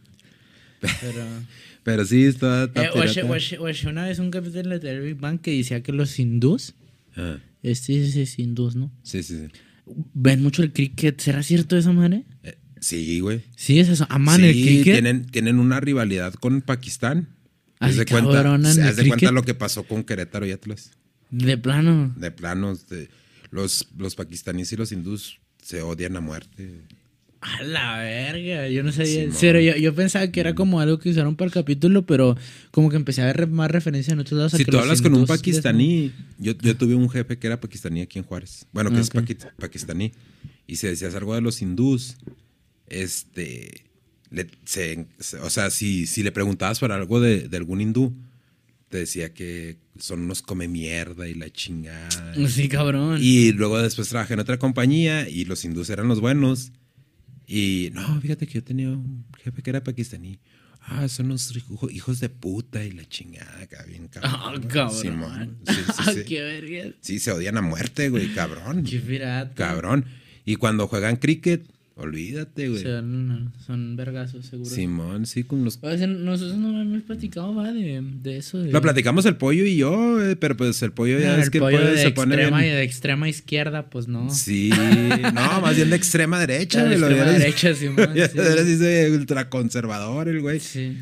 Pero. 0.80 1.24
Pero 1.84 2.06
sí, 2.06 2.24
está. 2.26 2.66
eh, 2.76 2.90
oye, 2.96 3.24
oye, 3.24 3.58
oye, 3.60 3.88
una 3.90 4.06
vez 4.08 4.20
un 4.20 4.30
capítulo 4.30 4.78
de 4.78 5.00
Big 5.00 5.16
Bang 5.16 5.40
que 5.40 5.52
decía 5.52 5.82
que 5.84 5.92
los 5.94 6.20
hindús. 6.20 6.74
Ah, 7.18 7.38
Este 7.64 8.02
es, 8.02 8.16
es 8.16 8.40
hindús, 8.40 8.76
¿no? 8.76 8.92
sí, 9.04 9.24
sí, 9.24 9.38
sí. 9.38 9.48
Ven 10.14 10.44
mucho 10.44 10.64
el 10.64 10.74
cricket. 10.74 11.20
¿Será 11.20 11.42
cierto 11.44 11.78
eso, 11.78 11.94
madre? 11.94 12.26
Eh, 12.44 12.58
sí, 12.82 13.20
güey. 13.22 13.44
Sí, 13.56 13.80
es 13.80 13.88
eso. 13.88 14.06
¿Aman 14.10 14.44
el 14.44 14.52
cricket? 14.52 14.96
tienen, 14.96 15.26
tienen 15.26 15.60
una 15.60 15.80
rivalidad 15.80 16.34
con 16.34 16.62
Pakistán. 16.62 17.30
Así 17.80 17.92
Haz 17.92 17.98
de 17.98 18.06
cuenta, 18.06 18.56
haz 18.56 18.96
de 18.96 19.32
lo 19.32 19.44
que 19.44 19.54
pasó 19.54 19.84
con 19.84 20.04
Querétaro 20.04 20.46
y 20.46 20.52
Atlas. 20.52 20.92
De 21.30 21.58
plano. 21.58 22.14
De 22.18 22.32
planos, 22.32 22.88
de, 22.90 23.10
los, 23.52 23.88
los 23.98 24.16
pakistaníes 24.16 24.72
y 24.74 24.78
los 24.78 24.92
hindús 24.92 25.40
se 25.62 25.82
odian 25.82 26.16
a 26.18 26.22
muerte. 26.22 26.82
A 27.40 27.62
la 27.64 27.98
verga, 28.00 28.68
yo 28.68 28.82
no 28.84 28.92
sabía. 28.92 29.22
Simón. 29.22 29.36
Cero, 29.40 29.60
yo, 29.60 29.76
yo 29.76 29.94
pensaba 29.94 30.28
que 30.32 30.40
era 30.40 30.56
como 30.56 30.80
algo 30.80 30.98
que 31.00 31.10
usaron 31.10 31.36
para 31.36 31.48
el 31.48 31.54
capítulo, 31.54 32.06
pero 32.06 32.36
como 32.72 32.90
que 32.90 32.96
empecé 32.96 33.22
a 33.22 33.26
ver 33.28 33.48
más 33.48 33.70
referencia 33.70 34.14
en 34.14 34.20
otros 34.20 34.38
lados. 34.38 34.52
Si 34.54 34.66
tú 34.66 34.78
hablas 34.80 35.02
con 35.02 35.14
un 35.14 35.26
pakistaní, 35.28 36.12
yo, 36.40 36.54
yo 36.60 36.76
tuve 36.76 36.96
un 36.96 37.10
jefe 37.10 37.38
que 37.38 37.48
era 37.48 37.60
pakistaní 37.60 38.02
aquí 38.02 38.18
en 38.20 38.26
Juárez. 38.26 38.66
Bueno, 38.74 38.90
que 38.90 38.98
Ah, 38.98 39.02
es 39.02 39.10
pakistaní. 39.58 40.12
Y 40.66 40.78
si 40.78 40.88
decías 40.88 41.14
algo 41.16 41.36
de 41.36 41.42
los 41.42 41.62
hindús, 41.62 42.18
este. 42.88 43.84
le- 44.30 44.48
se- 44.66 45.08
se- 45.20 45.38
o 45.38 45.50
sea, 45.50 45.70
si, 45.70 46.06
si 46.08 46.24
le 46.24 46.32
preguntabas 46.32 46.80
por 46.80 46.92
algo 46.92 47.20
de, 47.22 47.48
de 47.48 47.58
algún 47.58 47.82
hindú, 47.82 48.14
te 48.90 48.98
decía 48.98 49.34
que 49.34 49.78
son 50.00 50.22
unos 50.22 50.42
come 50.42 50.68
mierda 50.68 51.28
y 51.28 51.34
la 51.34 51.50
chingada. 51.50 52.34
Sí, 52.48 52.68
cabrón. 52.68 53.20
Y 53.22 53.52
luego 53.54 53.82
después 53.82 54.10
trabajé 54.10 54.34
en 54.34 54.40
otra 54.40 54.58
compañía 54.60 55.28
y 55.30 55.46
los 55.46 55.64
hindús 55.66 55.90
eran 55.90 56.08
los 56.08 56.20
buenos. 56.20 56.72
Y 57.48 57.90
no, 57.94 58.20
fíjate 58.22 58.46
que 58.46 58.56
yo 58.56 58.64
tenía 58.64 58.90
un 58.90 59.26
jefe 59.42 59.62
que 59.64 59.70
era 59.70 59.84
pakistaní. 59.84 60.40
Ah, 60.82 61.08
son 61.08 61.28
unos 61.28 61.54
hijo- 61.56 61.90
hijos 61.90 62.20
de 62.20 62.30
puta 62.30 62.84
y 62.84 62.92
la 62.92 63.04
chingada, 63.08 63.68
bien 63.88 64.08
cabrón. 64.08 64.32
Ah, 64.36 64.54
cabrón. 64.70 65.00
Simón. 65.02 65.58
Sí, 65.68 65.74
sí, 65.76 66.04
sí. 66.14 66.24
Qué 66.26 66.42
verga. 66.42 66.96
Sí, 67.02 67.20
se 67.20 67.32
odian 67.32 67.58
a 67.58 67.62
muerte, 67.62 68.10
güey, 68.10 68.34
cabrón. 68.34 68.84
Qué 68.84 69.00
pirata. 69.00 69.54
Cabrón. 69.56 70.06
Y 70.46 70.56
cuando 70.56 70.88
juegan 70.88 71.18
cricket, 71.18 71.66
olvídate, 71.98 72.70
güey. 72.70 72.82
Son, 72.84 73.52
son 73.66 73.96
vergazos, 73.96 74.46
seguro. 74.46 74.70
Simón, 74.70 75.26
sí, 75.26 75.44
con 75.44 75.64
los... 75.66 75.80
O 75.82 75.98
sea, 75.98 76.08
nosotros 76.08 76.58
no 76.58 76.82
hemos 76.82 77.02
platicado, 77.04 77.54
va, 77.56 77.72
de, 77.74 78.02
de 78.22 78.38
eso. 78.38 78.60
De... 78.60 78.72
Lo 78.72 78.82
platicamos 78.82 79.26
el 79.26 79.36
pollo 79.36 79.66
y 79.66 79.78
yo, 79.78 80.22
eh, 80.24 80.36
pero 80.36 80.56
pues 80.56 80.82
el 80.84 80.92
pollo 80.92 81.20
ya 81.20 81.34
Ah, 81.34 81.40
es 81.40 81.46
el 81.46 81.52
que 81.52 81.58
el 81.58 81.64
pollo 81.64 81.78
pollo 81.80 81.92
de 81.92 81.98
se 81.98 82.12
pone 82.12 82.36
extrema 82.36 82.60
bien- 82.62 82.72
y 82.72 82.76
de 82.76 82.84
extrema 82.84 83.30
izquierda, 83.30 83.90
pues 83.90 84.08
no. 84.08 84.30
Sí, 84.30 84.70
no, 85.34 85.62
más 85.62 85.76
bien 85.76 85.90
de 85.90 85.96
extrema 85.96 86.40
derecha, 86.40 86.84
De 86.84 86.98
güey. 86.98 87.00
lo 87.00 87.08
extrema 87.08 87.32
derecha, 87.38 87.74
Simón, 87.74 88.10
sí. 88.14 88.40
hubieras 88.40 88.66
dice 88.66 89.12
ultraconservador 89.12 90.28
el 90.30 90.42
güey. 90.42 90.60
Sí. 90.60 90.98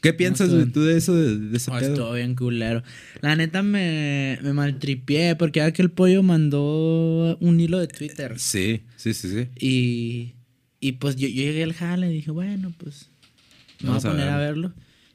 ¿Qué 0.00 0.12
piensas 0.14 0.50
güey, 0.50 0.66
tú 0.66 0.82
de 0.82 0.96
eso, 0.96 1.14
de, 1.14 1.36
de 1.38 1.56
ese 1.56 1.70
Oh, 1.70 1.78
pedo? 1.78 1.88
estuvo 1.92 2.12
bien 2.12 2.34
culero. 2.34 2.82
La 3.20 3.36
neta 3.36 3.62
me, 3.62 4.38
me 4.42 4.52
maltripié 4.52 5.36
porque 5.36 5.60
era 5.60 5.72
que 5.72 5.82
el 5.82 5.90
pollo 5.90 6.22
mandó 6.22 7.36
un 7.40 7.60
hilo 7.60 7.78
de 7.78 7.88
Twitter. 7.88 8.38
Sí, 8.38 8.82
sí, 8.96 9.12
sí, 9.14 9.28
sí. 9.30 9.48
Y, 9.58 10.34
y 10.80 10.92
pues 10.92 11.16
yo, 11.16 11.28
yo 11.28 11.42
llegué 11.42 11.62
al 11.62 11.74
jale 11.74 12.10
y 12.10 12.14
dije, 12.14 12.30
bueno, 12.30 12.72
pues 12.78 13.10
me 13.80 13.88
voy 13.90 13.98
a 13.98 14.00
Vamos 14.00 14.04
a 14.06 14.10
poner 14.10 14.28
a 14.28 14.36
verlo. 14.38 14.72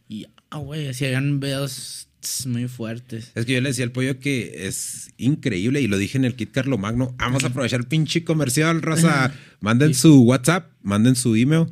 Y, 0.08 0.28
ah, 0.52 0.58
güey, 0.60 0.88
así 0.88 1.06
habían 1.06 1.40
videos 1.40 2.08
muy 2.48 2.68
fuertes. 2.68 3.32
Es 3.36 3.46
que 3.46 3.54
yo 3.54 3.62
le 3.62 3.70
decía 3.70 3.86
al 3.86 3.92
pollo 3.92 4.20
que 4.20 4.68
es 4.68 5.10
increíble 5.18 5.82
y 5.82 5.88
lo 5.88 5.98
dije 5.98 6.18
en 6.18 6.26
el 6.26 6.36
kit 6.36 6.52
Carlo 6.52 6.78
Magno. 6.78 7.16
Vamos 7.18 7.44
a 7.44 7.48
aprovechar 7.48 7.80
el 7.82 7.88
pinche 7.88 8.24
comercial, 8.24 8.82
raza. 8.82 9.34
Manden 9.62 9.94
su 9.94 10.22
WhatsApp, 10.24 10.72
manden 10.82 11.16
su 11.16 11.36
email. 11.36 11.68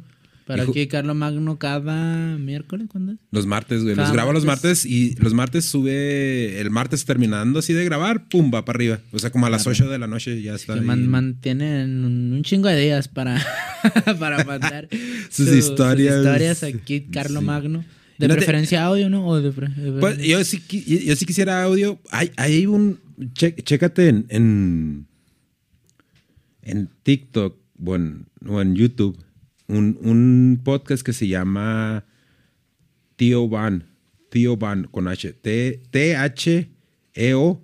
Para 0.46 0.66
que 0.66 0.88
Carlos 0.90 1.16
Magno 1.16 1.58
cada 1.58 2.38
miércoles, 2.38 2.88
¿cuándo 2.92 3.14
es? 3.14 3.18
Los 3.32 3.46
martes, 3.46 3.82
güey. 3.84 3.96
Los 3.96 4.12
grabo 4.12 4.34
los 4.34 4.44
martes. 4.46 4.86
y 4.86 5.16
los 5.16 5.34
martes 5.34 5.66
sube. 5.66 6.60
El 6.60 6.70
martes 6.70 7.06
terminando 7.06 7.60
así 7.60 7.72
de 7.74 7.86
grabar, 7.86 8.28
pum, 8.28 8.52
va 8.54 8.66
para 8.66 8.76
arriba. 8.78 9.00
O 9.14 9.20
sea, 9.20 9.30
como 9.30 9.46
a 9.46 9.50
las 9.50 9.66
8 9.68 9.90
de 9.90 9.98
la 10.00 10.08
noche 10.08 10.42
ya 10.42 10.56
está. 10.56 10.74
Que 10.76 10.82
man- 10.82 11.08
mantienen 11.08 12.04
un, 12.04 12.34
un 12.34 12.44
chingo 12.44 12.68
de 12.68 12.78
días 12.80 13.08
para, 13.08 13.42
para 14.20 14.44
mandar 14.44 14.90
Sus 15.30 15.48
su- 15.48 15.56
historias. 15.56 16.18
historias 16.18 16.64
aquí, 16.64 17.02
Carlos 17.12 17.40
Sí. 17.42 17.46
Magno. 17.46 17.86
De 18.18 18.28
no 18.28 18.34
te- 18.34 18.40
preferencia 18.40 18.84
audio, 18.86 19.10
¿no? 19.10 19.26
O 19.26 19.42
de 19.42 19.52
pre- 19.52 19.70
Pues 20.00 20.18
yo 20.20 20.44
sí, 20.44 20.62
yo 21.06 21.16
sí 21.16 21.26
quisiera 21.26 21.64
audio. 21.64 22.00
Hay, 22.12 22.32
hay 22.38 22.66
un. 22.68 23.00
che- 23.34 23.56
chécate 23.56 24.10
en, 24.10 24.26
en. 24.30 25.08
en 26.64 26.90
TikTok 27.04 27.56
o 27.86 27.96
en, 27.96 28.26
o 28.48 28.62
en 28.62 28.76
YouTube. 28.76 29.18
Un, 29.68 29.98
un 30.02 30.62
podcast 30.64 31.04
que 31.06 31.14
se 31.14 31.28
llama 31.28 32.06
Tío 33.16 33.48
Van. 33.48 33.86
Tío 34.30 34.58
Van 34.58 34.86
con 34.86 35.08
H. 35.08 35.34
T- 35.34 35.82
T-H-E-O. 35.90 37.62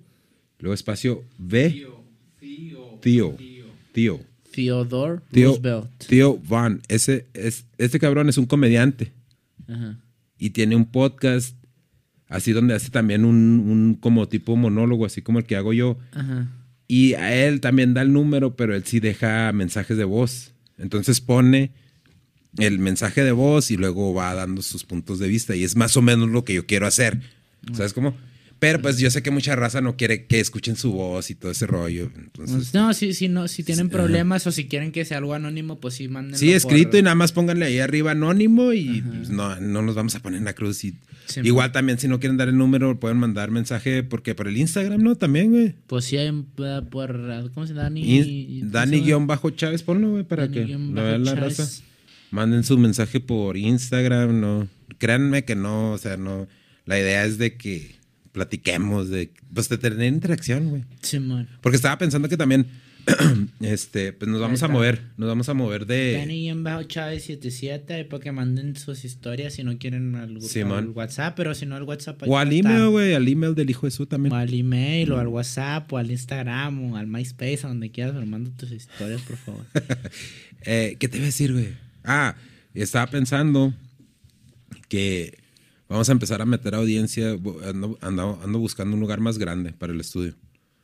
Luego 0.60 0.74
espacio 0.74 1.24
V. 1.39 1.88
Tío. 3.02 3.38
Tío. 3.93 4.20
Theodore 4.52 5.22
Tío, 5.32 5.50
Roosevelt. 5.50 5.89
tío 6.08 6.38
Van. 6.47 6.82
Ese, 6.88 7.28
es, 7.34 7.66
este 7.78 8.00
cabrón 8.00 8.30
es 8.30 8.38
un 8.38 8.45
comediante 8.45 9.12
Ajá. 9.68 10.00
y 10.38 10.50
tiene 10.50 10.76
un 10.76 10.86
podcast 10.86 11.56
así 12.28 12.52
donde 12.52 12.74
hace 12.74 12.89
también 12.89 13.26
un, 13.26 13.36
un 13.36 13.95
como 13.95 14.28
tipo 14.28 14.56
monólogo, 14.56 15.06
así 15.06 15.22
como 15.22 15.39
el 15.39 15.45
que 15.45 15.56
hago 15.56 15.72
yo. 15.74 15.97
Ajá. 16.14 16.47
Y 16.88 17.14
a 17.14 17.34
él 17.45 17.62
también 17.62 17.93
da 17.93 18.02
el 18.02 18.12
número, 18.12 18.56
pero 18.56 18.76
él 18.76 18.84
sí 18.86 19.00
deja 19.00 19.52
mensajes 19.54 19.95
de 19.97 20.04
voz. 20.06 20.54
Entonces 20.78 21.22
pone 21.22 21.72
el 22.58 22.80
mensaje 22.80 23.24
de 23.24 23.32
voz 23.32 23.72
y 23.72 23.78
luego 23.78 24.14
va 24.14 24.34
dando 24.34 24.62
sus 24.62 24.84
puntos 24.84 25.20
de 25.20 25.28
vista. 25.28 25.56
Y 25.56 25.64
es 25.64 25.76
más 25.76 25.95
o 25.97 26.02
menos 26.02 26.30
lo 26.30 26.43
que 26.43 26.54
yo 26.54 26.66
quiero 26.66 26.88
hacer. 26.88 27.20
¿Sabes 27.74 27.93
cómo? 27.93 28.16
Pero 28.60 28.82
pues 28.82 28.97
yo 28.97 29.10
sé 29.10 29.24
que 29.24 29.32
mucha 29.32 29.56
raza 29.56 29.80
no 29.80 29.95
quiere 29.95 30.26
que 30.26 30.41
escuchen 30.41 30.76
su 30.76 30.91
voz 30.91 31.30
y 31.30 31.36
todo 31.36 31.50
ese 31.52 31.66
rollo. 31.66 32.12
Entonces, 32.18 32.74
No, 32.74 32.93
si, 32.93 33.14
si, 33.14 33.30
no, 33.30 33.47
si 33.47 33.64
tienen 33.64 33.89
problemas 33.89 34.45
o 34.47 34.52
si 34.52 34.68
quieren 34.68 34.91
que 34.91 35.06
sea 35.06 35.20
algo 35.20 35.34
anónimo, 35.34 35.80
pues 35.80 35.93
sí, 35.93 36.10
manden. 36.10 36.38
sí, 36.38 36.52
escrito 36.52 36.97
y 36.97 37.02
nada 37.02 37.16
más 37.16 37.32
pónganle 37.32 37.66
ahí 37.66 37.80
arriba 37.80 38.12
anónimo 38.12 38.74
y 38.74 39.02
pues, 39.02 39.30
no, 39.30 39.58
no 39.62 39.82
nos 39.82 39.95
vamos 39.95 40.16
a 40.16 40.20
poner 40.20 40.39
en 40.39 40.45
la 40.45 40.54
cruz. 40.54 40.84
Y, 40.84 40.95
Sí, 41.26 41.41
igual 41.43 41.72
también 41.72 42.00
si 42.00 42.08
no 42.08 42.20
quieren 42.20 42.38
dar 42.38 42.47
el 42.47 42.58
número 42.58 43.00
pueden 43.00 43.18
mandar 43.18 43.52
mensaje 43.52 44.02
porque 44.02 44.34
por 44.34 44.47
el 44.47 44.58
Instagram, 44.58 45.04
¿no? 45.04 45.16
También, 45.16 45.52
güey. 45.52 45.76
Pues 45.86 46.06
sí, 46.06 46.18
hay, 46.18 46.28
eh, 46.28 46.82
por. 46.89 47.52
¿Cómo 47.54 47.68
se 47.68 47.74
llama? 47.74 47.84
Dani? 47.84 48.64
Dani-Chávez, 48.64 49.84
ponlo, 49.84 50.10
güey, 50.10 50.24
para 50.24 50.50
que 50.50 50.62
Dani-Chávez. 50.62 50.95
lo 50.95 51.04
vean 51.04 51.24
la 51.24 51.36
raza. 51.36 51.70
Manden 52.32 52.64
su 52.64 52.78
mensaje 52.78 53.20
por 53.20 53.58
Instagram, 53.58 54.40
no. 54.40 54.68
Créanme 54.98 55.46
que 55.46 55.56
no, 55.56 55.92
o 55.94 55.98
sea, 55.98 56.18
no. 56.18 56.48
La 56.86 57.00
idea 57.00 57.26
es 57.26 57.38
de 57.38 57.56
que 57.56 58.00
platiquemos, 58.32 59.10
de, 59.10 59.32
pues 59.54 59.70
de 59.70 59.78
tener 59.78 60.12
interacción, 60.14 60.70
güey. 60.70 60.84
Simón. 61.02 61.48
Porque 61.62 61.76
estaba 61.76 61.98
pensando 61.98 62.30
que 62.30 62.38
también, 62.38 62.68
este, 63.60 64.14
pues 64.14 64.30
nos 64.30 64.40
vamos 64.40 64.62
a 64.64 64.68
mover, 64.68 65.02
nos 65.18 65.28
vamos 65.28 65.50
a 65.50 65.54
mover 65.54 65.86
de... 65.86 66.14
Dani 66.14 66.50
en 66.50 66.64
bajo 66.64 66.84
Chávez 66.84 67.24
77 67.24 68.06
para 68.06 68.24
que 68.24 68.32
manden 68.32 68.76
sus 68.76 69.06
historias 69.06 69.54
si 69.54 69.64
no 69.64 69.78
quieren 69.78 70.16
al, 70.16 70.38
WhatsApp, 70.94 71.36
pero 71.36 71.56
si 71.56 71.66
no 71.66 71.76
al 71.76 71.84
WhatsApp. 71.84 72.22
O 72.28 72.38
al 72.38 72.54
email, 72.54 72.90
güey, 72.90 73.14
al 73.14 73.28
email 73.28 73.56
del 73.56 73.70
hijo 73.70 73.88
de 73.88 73.92
su 73.92 74.06
también. 74.06 74.34
O 74.34 74.36
al 74.36 74.54
email, 74.54 75.12
o 75.12 75.20
al 75.20 75.28
WhatsApp, 75.28 75.92
o 75.92 75.98
al 75.98 76.12
Instagram, 76.12 76.94
o 76.94 76.98
al 76.98 77.08
MySpace, 77.08 77.62
a 77.64 77.70
donde 77.70 77.90
quieras, 77.92 78.14
pero 78.14 78.26
manda 78.26 78.52
tus 78.56 78.72
historias, 78.72 79.22
por 79.22 79.38
favor. 79.38 79.66
Eh, 80.66 80.98
¿Qué 81.00 81.08
te 81.08 81.16
iba 81.16 81.24
a 81.24 81.28
decir, 81.28 81.54
güey? 81.54 81.70
Ah, 82.12 82.36
estaba 82.74 83.05
pensando 83.07 83.72
que 84.88 85.38
vamos 85.88 86.10
a 86.10 86.12
empezar 86.12 86.41
a 86.41 86.45
meter 86.45 86.74
audiencia. 86.76 87.32
Ando, 87.32 87.97
ando- 88.01 88.39
ando 88.43 88.60
buscando 88.60 88.95
un 88.95 88.99
lugar 88.99 89.20
más 89.20 89.38
grande 89.38 89.74
para 89.74 89.93
el 89.93 89.99
estudio. 89.99 90.36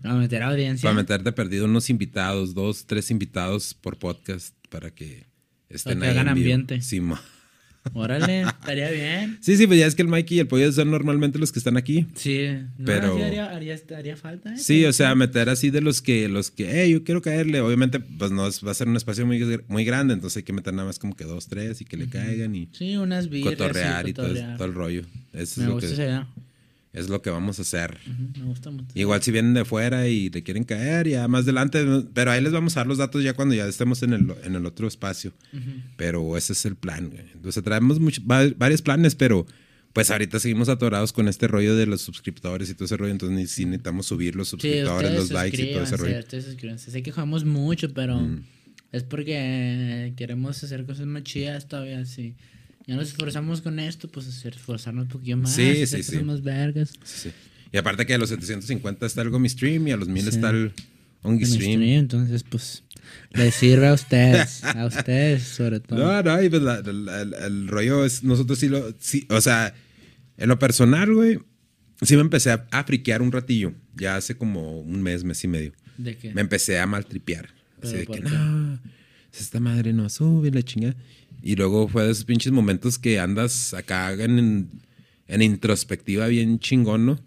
A 0.04 0.14
meter 0.14 0.44
audiencia. 0.44 0.88
Para 0.88 0.96
meter 1.02 1.24
de 1.24 1.32
perdido 1.32 1.66
unos 1.66 1.90
invitados, 1.90 2.54
dos, 2.54 2.86
tres 2.86 3.10
invitados 3.10 3.74
por 3.74 3.98
podcast 3.98 4.54
para 4.70 4.92
que 4.92 5.26
estén 5.70 6.00
Para 6.00 6.02
que 6.02 6.12
ahí. 6.12 6.18
hagan 6.18 6.28
ambiente. 6.30 6.82
Sí, 6.82 7.02
Órale, 7.94 8.42
estaría 8.42 8.90
bien. 8.92 9.38
sí, 9.42 9.56
sí, 9.58 9.68
pues 9.68 9.80
ya 9.80 9.86
es 9.86 9.96
que 9.96 10.02
el 10.02 10.08
Mikey 10.08 10.38
y 10.38 10.40
el 10.42 10.48
pollo 10.48 10.72
son 10.72 10.92
normalmente 10.92 11.40
los 11.40 11.52
que 11.52 11.60
están 11.60 11.78
aquí. 11.78 12.08
Sí, 12.16 12.48
no, 12.78 12.86
Pero- 12.86 13.16
sí 13.16 13.22
haría, 13.22 13.46
haría, 13.52 13.78
haría 13.98 14.18
falta. 14.18 14.54
¿eh? 14.54 14.58
Sí, 14.58 14.84
o 14.86 14.92
sea, 14.94 15.16
meter 15.16 15.50
así 15.50 15.70
de 15.70 15.82
los 15.82 16.02
que, 16.02 16.28
los 16.28 16.52
que, 16.52 16.68
hey, 16.84 16.92
yo 16.92 17.04
quiero 17.04 17.22
caerle. 17.22 17.62
Obviamente, 17.62 18.00
pues 18.00 18.32
no 18.32 18.42
va 18.44 18.72
a 18.72 18.74
ser 18.74 18.88
un 18.88 18.96
espacio 18.98 19.26
muy, 19.26 19.40
muy 19.68 19.86
grande, 19.86 20.14
entonces 20.14 20.38
hay 20.38 20.44
que 20.44 20.54
meter 20.54 20.74
nada 20.74 20.88
más 20.88 21.00
como 21.00 21.16
que 21.16 21.24
dos, 21.24 21.48
tres 21.48 21.80
y 21.82 21.86
que 21.86 21.98
le 21.98 22.08
caigan 22.08 22.56
y 22.56 22.70
Sí, 22.74 22.98
unas 22.98 23.30
birras. 23.30 23.54
cotorrear 23.56 24.04
sí, 24.06 24.12
y 24.12 24.14
todo, 24.14 24.34
todo 24.58 24.66
el 24.66 24.74
rollo. 24.74 25.02
Eso 25.34 25.62
Me 25.62 25.68
es 25.68 25.74
lo, 25.74 25.78
que. 25.80 26.22
Es 26.96 27.10
lo 27.10 27.22
que 27.22 27.30
vamos 27.30 27.60
a 27.60 27.62
hacer. 27.64 27.98
Me 28.38 28.46
gusta 28.46 28.72
mucho. 28.72 28.88
Igual 28.96 29.22
si 29.22 29.32
vienen 29.32 29.54
de 29.54 29.66
fuera 29.66 30.08
y 30.08 30.30
le 30.30 30.42
quieren 30.44 30.64
caer, 30.64 31.08
ya 31.08 31.28
más 31.28 31.44
adelante, 31.44 31.86
pero 32.14 32.32
ahí 32.32 32.42
les 32.42 32.52
vamos 32.54 32.76
a 32.76 32.80
dar 32.80 32.88
los 32.88 32.98
datos 32.98 33.24
ya 33.24 33.34
cuando 33.34 33.54
ya 33.54 33.68
estemos 33.68 34.02
en 34.04 34.14
el, 34.14 34.34
en 34.44 34.56
el 34.56 34.66
otro 34.66 34.88
espacio. 34.88 35.34
Pero 35.98 36.38
ese 36.38 36.54
es 36.54 36.66
el 36.66 36.76
plan, 36.76 37.10
güey. 37.10 37.24
Entonces 37.34 37.64
traemos 37.64 38.00
va- 38.00 38.52
varios 38.58 38.82
planes, 38.82 39.14
pero 39.16 39.46
pues 39.94 40.12
ahorita 40.12 40.40
seguimos 40.40 40.68
atorados 40.68 41.14
con 41.14 41.28
este 41.30 41.48
rollo 41.48 41.76
de 41.76 41.86
los 41.86 42.02
suscriptores 42.02 42.70
y 42.70 42.74
todo 42.74 42.84
ese 42.86 42.98
rollo, 42.98 43.12
entonces 43.14 43.50
sí 43.52 43.64
necesitamos 43.66 44.06
subir 44.08 44.36
los 44.36 44.48
Sí, 44.50 44.52
suscriptores, 44.52 45.14
los 45.14 45.32
likes 45.32 45.62
y 45.62 45.72
todo 45.74 45.84
ese 45.84 45.96
rollo. 45.98 46.22
suscríbanse. 46.30 46.92
Sé 46.92 47.02
que 47.02 47.12
jugamos 47.12 47.46
mucho, 47.46 47.94
pero 47.94 48.20
Mm. 48.20 48.44
es 48.92 49.04
porque 49.04 50.14
queremos 50.18 50.62
hacer 50.64 50.86
cosas 50.86 51.06
más 51.06 51.24
chidas 51.24 51.68
todavía. 51.68 52.04
Si 52.06 52.36
ya 52.88 52.96
nos 52.96 53.08
esforzamos 53.10 53.62
con 53.62 53.80
esto, 53.80 54.08
pues 54.08 54.28
esforzarnos 54.46 55.04
un 55.04 55.10
poquito 55.10 55.38
más. 55.38 55.54
Sí, 55.54 55.86
sí, 55.88 56.04
sí. 56.04 56.18
más 56.24 56.42
vergas. 56.44 56.92
Sí, 57.04 57.30
sí. 57.30 57.32
Y 57.72 57.78
aparte 57.78 58.06
que 58.06 58.14
a 58.14 58.18
los 58.18 58.30
750 58.30 59.06
está 59.06 59.22
el 59.22 59.30
Gomi 59.30 59.50
Stream 59.50 59.88
y 59.88 59.92
a 59.92 59.98
los 59.98 60.08
1000 60.08 60.24
Sí. 60.24 60.30
está 60.30 60.50
el 60.52 60.72
Ongi 61.24 61.46
Stream. 61.46 61.62
stream, 61.62 61.82
entonces, 62.00 62.44
pues, 62.44 62.84
les 63.34 63.54
sirve 63.56 63.88
a 63.88 63.94
ustedes. 63.94 64.64
a 64.64 64.86
ustedes, 64.86 65.44
sobre 65.44 65.80
todo. 65.80 66.00
No, 66.00 66.22
no, 66.24 66.42
y 66.44 66.50
pues 66.50 66.62
la- 66.62 66.82
la- 66.82 67.22
el, 67.22 67.34
el 67.34 67.68
rollo 67.68 68.06
es, 68.06 68.24
nosotros 68.24 68.60
sí 68.60 68.70
lo, 68.70 68.94
sí, 69.00 69.26
o 69.30 69.42
sea, 69.42 69.74
en 70.38 70.48
lo 70.50 70.60
personal, 70.60 71.14
güey, 71.14 71.40
sí 72.02 72.16
me 72.16 72.22
empecé 72.22 72.52
a, 72.52 72.68
a 72.72 72.84
friquear 72.84 73.22
un 73.22 73.32
ratillo, 73.32 73.74
ya 73.96 74.16
hace 74.18 74.38
como 74.38 74.80
un 74.82 75.02
mes, 75.02 75.24
mes 75.24 75.44
y 75.44 75.48
medio. 75.48 75.74
¿De 75.98 76.16
qué? 76.18 76.34
Me 76.34 76.42
empecé 76.42 76.78
a 76.80 76.86
maltripear. 76.86 77.50
Así 77.82 77.94
¿Pero 77.94 77.98
de 78.00 78.06
que, 78.08 78.20
no, 78.22 78.80
esta 79.38 79.60
madre 79.60 79.94
no 79.94 80.08
sube, 80.10 80.52
la 80.52 80.62
chingada. 80.64 80.96
Y 81.46 81.56
luego 81.56 81.88
fue 81.88 82.04
de 82.04 82.12
esos 82.12 82.26
pinches 82.26 82.52
momentos 82.52 82.98
que 82.98 83.20
andas 83.20 83.76
acá 83.76 84.12
en, 84.14 84.68
en 85.28 85.42
introspectiva 85.44 86.26
bien 86.26 86.58
chingón, 86.58 87.06
¿no? 87.06 87.20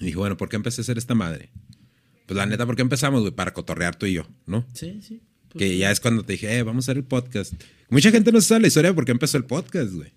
Y 0.00 0.06
dije, 0.06 0.16
bueno, 0.16 0.36
¿por 0.36 0.48
qué 0.48 0.56
empecé 0.56 0.80
a 0.80 0.82
hacer 0.82 0.98
esta 0.98 1.14
madre? 1.14 1.50
Pues 2.26 2.36
la 2.36 2.46
neta, 2.46 2.66
¿por 2.66 2.74
qué 2.74 2.82
empezamos, 2.82 3.20
güey? 3.20 3.32
Para 3.32 3.52
cotorrear 3.52 3.94
tú 3.94 4.06
y 4.06 4.14
yo, 4.14 4.26
¿no? 4.46 4.66
Sí, 4.74 4.98
sí. 5.06 5.20
pues, 5.50 5.60
Que 5.60 5.78
ya 5.78 5.92
es 5.92 6.00
cuando 6.00 6.24
te 6.24 6.32
dije, 6.32 6.52
eh, 6.52 6.64
vamos 6.64 6.82
a 6.82 6.90
hacer 6.90 6.96
el 6.96 7.04
podcast. 7.04 7.54
Mucha 7.90 8.10
gente 8.10 8.32
no 8.32 8.40
sabe 8.40 8.62
la 8.62 8.66
historia 8.66 8.90
de 8.90 8.94
por 8.96 9.04
qué 9.04 9.12
empezó 9.12 9.36
el 9.36 9.44
podcast, 9.44 9.92
güey. 9.92 10.12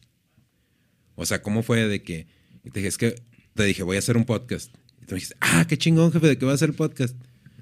O 1.14 1.28
sea, 1.28 1.44
¿cómo 1.44 1.62
fue 1.62 1.88
de 1.88 2.02
que... 2.02 2.26
Y 2.64 2.72
te 2.72 2.80
dije, 2.80 2.88
es 2.88 2.98
que 2.98 3.22
te 3.54 3.66
dije, 3.66 3.84
voy 3.84 3.98
a 3.98 4.00
hacer 4.00 4.18
un 4.18 4.26
podcast. 4.26 4.74
Y 5.04 5.06
tú 5.06 5.12
me 5.12 5.18
dijiste, 5.18 5.36
ah, 5.42 5.68
qué 5.70 5.78
chingón, 5.78 6.12
jefe, 6.12 6.26
¿de 6.28 6.40
qué 6.40 6.46
va 6.48 6.54
a 6.54 6.58
ser 6.58 6.70
el 6.70 6.76
podcast? 6.76 7.16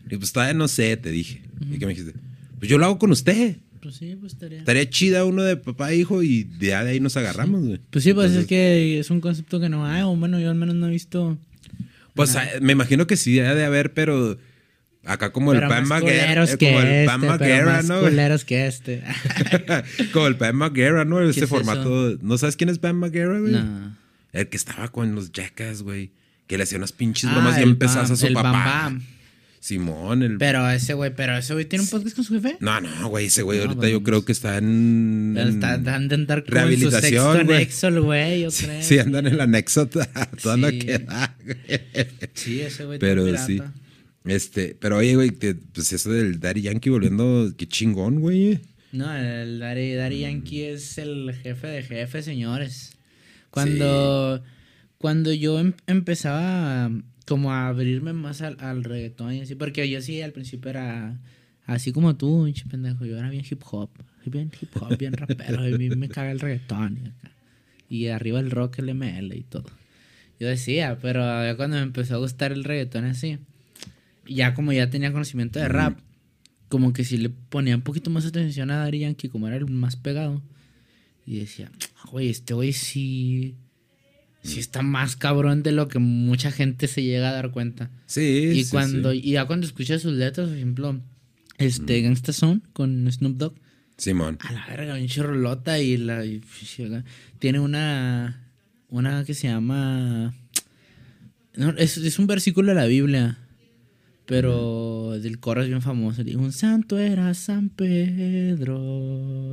Y 0.10 0.16
pues 0.16 0.32
todavía 0.32 0.54
no 0.54 0.70
sé, 0.70 0.96
te 0.96 1.12
dije. 1.12 1.42
Y 1.70 1.80
que 1.80 1.86
me 1.86 1.94
dijiste, 1.94 2.14
pues 2.60 2.72
yo 2.72 2.78
lo 2.78 2.86
hago 2.86 2.98
con 2.98 3.12
usted. 3.12 3.58
Pues 3.84 3.96
sí, 3.96 4.16
pues 4.18 4.32
estaría. 4.32 4.60
Estaría 4.60 4.90
chida 4.90 5.26
uno 5.26 5.44
de 5.44 5.58
papá 5.58 5.92
e 5.92 5.98
hijo 5.98 6.24
y 6.24 6.46
de, 6.46 6.68
de 6.68 6.76
ahí 6.76 7.00
nos 7.02 7.18
agarramos, 7.18 7.66
güey. 7.66 7.82
Pues 7.90 8.04
sí, 8.04 8.14
pues 8.14 8.32
es 8.32 8.48
que 8.48 8.98
es 8.98 9.10
un 9.10 9.20
concepto 9.20 9.60
que 9.60 9.68
no 9.68 9.86
hay, 9.86 10.04
o 10.04 10.16
bueno, 10.16 10.40
yo 10.40 10.50
al 10.50 10.56
menos 10.56 10.76
no 10.76 10.88
he 10.88 10.92
visto. 10.92 11.38
Pues 12.14 12.36
ah, 12.38 12.48
me 12.62 12.72
imagino 12.72 13.08
que 13.08 13.18
sí 13.18 13.34
debe 13.36 13.56
de 13.56 13.66
haber, 13.66 13.94
pero 13.94 14.38
acá 15.04 15.34
como 15.34 15.52
el 15.52 15.60
pero 15.60 15.70
más 15.70 15.86
Maguera, 15.86 16.46
eh, 16.46 16.58
como 16.58 16.80
el 16.80 16.88
este, 16.88 17.06
Pam 17.06 17.22
pero 17.22 17.34
Maguera, 17.34 17.82
¿no? 17.84 18.00
culeros 18.00 18.46
que 18.46 18.68
este. 18.68 19.04
como 20.14 20.28
el 20.28 20.38
Pam 20.38 20.56
Maguera, 20.56 21.04
¿no? 21.04 21.22
Este 21.22 21.44
es 21.44 21.50
formato. 21.50 22.18
¿No 22.22 22.38
sabes 22.38 22.56
quién 22.56 22.70
es 22.70 22.80
Pam 22.80 22.96
Maguera, 22.98 23.38
güey? 23.40 23.52
no. 23.52 23.98
El 24.32 24.48
que 24.48 24.58
estaba 24.58 24.88
con 24.88 25.14
los 25.14 25.32
Jackas, 25.32 25.84
güey. 25.84 26.12
Que 26.48 26.58
le 26.58 26.64
hacía 26.64 26.78
unas 26.80 26.92
pinches 26.92 27.30
Ah, 27.30 27.34
bromas 27.34 27.58
el 27.58 27.66
bien 27.66 27.78
pesadas 27.78 28.10
a 28.12 28.16
su 28.16 28.26
el 28.26 28.34
papá. 28.34 28.52
Bam 28.52 28.64
Bam. 28.66 29.04
Simón, 29.64 30.24
el. 30.24 30.38
Pero 30.40 30.70
ese 30.70 30.94
güey, 30.94 31.16
pero 31.16 31.38
ese 31.38 31.54
güey 31.54 31.64
tiene 31.64 31.84
un 31.84 31.90
podcast 31.90 32.18
con 32.18 32.26
su 32.26 32.34
jefe. 32.34 32.58
No, 32.60 32.82
no, 32.82 33.08
güey, 33.08 33.28
ese 33.28 33.44
güey 33.44 33.60
No, 33.60 33.64
ahorita 33.64 33.80
pues, 33.80 33.92
yo 33.94 34.04
creo 34.04 34.26
que 34.26 34.34
está 34.34 34.58
en. 34.58 35.38
Está, 35.38 35.78
de 35.78 35.90
andar 35.90 36.44
como 36.44 36.54
Rehabilitación, 36.56 37.48
su 37.70 38.04
güey. 38.04 38.42
yo 38.42 38.52
Sí, 38.52 38.66
creo. 38.66 38.84
sí, 38.84 39.00
andan 39.00 39.26
en 39.28 39.36
el 39.36 39.40
anexo 39.42 39.88
toda 39.88 40.08
la 40.58 40.70
Sí. 40.70 40.80
que 40.80 41.00
da, 41.00 41.38
güey. 41.46 41.58
Sí, 42.34 42.60
ese 42.60 42.84
güey 42.84 43.00
Pero 43.00 43.24
tiene 43.24 43.38
sí. 43.38 43.62
Este, 44.26 44.76
pero 44.78 44.98
oye, 44.98 45.16
güey, 45.16 45.32
pues 45.32 45.94
eso 45.94 46.12
del 46.12 46.42
Daddy 46.42 46.64
Yankee 46.64 46.90
volviendo, 46.90 47.54
qué 47.58 47.66
chingón, 47.66 48.20
güey. 48.20 48.60
No, 48.92 49.16
el 49.16 49.60
Daddy, 49.60 49.94
Daddy 49.94 50.20
Yankee 50.20 50.64
es 50.64 50.98
el 50.98 51.34
jefe 51.42 51.68
de 51.68 51.84
jefes, 51.84 52.26
señores. 52.26 52.92
Cuando, 53.50 54.44
cuando 54.98 55.32
yo 55.32 55.58
em- 55.60 55.74
empezaba 55.88 56.92
como 57.26 57.52
a 57.52 57.68
abrirme 57.68 58.14
más 58.14 58.42
al, 58.42 58.84
reggaetón 58.84 59.34
y 59.34 59.42
así, 59.42 59.56
porque 59.56 59.90
yo 59.90 60.02
sí 60.02 60.22
al 60.22 60.34
principio 60.34 60.70
era 60.72 61.20
así 61.66 61.92
como 61.92 62.16
tú, 62.16 62.52
pendejo, 62.70 63.06
yo 63.06 63.18
era 63.18 63.30
bien 63.30 63.46
hip 63.50 63.62
hop, 63.72 63.90
bien 64.26 64.52
hip 64.60 64.70
hop, 64.76 64.98
bien 64.98 65.14
rapero, 65.14 65.62
a 65.62 65.78
mí 65.78 65.90
me 65.90 66.10
caga 66.10 66.32
el 66.32 66.40
reggaetón 66.40 67.00
y, 67.04 67.08
acá. 67.08 67.32
y 67.90 68.08
arriba 68.08 68.40
el 68.40 68.52
rock, 68.52 68.80
el 68.80 68.90
ML 68.94 69.34
y 69.36 69.44
todo. 69.44 69.66
Yo 70.40 70.48
decía, 70.48 70.98
pero 71.02 71.24
cuando 71.56 71.78
me 71.78 71.84
empezó 71.84 72.16
a 72.16 72.18
gustar 72.18 72.52
el 72.52 72.64
reggaetón 72.64 73.06
así, 73.06 73.38
ya 74.28 74.54
como 74.54 74.74
ya 74.74 74.90
tenía 74.90 75.12
conocimiento 75.12 75.60
de 75.60 75.68
rap, 75.68 75.98
como 76.70 76.92
que 76.92 77.04
sí 77.04 77.18
le 77.18 77.30
ponía 77.30 77.76
un 77.76 77.82
poquito 77.82 78.10
más 78.10 78.26
atención 78.26 78.72
a 78.72 78.78
Daddy 78.78 79.00
Yankee, 79.00 79.30
como 79.30 79.48
era 79.48 79.58
el 79.58 79.68
más 79.68 79.96
pegado. 79.96 80.42
Y 81.26 81.40
decía, 81.40 81.72
"Ah, 81.98 82.10
güey, 82.12 82.30
este 82.30 82.54
güey 82.54 82.74
sí, 82.74 83.56
sí 84.44 84.60
está 84.60 84.82
más 84.82 85.16
cabrón 85.16 85.64
de 85.64 85.72
lo 85.72 85.88
que 85.88 86.00
mucha 86.00 86.52
gente 86.52 86.88
se 86.88 87.02
llega 87.04 87.30
a 87.30 87.34
dar 87.34 87.52
cuenta. 87.52 87.90
Sí, 88.06 88.52
y 88.54 88.64
sí, 88.66 88.70
cuando, 88.72 89.12
sí. 89.12 89.22
y 89.24 89.32
ya 89.32 89.46
cuando 89.46 89.66
escuchas 89.66 90.02
sus 90.02 90.14
letras, 90.14 90.50
por 90.50 90.58
ejemplo, 90.58 91.02
este 91.58 92.02
Gangsta 92.02 92.34
Zone 92.34 92.62
con 92.74 93.10
Snoop 93.12 93.38
Dogg, 93.38 93.54
Simón. 93.98 94.38
a 94.42 94.52
la 94.52 94.66
verga, 94.68 94.96
bien 94.96 95.08
chirrolota 95.08 95.80
y 95.80 95.98
la 95.98 96.26
y- 96.26 96.42
tiene 97.40 97.60
una 97.60 98.50
una 98.90 99.24
que 99.24 99.34
se 99.34 99.48
llama 99.48 100.34
no, 101.56 101.70
es, 101.78 101.98
es 101.98 102.20
un 102.20 102.28
versículo 102.28 102.70
de 102.70 102.76
la 102.76 102.86
Biblia 102.86 103.38
pero 104.26 105.12
del 105.20 105.40
coro 105.40 105.62
es 105.62 105.68
bien 105.68 105.82
famoso 105.82 106.22
un 106.36 106.52
santo 106.54 106.98
era 106.98 107.34
San 107.34 107.70
Pedro 107.70 108.78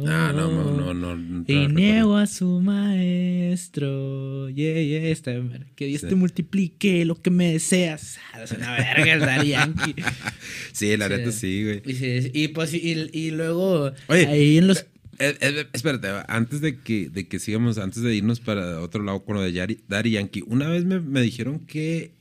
Ah, 0.06 0.32
no, 0.34 0.50
no, 0.50 0.74
no, 0.74 0.94
no. 0.94 1.16
no 1.16 1.44
y 1.46 1.66
niego 1.68 2.16
a 2.16 2.26
su 2.26 2.60
maestro. 2.60 4.48
Yeah, 4.50 4.80
yeah, 4.82 5.08
esta, 5.08 5.32
que 5.74 5.86
Dios 5.86 6.02
Sí. 6.02 6.08
te 6.08 6.14
multiplique 6.14 7.04
lo 7.04 7.20
que 7.20 7.30
me 7.30 7.52
deseas. 7.52 8.18
Ah, 8.32 8.42
es 8.44 8.52
una 8.52 8.72
verga 8.76 9.36
el 9.40 9.48
Yankee. 9.48 9.94
Sí, 10.72 10.96
la 10.96 11.08
neta 11.08 11.32
sí, 11.32 11.64
güey. 11.64 11.82
y, 11.84 11.94
sí, 11.94 12.30
y 12.32 12.48
pues 12.48 12.72
y, 12.72 13.08
y 13.12 13.30
luego 13.32 13.92
Oye, 14.08 14.26
ahí 14.26 14.58
en 14.58 14.68
los 14.68 14.86
eh, 15.18 15.36
eh, 15.40 15.66
espérate, 15.74 16.08
antes 16.28 16.60
de 16.62 16.78
que, 16.78 17.10
de 17.10 17.28
que 17.28 17.38
sigamos, 17.38 17.76
antes 17.76 18.02
de 18.02 18.14
irnos 18.14 18.40
para 18.40 18.80
otro 18.80 19.02
lado 19.02 19.22
con 19.24 19.34
lo 19.36 19.42
de 19.42 19.52
Yari- 19.52 19.80
Daddy 19.86 20.12
Yankee, 20.12 20.42
una 20.46 20.68
vez 20.70 20.86
me, 20.86 20.98
me 21.00 21.20
dijeron 21.20 21.58
que 21.66 22.12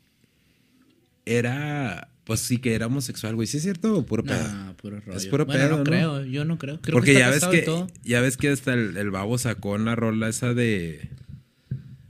era, 1.25 2.09
pues 2.29 2.41
sí, 2.41 2.59
que 2.59 2.75
era 2.75 2.85
homosexual, 2.85 3.33
güey. 3.33 3.47
¿Sí 3.47 3.57
es 3.57 3.63
cierto 3.63 3.97
o 3.97 4.05
puro 4.05 4.23
pedo? 4.23 4.47
No, 4.47 4.77
puro 4.77 4.99
rollo. 4.99 5.17
Es 5.17 5.25
puro 5.25 5.47
bueno, 5.47 5.59
pedo, 5.59 5.71
no, 5.71 5.77
¿no? 5.79 5.83
creo, 5.83 6.25
yo 6.25 6.45
no 6.45 6.59
creo. 6.59 6.79
Creo 6.79 6.93
Porque 6.93 7.13
que 7.13 7.17
ya 7.19 7.31
ves 7.31 7.43
que, 7.45 7.65
ya 8.03 8.21
ves 8.21 8.37
que 8.37 8.49
hasta 8.49 8.75
el, 8.75 8.97
el 8.97 9.09
babo 9.09 9.39
sacó 9.39 9.71
una 9.71 9.95
rola 9.95 10.29
esa 10.29 10.53
de 10.53 11.09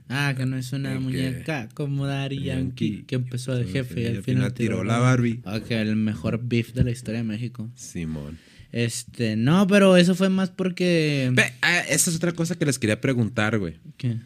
Ah, 0.09 0.34
que 0.36 0.45
no 0.45 0.57
es 0.57 0.74
una 0.74 0.89
de 0.89 0.95
que- 0.95 1.01
muñeca 1.01 1.70
como 1.74 2.05
Daddy 2.05 2.43
Yankee, 2.43 2.89
Yankee, 2.89 3.03
que 3.07 3.15
empezó 3.15 3.55
de 3.55 3.63
jefe 3.63 4.01
y 4.01 4.05
al 4.07 4.17
al 4.17 4.24
final 4.24 4.53
tiró 4.53 4.84
la 4.84 4.97
Barbie. 4.99 5.39
Ah, 5.45 5.61
que 5.61 5.80
el 5.80 5.95
mejor 5.95 6.41
beef 6.43 6.74
de 6.74 6.84
la 6.84 6.91
historia 6.91 7.22
de 7.22 7.28
México. 7.28 7.70
Simón. 7.76 8.38
Este, 8.74 9.38
no, 9.38 9.65
pero 9.67 9.95
eso 9.95 10.15
fue 10.15 10.28
más 10.28 10.49
porque... 10.49 11.32
Ve, 11.34 11.53
ah, 11.61 11.80
esa 11.88 12.09
es 12.09 12.15
otra 12.17 12.34
cosa 12.34 12.55
que 12.55 12.65
les 12.65 12.78
quería 12.78 12.99
preguntar, 12.99 13.57
güey. 13.57 13.76
¿Qué? 13.95 14.17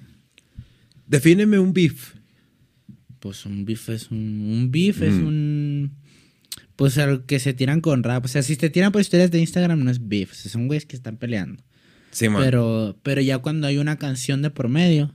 Defíneme 1.05 1.59
un 1.59 1.71
beef. 1.71 2.13
Pues 3.23 3.45
un 3.45 3.63
beef 3.63 3.87
es 3.87 4.11
un... 4.11 4.17
Un 4.17 4.69
beef 4.69 5.01
es 5.01 5.13
un... 5.13 5.93
Pues 6.75 6.97
al 6.97 7.25
que 7.25 7.39
se 7.39 7.53
tiran 7.53 7.79
con 7.79 8.03
rap. 8.03 8.25
O 8.25 8.27
sea, 8.27 8.43
si 8.43 8.57
te 8.57 8.69
tiran 8.69 8.91
por 8.91 8.99
historias 8.99 9.31
de 9.31 9.39
Instagram 9.39 9.81
no 9.81 9.89
es 9.89 10.09
beef. 10.09 10.33
O 10.33 10.35
sea, 10.35 10.51
son 10.51 10.67
güeyes 10.67 10.85
que 10.85 10.97
están 10.97 11.15
peleando. 11.15 11.63
Simón. 12.11 12.43
Pero, 12.43 12.99
pero 13.01 13.21
ya 13.21 13.37
cuando 13.37 13.65
hay 13.67 13.77
una 13.77 13.97
canción 13.97 14.41
de 14.41 14.49
por 14.49 14.67
medio, 14.67 15.09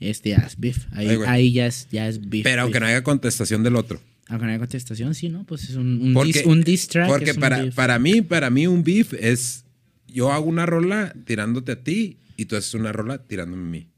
este 0.00 0.30
ya 0.30 0.38
es 0.38 0.58
beef. 0.58 0.86
Ahí, 0.92 1.06
Ay, 1.06 1.18
ahí 1.26 1.52
ya 1.52 1.66
es, 1.66 1.86
ya 1.92 2.08
es 2.08 2.30
beef. 2.30 2.44
Pero 2.44 2.62
aunque 2.62 2.80
no 2.80 2.86
haya 2.86 3.02
contestación 3.02 3.62
del 3.62 3.76
otro. 3.76 4.00
Aunque 4.28 4.46
no 4.46 4.52
haya 4.52 4.60
contestación, 4.60 5.14
sí, 5.14 5.28
¿no? 5.28 5.44
Pues 5.44 5.64
es 5.64 5.76
un, 5.76 6.00
un, 6.00 6.14
Porque, 6.14 6.32
dis, 6.32 6.46
un 6.46 6.62
diss 6.62 6.88
track. 6.88 7.08
porque 7.08 7.32
es 7.32 7.36
para, 7.36 7.60
beef. 7.60 7.74
para 7.74 7.98
mí, 7.98 8.22
para 8.22 8.48
mí 8.48 8.66
un 8.66 8.84
beef 8.84 9.12
es 9.12 9.66
yo 10.06 10.32
hago 10.32 10.46
una 10.46 10.64
rola 10.64 11.14
tirándote 11.26 11.72
a 11.72 11.84
ti 11.84 12.16
y 12.38 12.46
tú 12.46 12.56
haces 12.56 12.72
una 12.72 12.90
rola 12.90 13.18
tirándome 13.18 13.64
a 13.64 13.70
mí. 13.70 13.88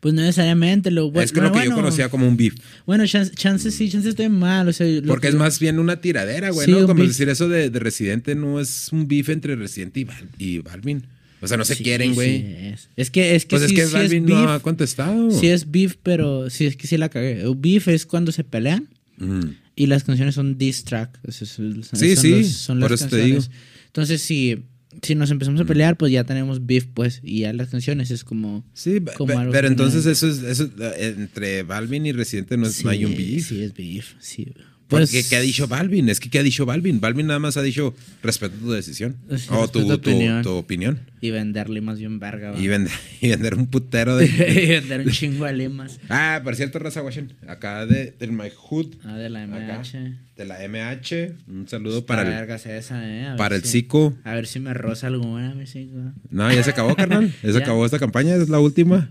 Pues 0.00 0.14
no 0.14 0.20
necesariamente. 0.22 0.90
Lo, 0.90 1.12
es 1.20 1.32
que 1.32 1.40
lo 1.40 1.46
que 1.52 1.58
bueno, 1.58 1.70
yo 1.70 1.76
conocía 1.76 2.08
como 2.08 2.26
un 2.28 2.36
beef. 2.36 2.54
Bueno, 2.86 3.06
chance, 3.06 3.32
chance 3.34 3.70
sí, 3.70 3.88
chance 3.90 4.08
estoy 4.08 4.28
mal. 4.28 4.68
O 4.68 4.72
sea, 4.72 4.86
Porque 5.06 5.22
que- 5.22 5.28
es 5.28 5.34
más 5.34 5.58
bien 5.58 5.78
una 5.78 6.00
tiradera, 6.00 6.50
güey, 6.50 6.66
Sí, 6.66 6.72
¿no? 6.72 6.82
Como 6.86 6.94
beef. 7.00 7.08
decir 7.08 7.28
eso 7.28 7.48
de, 7.48 7.70
de 7.70 7.78
Residente 7.78 8.34
no 8.34 8.60
es 8.60 8.88
un 8.92 9.08
beef 9.08 9.28
entre 9.28 9.56
Residente 9.56 10.00
y, 10.00 10.04
Val- 10.04 10.28
y 10.38 10.58
Balvin. 10.58 11.06
O 11.40 11.48
sea, 11.48 11.56
no 11.56 11.64
se 11.64 11.74
Sí, 11.74 11.82
quieren, 11.82 12.10
sí 12.10 12.14
güey. 12.14 12.36
es. 12.72 12.88
es 12.96 13.10
que 13.10 13.34
es 13.34 13.44
que 13.46 13.56
pues 13.56 13.62
sí, 13.68 13.74
es 13.74 13.80
que 13.80 13.86
sí 13.88 13.92
Balvin 13.94 14.26
beef. 14.26 14.38
no 14.38 14.48
ha 14.52 14.60
contestado. 14.60 15.30
Sí 15.32 15.48
es 15.48 15.70
beef, 15.70 15.96
pero 16.02 16.48
sí 16.50 16.66
es 16.66 16.76
que 16.76 16.86
sí 16.86 16.96
la 16.96 17.08
cagué. 17.08 17.42
Beef 17.56 17.88
es 17.88 18.06
cuando 18.06 18.30
se 18.30 18.44
pelean 18.44 18.88
Ujú. 19.20 19.52
y 19.74 19.86
las 19.86 20.04
canciones 20.04 20.36
son 20.36 20.56
diss 20.56 20.84
track. 20.84 21.18
O 21.26 21.32
sea, 21.32 21.46
son- 21.48 21.82
son- 21.82 21.98
Sí, 21.98 22.14
son 22.14 22.22
sí, 22.22 22.30
los- 22.30 22.46
son 22.48 22.80
por 22.80 22.90
las 22.92 23.00
eso 23.00 23.08
te 23.10 23.16
canciones. 23.18 23.44
digo. 23.48 23.56
Entonces, 23.86 24.22
si, 24.22 24.62
si 25.00 25.14
nos 25.14 25.30
empezamos 25.30 25.60
a 25.60 25.64
pelear, 25.64 25.96
pues 25.96 26.12
ya 26.12 26.24
tenemos 26.24 26.66
beef, 26.66 26.86
pues. 26.92 27.20
Y 27.22 27.40
ya 27.40 27.52
las 27.52 27.68
canciones 27.68 28.10
es 28.10 28.24
como... 28.24 28.64
Sí, 28.74 29.00
Como 29.16 29.38
algo 29.38 29.52
pero 29.52 29.68
entonces 29.68 30.04
no- 30.04 30.10
eso 30.12 30.28
es, 30.28 30.42
eso 30.42 30.68
eh, 30.80 31.14
entre 31.16 31.62
Balvin 31.62 32.06
y 32.06 32.12
Residente 32.12 32.56
no, 32.56 32.66
es, 32.66 32.84
no 32.84 32.90
hay 32.90 33.04
un 33.04 33.12
Sí, 33.12 33.16
beef. 33.16 33.48
Sí, 33.48 33.62
es 33.62 33.74
beef. 33.74 34.14
Sí. 34.20 34.52
Porque, 34.92 35.06
Pues, 35.10 35.28
¿qué 35.28 35.36
ha 35.36 35.40
dicho 35.40 35.66
Balvin? 35.66 36.08
Es 36.08 36.20
que 36.20 36.30
¿qué 36.30 36.38
ha 36.38 36.42
dicho 36.42 36.64
Balvin? 36.66 37.00
Balvin 37.00 37.26
nada 37.26 37.38
más 37.38 37.56
ha 37.56 37.62
dicho 37.62 37.94
respeto 38.22 38.56
tu 38.58 38.70
decisión. 38.70 39.16
Sí, 39.36 39.46
o 39.50 39.66
tu, 39.68 39.80
tu, 39.80 39.86
tu 39.88 39.94
opinión. 39.94 40.42
tu 40.42 40.50
opinión. 40.50 41.00
Y 41.20 41.30
venderle 41.30 41.80
más 41.80 41.98
bien 41.98 42.18
verga. 42.18 42.52
Y 42.58 42.68
vender, 42.68 42.92
y 43.20 43.28
vender 43.28 43.54
un 43.54 43.66
putero 43.66 44.20
y 44.22 44.28
de... 44.28 44.80
vender 44.80 45.00
un 45.06 45.10
chingo 45.12 45.44
de 45.46 45.52
limas. 45.54 45.98
ah, 46.08 46.40
por 46.44 46.54
cierto, 46.56 46.78
Raza 46.78 47.02
Washington. 47.02 47.36
Acá 47.48 47.86
de, 47.86 48.14
del 48.18 48.32
My 48.32 48.50
Hood. 48.54 48.94
Ah, 49.04 49.16
de 49.16 49.28
la 49.30 49.44
Acá. 49.44 49.80
MH. 49.82 50.16
De 50.36 50.44
la 50.44 50.56
MH. 50.68 51.32
Un 51.48 51.68
saludo 51.68 52.04
Para 52.06 52.22
para 52.22 52.34
el, 52.34 52.40
vergas 52.40 52.66
esa, 52.66 53.06
eh. 53.08 53.24
A 53.26 53.28
ver 53.30 53.36
para 53.38 53.56
el 53.56 53.62
si- 53.64 53.68
Zico. 53.82 54.16
A 54.24 54.34
ver 54.34 54.46
si 54.46 54.60
me 54.60 54.74
roza 54.74 55.06
alguna, 55.08 55.54
mi 55.54 55.66
Zico. 55.66 56.12
No, 56.30 56.52
ya 56.52 56.62
se 56.62 56.70
acabó, 56.70 56.94
carnal. 56.96 57.32
Ya 57.42 57.52
se 57.52 57.58
acabó 57.58 57.84
esta 57.86 57.98
campaña. 57.98 58.34
Es 58.36 58.48
la 58.48 58.58
última. 58.60 59.10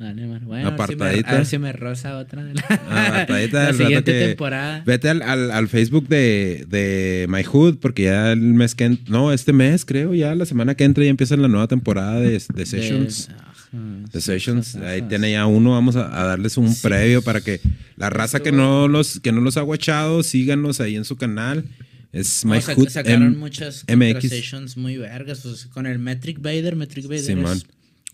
Dale, 0.00 0.26
man. 0.26 0.40
Bueno, 0.46 0.68
a 0.68 0.70
ver, 0.70 0.78
si 0.88 0.96
me, 0.96 1.04
Apartadita. 1.04 1.30
a 1.30 1.34
ver 1.34 1.46
si 1.46 1.58
me 1.58 1.72
roza 1.72 2.16
otra 2.16 2.42
de 2.42 2.54
la, 2.54 2.62
Apartadita 2.62 3.64
la 3.70 3.72
siguiente 3.74 4.12
que- 4.12 4.26
temporada. 4.28 4.82
Vete 4.86 5.10
al, 5.10 5.20
al, 5.20 5.50
al 5.50 5.68
Facebook 5.68 6.08
de, 6.08 6.64
de 6.70 7.26
My 7.28 7.44
Hood, 7.44 7.76
porque 7.80 8.04
ya 8.04 8.32
el 8.32 8.40
mes 8.40 8.74
que... 8.74 8.96
No, 9.08 9.30
este 9.30 9.52
mes 9.52 9.84
creo, 9.84 10.14
ya 10.14 10.34
la 10.34 10.46
semana 10.46 10.74
que 10.74 10.84
entra 10.84 11.04
ya 11.04 11.10
empieza 11.10 11.36
la 11.36 11.48
nueva 11.48 11.68
temporada 11.68 12.18
de, 12.18 12.30
de 12.54 12.66
Sessions. 12.66 13.28
De, 13.28 13.34
The 14.10 14.20
sí, 14.22 14.26
Sessions, 14.26 14.76
ahí 14.76 15.02
tiene 15.02 15.32
ya 15.32 15.44
uno, 15.46 15.72
vamos 15.72 15.94
a, 15.96 16.18
a 16.20 16.24
darles 16.24 16.56
un 16.56 16.72
Sí. 16.74 16.80
previo 16.82 17.20
para 17.22 17.40
que 17.42 17.60
la 17.96 18.08
raza 18.10 18.40
que 18.40 18.50
no 18.52 18.88
los 18.88 19.20
que 19.20 19.30
no 19.32 19.40
los 19.42 19.58
ha 19.58 19.60
guachado, 19.60 20.22
síganos 20.24 20.80
ahí 20.80 20.96
en 20.96 21.04
su 21.04 21.16
canal. 21.16 21.64
Es 22.12 22.44
My 22.44 22.60
Hood 22.60 22.88
sacaron 22.88 23.22
M- 23.28 23.36
muchas 23.36 23.84
MX. 23.84 23.92
conversations 23.92 24.76
muy 24.76 24.96
vergas. 24.96 25.40
Pues, 25.42 25.66
con 25.66 25.86
el 25.86 26.00
Metric 26.00 26.40
Vader, 26.40 26.74
Metric 26.74 27.04
Vader 27.04 27.20
Simón. 27.20 27.58
es 27.58 27.66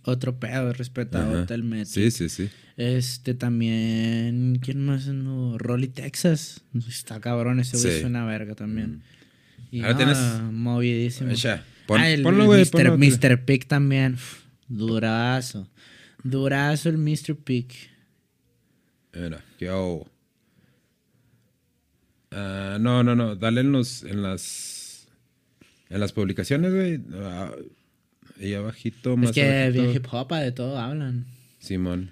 otro 0.08 0.38
pedo, 0.38 0.72
respetado 0.72 1.42
Ajá. 1.42 1.54
el 1.54 1.62
Metric. 1.64 1.86
Sí, 1.86 2.10
sí, 2.10 2.28
sí. 2.28 2.48
Este 2.76 3.34
también, 3.34 4.58
¿quién 4.62 4.84
más? 4.84 5.06
No, 5.08 5.56
Rolly 5.58 5.88
Texas. 5.88 6.62
Está 6.88 7.20
cabrón, 7.20 7.60
ese 7.60 7.76
güey 7.78 7.90
Sí. 7.92 7.98
es 8.00 8.04
una 8.04 8.24
verga 8.26 8.54
también. 8.54 9.02
Y 9.70 9.80
Ahora 9.80 9.92
no, 9.92 9.98
tienes- 9.98 10.52
movidísimo. 10.52 11.30
Echa, 11.30 11.64
pon- 11.86 12.00
ah, 12.00 12.08
el, 12.10 12.22
ponlo, 12.22 12.44
güey, 12.46 12.62
Mr. 12.64 12.96
Mr. 12.98 13.44
Pick 13.44 13.66
también. 13.66 14.14
Uf, 14.14 14.42
Durazo. 14.68 15.68
Durazo 16.22 16.88
el 16.88 16.98
Mr. 16.98 17.34
Pick. 17.36 17.72
Mira, 19.14 19.42
yo. 19.58 20.04
Ah, 22.30 22.76
no, 22.80 23.02
no, 23.02 23.14
no. 23.14 23.36
Dale 23.36 23.60
en 23.62 23.72
los, 23.72 24.02
en 24.02 24.22
las, 24.22 25.08
en 25.88 26.00
las 26.00 26.12
publicaciones, 26.12 26.72
güey. 26.72 27.00
Ah, 27.14 27.50
ahí 28.40 28.54
abajito, 28.54 29.16
más 29.16 29.30
es 29.30 29.34
que 29.34 29.42
abajito. 29.62 29.82
bien 29.82 29.96
hip 29.96 30.06
hop, 30.10 30.32
de 30.34 30.52
todo 30.52 30.78
hablan. 30.78 31.26
Simón. 31.58 32.10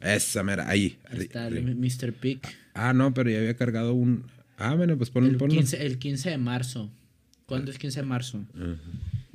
Esa, 0.00 0.42
mira, 0.44 0.68
ahí. 0.68 0.96
Ahí 1.10 1.18
está 1.20 1.48
el 1.48 1.74
Mr. 1.76 2.12
Pick. 2.12 2.46
Ah, 2.74 2.92
no, 2.92 3.12
pero 3.14 3.30
ya 3.30 3.38
había 3.38 3.56
cargado 3.56 3.94
un. 3.94 4.24
Ah, 4.56 4.74
bueno, 4.74 4.96
pues 4.96 5.10
ponlo, 5.10 5.28
El 5.28 5.36
ponlo. 5.36 5.54
15, 5.56 5.84
el 5.84 5.98
15 5.98 6.30
de 6.30 6.38
marzo. 6.38 6.90
¿Cuándo 7.46 7.70
es 7.70 7.78
15 7.78 8.00
de 8.00 8.06
marzo? 8.06 8.44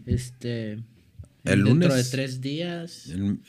Este. 0.06 0.74
El 0.74 1.64
dentro 1.66 1.74
lunes. 1.90 1.94
de 1.96 2.04
tres 2.18 2.40
días. 2.42 3.08
El- 3.08 3.40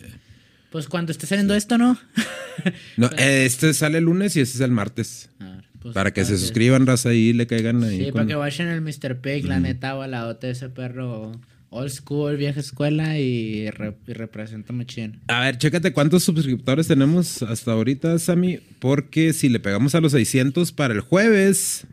Pues 0.71 0.89
cuando 0.89 1.13
esté 1.13 1.27
saliendo 1.27 1.55
esto, 1.55 1.79
¿no? 1.79 1.97
no, 2.97 3.09
este 3.17 3.73
sale 3.75 3.99
el 3.99 4.05
lunes 4.05 4.35
y 4.37 4.41
este 4.41 4.57
es 4.57 4.61
el 4.61 4.73
martes. 4.73 5.31
Ah, 5.39 5.63
pues, 5.81 5.95
para 5.95 6.13
que 6.13 6.25
se 6.25 6.37
suscriban, 6.37 6.87
raza, 6.87 7.15
y 7.15 7.33
le 7.33 7.47
caigan 7.47 7.85
ahí. 7.85 8.07
Sí, 8.07 8.13
para 8.13 8.27
que 8.27 8.35
vayan 8.35 8.67
el 8.69 8.81
Mr. 8.81 9.21
Pig, 9.21 9.45
la 9.45 9.61
neta, 9.61 9.95
o 9.97 10.05
la 10.09 10.27
otra 10.27 10.51
ese 10.51 10.69
perro 10.71 11.31
old 11.77 11.91
school, 11.91 12.37
vieja 12.37 12.61
escuela 12.61 13.19
y, 13.19 13.69
re- 13.71 13.95
y 14.07 14.13
representa 14.13 14.73
machín. 14.73 15.19
A 15.29 15.41
ver, 15.41 15.59
chécate 15.59 15.93
cuántos 15.93 16.23
suscriptores 16.23 16.87
tenemos 16.87 17.43
hasta 17.43 17.73
ahorita, 17.73 18.17
Sammy. 18.21 18.61
Porque 18.79 19.33
si 19.33 19.49
le 19.49 19.59
pegamos 19.61 19.95
a 19.95 20.01
los 20.01 20.13
600 20.13 20.71
para 20.73 20.95
el 20.95 21.01
jueves, 21.01 21.87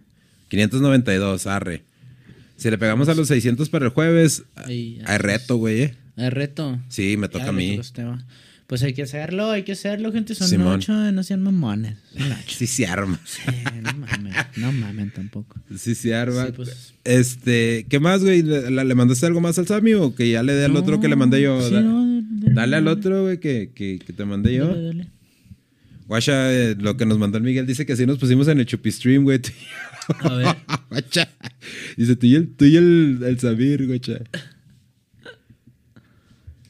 592, 0.49 1.47
arre. 1.47 1.81
Si 2.57 2.69
le 2.69 2.77
pegamos 2.77 3.09
a 3.09 3.15
los 3.15 3.27
600 3.27 3.69
para 3.69 3.85
el 3.85 3.91
jueves, 3.91 4.43
hay 4.65 4.99
reto, 5.17 5.57
güey. 5.57 5.81
eh. 5.81 5.93
El 6.17 6.31
reto. 6.31 6.79
Sí, 6.89 7.17
me 7.17 7.27
toca 7.29 7.45
Ya 7.45 7.49
a 7.49 7.53
mí. 7.53 7.79
Pues 8.71 8.83
hay 8.83 8.93
que 8.93 9.01
hacerlo, 9.01 9.51
hay 9.51 9.63
que 9.63 9.73
hacerlo, 9.73 10.13
gente. 10.13 10.33
Son 10.33 10.47
Simón. 10.47 10.75
ocho, 10.79 10.93
no 10.93 11.23
sean 11.23 11.41
mamones. 11.41 11.97
Son 12.17 12.31
ocho. 12.31 12.55
Sí 12.55 12.67
se 12.67 12.87
arma. 12.87 13.19
Sí, 13.25 13.41
no 13.83 13.91
mamen, 13.95 14.33
no 14.55 14.71
mamen 14.71 15.11
tampoco. 15.11 15.59
Sí 15.77 15.93
se 15.93 16.15
arma. 16.15 16.45
Sí, 16.45 16.53
pues. 16.55 16.93
Este, 17.03 17.85
¿qué 17.89 17.99
más, 17.99 18.21
güey? 18.23 18.43
¿Le, 18.43 18.95
mandaste 18.95 19.25
algo 19.25 19.41
más 19.41 19.59
al 19.59 19.67
Sammy 19.67 19.93
o 19.95 20.15
que 20.15 20.31
ya 20.31 20.41
le 20.41 20.53
dé 20.53 20.63
al 20.63 20.77
otro 20.77 21.01
que 21.01 21.09
le 21.09 21.17
mandé 21.17 21.41
yo? 21.41 21.61
Sí, 21.61 21.73
Da- 21.73 21.81
no, 21.81 22.21
dale, 22.21 22.53
Dale 22.55 22.75
al 22.77 22.87
otro, 22.87 23.23
güey, 23.23 23.41
que, 23.41 23.71
que, 23.75 23.99
que 23.99 24.13
te 24.13 24.23
mandé 24.23 24.55
yo. 24.55 24.69
Dale, 24.69 24.83
dale. 24.83 25.07
Guacha, 26.07 26.53
eh, 26.53 26.77
lo 26.79 26.95
que 26.95 27.05
nos 27.05 27.19
mandó 27.19 27.39
el 27.39 27.43
Miguel 27.43 27.67
dice 27.67 27.85
que 27.85 27.91
así 27.91 28.05
nos 28.05 28.19
pusimos 28.19 28.47
en 28.47 28.57
el 28.61 28.65
Chupistream, 28.65 29.23
güey. 29.23 29.41
A 30.21 30.33
ver. 30.33 30.55
Guacha. 30.89 31.27
Dice, 31.97 32.15
tú 32.15 32.25
y 32.25 32.35
el, 32.35 32.47
tú 32.55 32.63
y 32.63 32.77
el, 32.77 33.19
el 33.21 33.37
Samir, 33.37 33.85
guacha. 33.85 34.21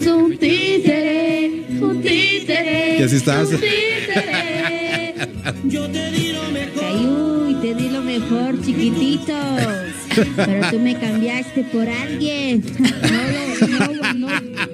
Es 0.01 0.07
un 0.07 0.37
títere, 0.37 1.51
un 1.79 2.01
títere. 2.01 2.95
Que 2.97 3.03
así 3.03 3.15
estás. 3.17 3.49
un 3.49 3.59
títere. 3.59 5.13
Ay, 6.83 7.05
uy, 7.05 7.53
te 7.61 7.75
di 7.75 7.89
lo 7.89 8.01
mejor, 8.01 8.59
chiquitito. 8.65 9.33
Pero 10.35 10.69
tú 10.71 10.79
me 10.79 10.99
cambiaste 10.99 11.63
por 11.65 11.87
alguien. 11.87 12.63
No, 12.79 13.89
lo, 13.89 14.13
no, 14.13 14.27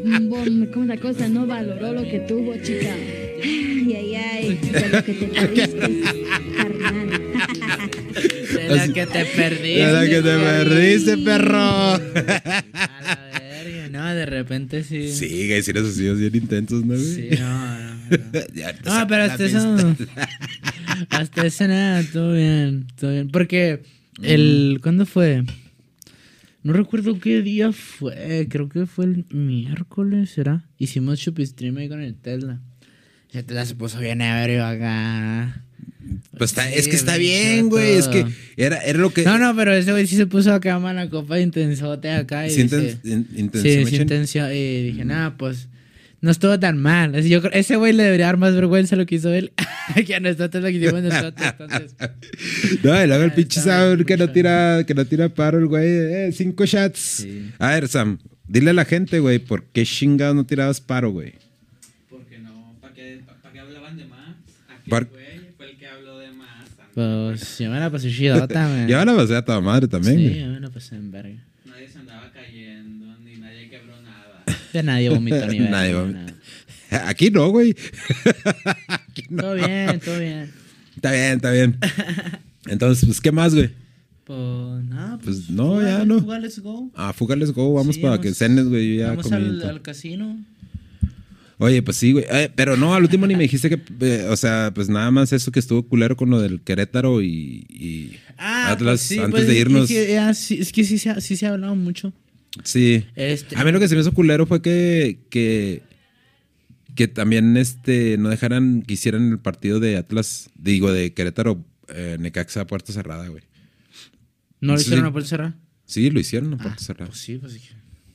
no, 0.03 0.19
bom- 0.29 0.71
¿cómo 0.71 0.83
es 0.83 0.89
la 0.89 0.97
cosa? 0.97 1.27
No 1.27 1.45
valoró 1.45 1.91
lo 1.93 2.03
que 2.03 2.19
tuvo, 2.21 2.55
chica. 2.63 2.93
Ay, 3.43 3.95
ay, 3.95 4.15
ay, 4.15 4.59
de 4.71 4.89
lo 4.89 5.03
que 5.03 5.13
te 5.13 5.27
perdiste, 5.27 6.03
carnal. 6.57 7.09
De 8.53 8.75
la 8.75 8.87
que 8.93 9.05
te 9.05 9.25
perdiste. 9.25 9.77
Ya 9.79 9.91
la 9.91 10.05
que 10.05 10.21
te 10.21 10.37
perdiste, 10.37 11.17
perro. 11.17 11.59
A 11.59 11.99
la 13.03 13.19
verga, 13.39 13.89
no, 13.91 14.15
de 14.15 14.25
repente 14.37 14.83
sí. 14.83 15.11
Sí, 15.11 15.47
güey, 15.47 15.61
si 15.61 15.71
eres 15.71 15.85
así, 15.85 16.09
bien 16.13 16.35
intensos, 16.35 16.85
¿no, 16.85 16.93
güey? 16.93 17.05
Sí, 17.05 17.29
no, 17.39 17.79
no. 17.79 17.95
no. 17.95 17.97
Ya 18.53 18.73
No, 18.85 19.07
pero 19.07 19.23
hasta 19.23 19.45
eso. 19.45 19.95
Hasta 21.09 21.45
eso 21.45 21.67
nada, 21.67 22.03
todo 22.11 22.33
bien, 22.33 22.87
todo 22.99 23.11
bien. 23.11 23.29
Porque 23.29 23.81
el. 24.21 24.79
¿Cuándo 24.81 25.05
fue? 25.05 25.43
No 26.63 26.73
recuerdo 26.73 27.19
qué 27.19 27.41
día 27.41 27.71
fue. 27.71 28.47
Creo 28.49 28.69
que 28.69 28.85
fue 28.85 29.05
el 29.05 29.25
miércoles, 29.31 30.31
¿será? 30.31 30.65
Hicimos 30.77 31.19
chupistream 31.19 31.77
ahí 31.77 31.89
con 31.89 32.01
el 32.01 32.15
Tesla. 32.15 32.59
El 33.31 33.45
Tesla 33.45 33.65
se 33.65 33.75
puso 33.75 33.99
bien 33.99 34.21
ebrio 34.21 34.65
acá. 34.65 35.63
Pues 36.37 36.51
está, 36.51 36.69
es 36.71 36.87
que 36.87 36.95
está 36.95 37.17
bien 37.17 37.69
güey. 37.69 37.93
Es 37.97 38.07
que 38.07 38.25
era, 38.57 38.77
era 38.79 38.99
lo 38.99 39.11
que. 39.11 39.23
No, 39.23 39.37
no, 39.37 39.55
pero 39.55 39.73
ese 39.73 39.91
güey 39.91 40.05
sí 40.07 40.15
se 40.15 40.25
puso 40.27 40.53
acá 40.53 40.77
mala 40.79 41.09
copa 41.09 41.35
de 41.35 41.41
intensote 41.41 42.09
acá. 42.11 42.47
Y 42.47 42.51
Sí, 42.51 42.63
dice- 42.63 42.99
inten- 43.03 43.05
in- 43.05 43.27
Sí, 43.33 43.39
intención, 43.39 43.73
sí, 43.73 43.83
machín. 43.83 44.01
intención. 44.01 44.51
Y 44.53 44.83
dije, 44.91 45.05
nada, 45.05 45.35
pues 45.37 45.67
no 46.21 46.31
estuvo 46.31 46.59
tan 46.59 46.77
mal. 46.77 47.13
Así, 47.15 47.29
yo 47.29 47.41
creo- 47.41 47.53
ese 47.53 47.75
güey 47.75 47.93
le 47.93 48.03
debería 48.03 48.25
dar 48.27 48.37
más 48.37 48.53
vergüenza 48.53 48.95
lo 48.95 49.05
que 49.05 49.15
hizo 49.15 49.31
él 49.33 49.51
que 50.07 50.15
a 50.15 50.19
nosotros 50.19 50.63
lo 50.63 50.69
que 50.69 50.75
hicimos 50.75 51.01
nosotros. 51.03 51.47
Entonces, 51.59 51.95
No, 52.83 53.03
y 53.03 53.07
luego 53.07 53.23
el 53.23 53.31
Ah, 53.31 53.35
pinche 53.35 53.59
Sam 53.61 54.03
que 54.03 54.17
no 54.17 54.29
tira, 54.31 54.83
que 54.85 54.93
no 54.93 55.05
tira 55.05 55.29
paro 55.29 55.59
el 55.59 55.67
güey. 55.67 55.87
Eh, 55.87 56.31
cinco 56.33 56.65
shots. 56.65 56.99
Sí. 56.99 57.51
A 57.59 57.71
ver, 57.71 57.87
Sam, 57.87 58.17
dile 58.47 58.71
a 58.71 58.73
la 58.73 58.85
gente, 58.85 59.19
güey, 59.19 59.39
¿por 59.39 59.63
qué 59.65 59.83
chingados 59.85 60.35
no 60.35 60.45
tirabas 60.45 60.81
paro, 60.81 61.11
güey? 61.11 61.33
Porque 62.09 62.39
no, 62.39 62.75
¿para 62.81 62.93
qué, 62.93 63.19
pa- 63.25 63.51
qué 63.51 63.59
hablaban 63.59 63.97
de 63.97 64.05
más 64.05 64.35
Par- 64.89 65.05
güey 65.05 65.25
fue 65.57 65.69
el 65.71 65.77
que 65.77 65.87
habló 65.87 66.17
de 66.19 66.31
más. 66.31 66.65
Pues 66.97 67.59
yo 67.59 67.69
me 67.69 67.79
la 67.79 67.91
pasé 67.91 68.09
chidota, 68.11 68.67
man. 68.67 68.87
Ya 68.87 68.97
van 68.97 69.09
a 69.09 69.15
pasar 69.15 69.35
a 69.37 69.45
toda 69.45 69.61
madre 69.61 69.87
también, 69.87 70.17
Sí, 70.17 70.23
güey. 70.23 70.39
yo 70.41 70.47
me 70.47 70.59
la 70.59 70.69
pasé 70.69 70.95
en 70.95 71.11
verga. 71.11 71.43
Nadie 71.65 71.87
se 71.87 71.99
andaba 71.99 72.31
cayendo, 72.33 73.05
ni 73.23 73.35
nadie 73.37 73.69
quebró 73.69 73.93
nada. 74.01 74.43
Nadie 74.83 75.09
vomitó 75.09 75.45
ni 75.47 75.59
verga, 75.59 75.69
Nadie 75.69 75.91
nada. 75.93 76.01
vomitó. 76.05 76.33
Aquí 77.07 77.29
no, 77.29 77.49
güey. 77.49 77.75
Aquí 78.87 79.23
no. 79.29 79.43
Todo 79.43 79.53
bien, 79.55 79.99
todo 79.99 80.19
bien. 80.19 80.51
Está 80.95 81.11
bien, 81.11 81.33
está 81.35 81.51
bien. 81.51 81.77
Entonces, 82.65 83.05
pues, 83.05 83.21
¿qué 83.21 83.31
más, 83.31 83.53
güey? 83.53 83.69
Pues 84.23 84.39
nada, 84.85 85.19
pues, 85.23 85.35
Pues, 85.45 85.49
no, 85.51 85.79
ya 85.81 86.03
no. 86.03 86.19
fuga, 86.19 86.39
let's 86.39 86.59
go. 86.59 86.89
Ah, 86.95 87.13
fuga, 87.13 87.35
let's 87.35 87.51
go. 87.53 87.73
Vamos 87.73 87.95
Sí, 87.95 88.01
para 88.01 88.13
vamos- 88.17 88.25
que 88.25 88.33
cenes, 88.33 88.65
güey. 88.67 88.95
Yo 88.95 89.01
ya 89.01 89.07
Vamos 89.09 89.31
al 89.31 89.81
casino. 89.83 90.37
Oye, 91.59 91.81
pues 91.81 91.97
sí, 91.97 92.11
güey. 92.11 92.25
Eh, 92.29 92.51
pero 92.55 92.77
no, 92.77 92.93
al 92.93 93.01
último 93.03 93.25
ni 93.25 93.35
me 93.35 93.43
dijiste 93.43 93.69
que, 93.69 93.81
eh, 94.01 94.27
o 94.29 94.35
sea, 94.37 94.71
pues 94.75 94.89
nada 94.89 95.09
más 95.09 95.33
eso 95.33 95.51
que 95.51 95.59
estuvo 95.59 95.87
culero 95.87 96.15
con 96.15 96.29
lo 96.29 96.39
del 96.39 96.61
Querétaro 96.61 97.21
y, 97.23 97.65
y 97.69 98.17
Atlas 98.37 98.99
pues 98.99 99.01
sí, 99.01 99.17
antes 99.17 99.31
pues, 99.31 99.47
de 99.47 99.57
irnos. 99.59 99.89
Es 99.89 99.97
que, 100.05 100.13
ya, 100.13 100.33
sí, 100.35 100.59
es 100.59 100.71
que 100.71 100.83
sí, 100.83 100.99
se 100.99 101.09
ha- 101.09 101.19
sí 101.21 101.35
se 101.35 101.47
ha 101.47 101.53
hablado 101.53 101.75
mucho. 101.75 102.13
Sí. 102.63 103.05
Este, 103.15 103.57
A 103.57 103.63
mí 103.63 103.71
lo 103.71 103.79
que 103.79 103.87
se 103.87 103.95
me 103.95 104.01
hizo 104.01 104.11
culero 104.13 104.45
fue 104.45 104.61
que, 104.61 105.19
que, 105.31 105.81
que 106.95 107.07
también 107.07 107.57
este, 107.57 108.17
no 108.19 108.29
dejaran 108.29 108.83
que 108.83 108.93
hicieran 108.93 109.31
el 109.31 109.39
partido 109.39 109.79
de 109.79 109.97
Atlas, 109.97 110.49
digo, 110.55 110.91
de 110.91 111.13
Querétaro, 111.13 111.65
eh, 111.89 112.17
Necaxa 112.19 112.61
a 112.61 112.67
puerta 112.67 112.93
cerrada, 112.93 113.27
güey. 113.29 113.43
¿No 114.61 114.73
lo 114.75 114.79
hicieron 114.79 115.05
a 115.05 115.11
puerta 115.11 115.29
cerrada? 115.29 115.55
Sí, 115.85 116.09
lo 116.11 116.19
hicieron 116.19 116.53
a 116.53 116.57
puerta 116.57 116.75
Ah, 116.79 116.83
cerrada. 116.83 117.07
Pues 117.07 117.19
sí, 117.19 117.37
pues 117.39 117.53
sí. 117.53 117.61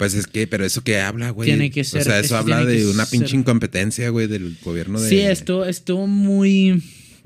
Pues 0.03 0.14
es 0.14 0.26
que, 0.26 0.48
pero 0.48 0.64
eso 0.64 0.82
que 0.82 0.98
habla, 0.98 1.30
güey. 1.30 1.48
Tiene 1.48 1.70
que 1.70 1.84
ser- 1.84 2.00
O 2.00 2.05
sea, 2.05 2.18
es 2.18 2.26
eso 2.26 2.36
habla 2.36 2.64
de 2.64 2.88
una 2.88 3.07
pinche 3.07 3.36
incompetencia, 3.36 4.09
güey, 4.09 4.26
del 4.26 4.57
gobierno 4.64 5.00
de. 5.00 5.09
Sí, 5.09 5.20
estuvo, 5.20 5.64
estuvo 5.64 6.09
muy. 6.09 6.82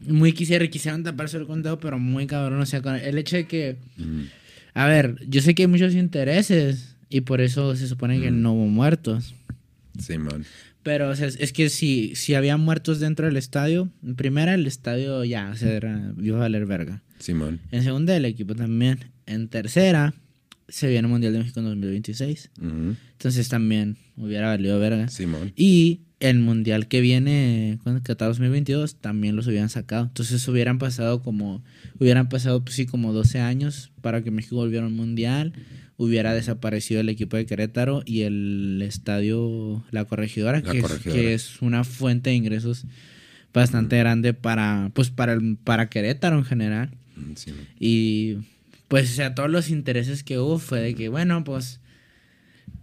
Muy 0.07 0.35
quisiera, 0.35 0.69
quisieron 0.69 1.03
taparse 1.03 1.39
el 1.39 1.47
conteo, 1.47 1.81
pero 1.81 1.99
muy 1.99 2.27
cabrón. 2.27 2.61
O 2.61 2.67
sea, 2.67 2.83
con 2.83 2.95
el 2.95 3.17
hecho 3.17 3.37
de 3.37 3.47
que. 3.47 3.77
Mm. 3.97 4.25
A 4.75 4.87
ver, 4.89 5.17
yo 5.27 5.41
sé 5.41 5.55
que 5.55 5.63
hay 5.63 5.69
muchos 5.69 5.95
intereses 5.95 6.97
y 7.09 7.23
por 7.23 7.41
eso 7.41 7.75
se 7.77 7.89
supone 7.89 8.19
Mm. 8.19 8.23
que 8.23 8.31
no 8.31 8.53
hubo 8.53 8.67
muertos. 8.67 9.35
Sí, 9.99 10.19
man. 10.19 10.45
Pero, 10.83 11.09
o 11.09 11.17
sea, 11.17 11.29
es 11.29 11.53
que 11.55 11.71
si, 11.71 12.15
si 12.15 12.35
había 12.35 12.59
muertos 12.59 13.01
dentro 13.01 13.25
del 13.25 13.39
estadio, 13.39 13.91
en 14.05 14.17
primera 14.17 14.53
el 14.53 14.67
estadio 14.67 15.25
ya, 15.25 15.49
o 15.51 15.57
sea, 15.57 15.73
era, 15.73 16.13
iba 16.21 16.37
a 16.37 16.41
valer 16.41 16.67
verga. 16.67 17.03
Simón. 17.21 17.61
En 17.73 17.83
segunda 17.83 18.15
el 18.15 18.27
equipo 18.27 18.55
también. 18.55 18.99
En 19.25 19.49
tercera 19.49 20.13
se 20.69 20.89
viene 20.89 21.07
el 21.07 21.13
Mundial 21.13 21.33
de 21.33 21.39
México 21.41 21.61
en 21.61 21.67
2026. 21.67 22.51
Ujú. 22.61 22.97
Entonces 23.13 23.49
también 23.49 23.97
hubiera 24.17 24.49
valido 24.49 24.79
verga. 24.79 25.09
Simón. 25.09 25.53
Y 25.57 26.01
el 26.19 26.39
mundial 26.39 26.89
que 26.89 27.01
viene, 27.03 27.79
¿cuándo? 27.83 28.03
Qatar 28.03 28.29
2022, 28.29 28.97
también 28.97 29.37
los 29.37 29.47
hubieran 29.47 29.69
sacado. 29.69 30.07
Entonces 30.07 30.47
hubieran 30.49 30.79
pasado 30.79 31.23
como, 31.23 31.63
hubieran 32.01 32.29
pasado, 32.29 32.65
pues 32.65 32.75
sí, 32.75 32.87
como 32.87 33.13
12 33.13 33.39
años 33.41 33.93
para 34.01 34.23
que 34.23 34.31
México 34.31 34.57
volviera 34.57 34.87
al 34.87 34.93
mundial. 34.93 35.53
Hubiera 35.99 36.35
desaparecido 36.35 37.01
el 37.01 37.09
equipo 37.09 37.37
de 37.39 37.47
Querétaro 37.47 38.03
y 38.05 38.23
el 38.23 38.83
estadio 38.83 39.83
La 39.91 40.05
Corregidora, 40.05 40.61
La 40.61 40.73
que, 40.73 40.79
es- 40.79 40.83
Corregidora. 40.83 41.21
que 41.21 41.35
es 41.35 41.63
una 41.63 41.85
fuente 41.85 42.31
de 42.31 42.37
ingresos 42.37 42.85
bastante 43.55 43.97
grande 43.99 44.35
para, 44.35 44.91
pues, 44.95 45.11
para, 45.11 45.33
el- 45.35 45.57
para 45.63 45.89
Querétaro 45.89 46.37
en 46.39 46.45
general. 46.45 46.91
Simón. 47.35 47.61
Y 47.81 48.37
pues, 48.89 49.11
o 49.11 49.15
sea, 49.15 49.35
todos 49.35 49.51
los 49.51 49.69
intereses 49.71 50.23
que 50.23 50.39
hubo 50.39 50.59
fue 50.59 50.81
de 50.81 50.95
que, 50.95 51.09
bueno, 51.09 51.43
pues. 51.45 51.81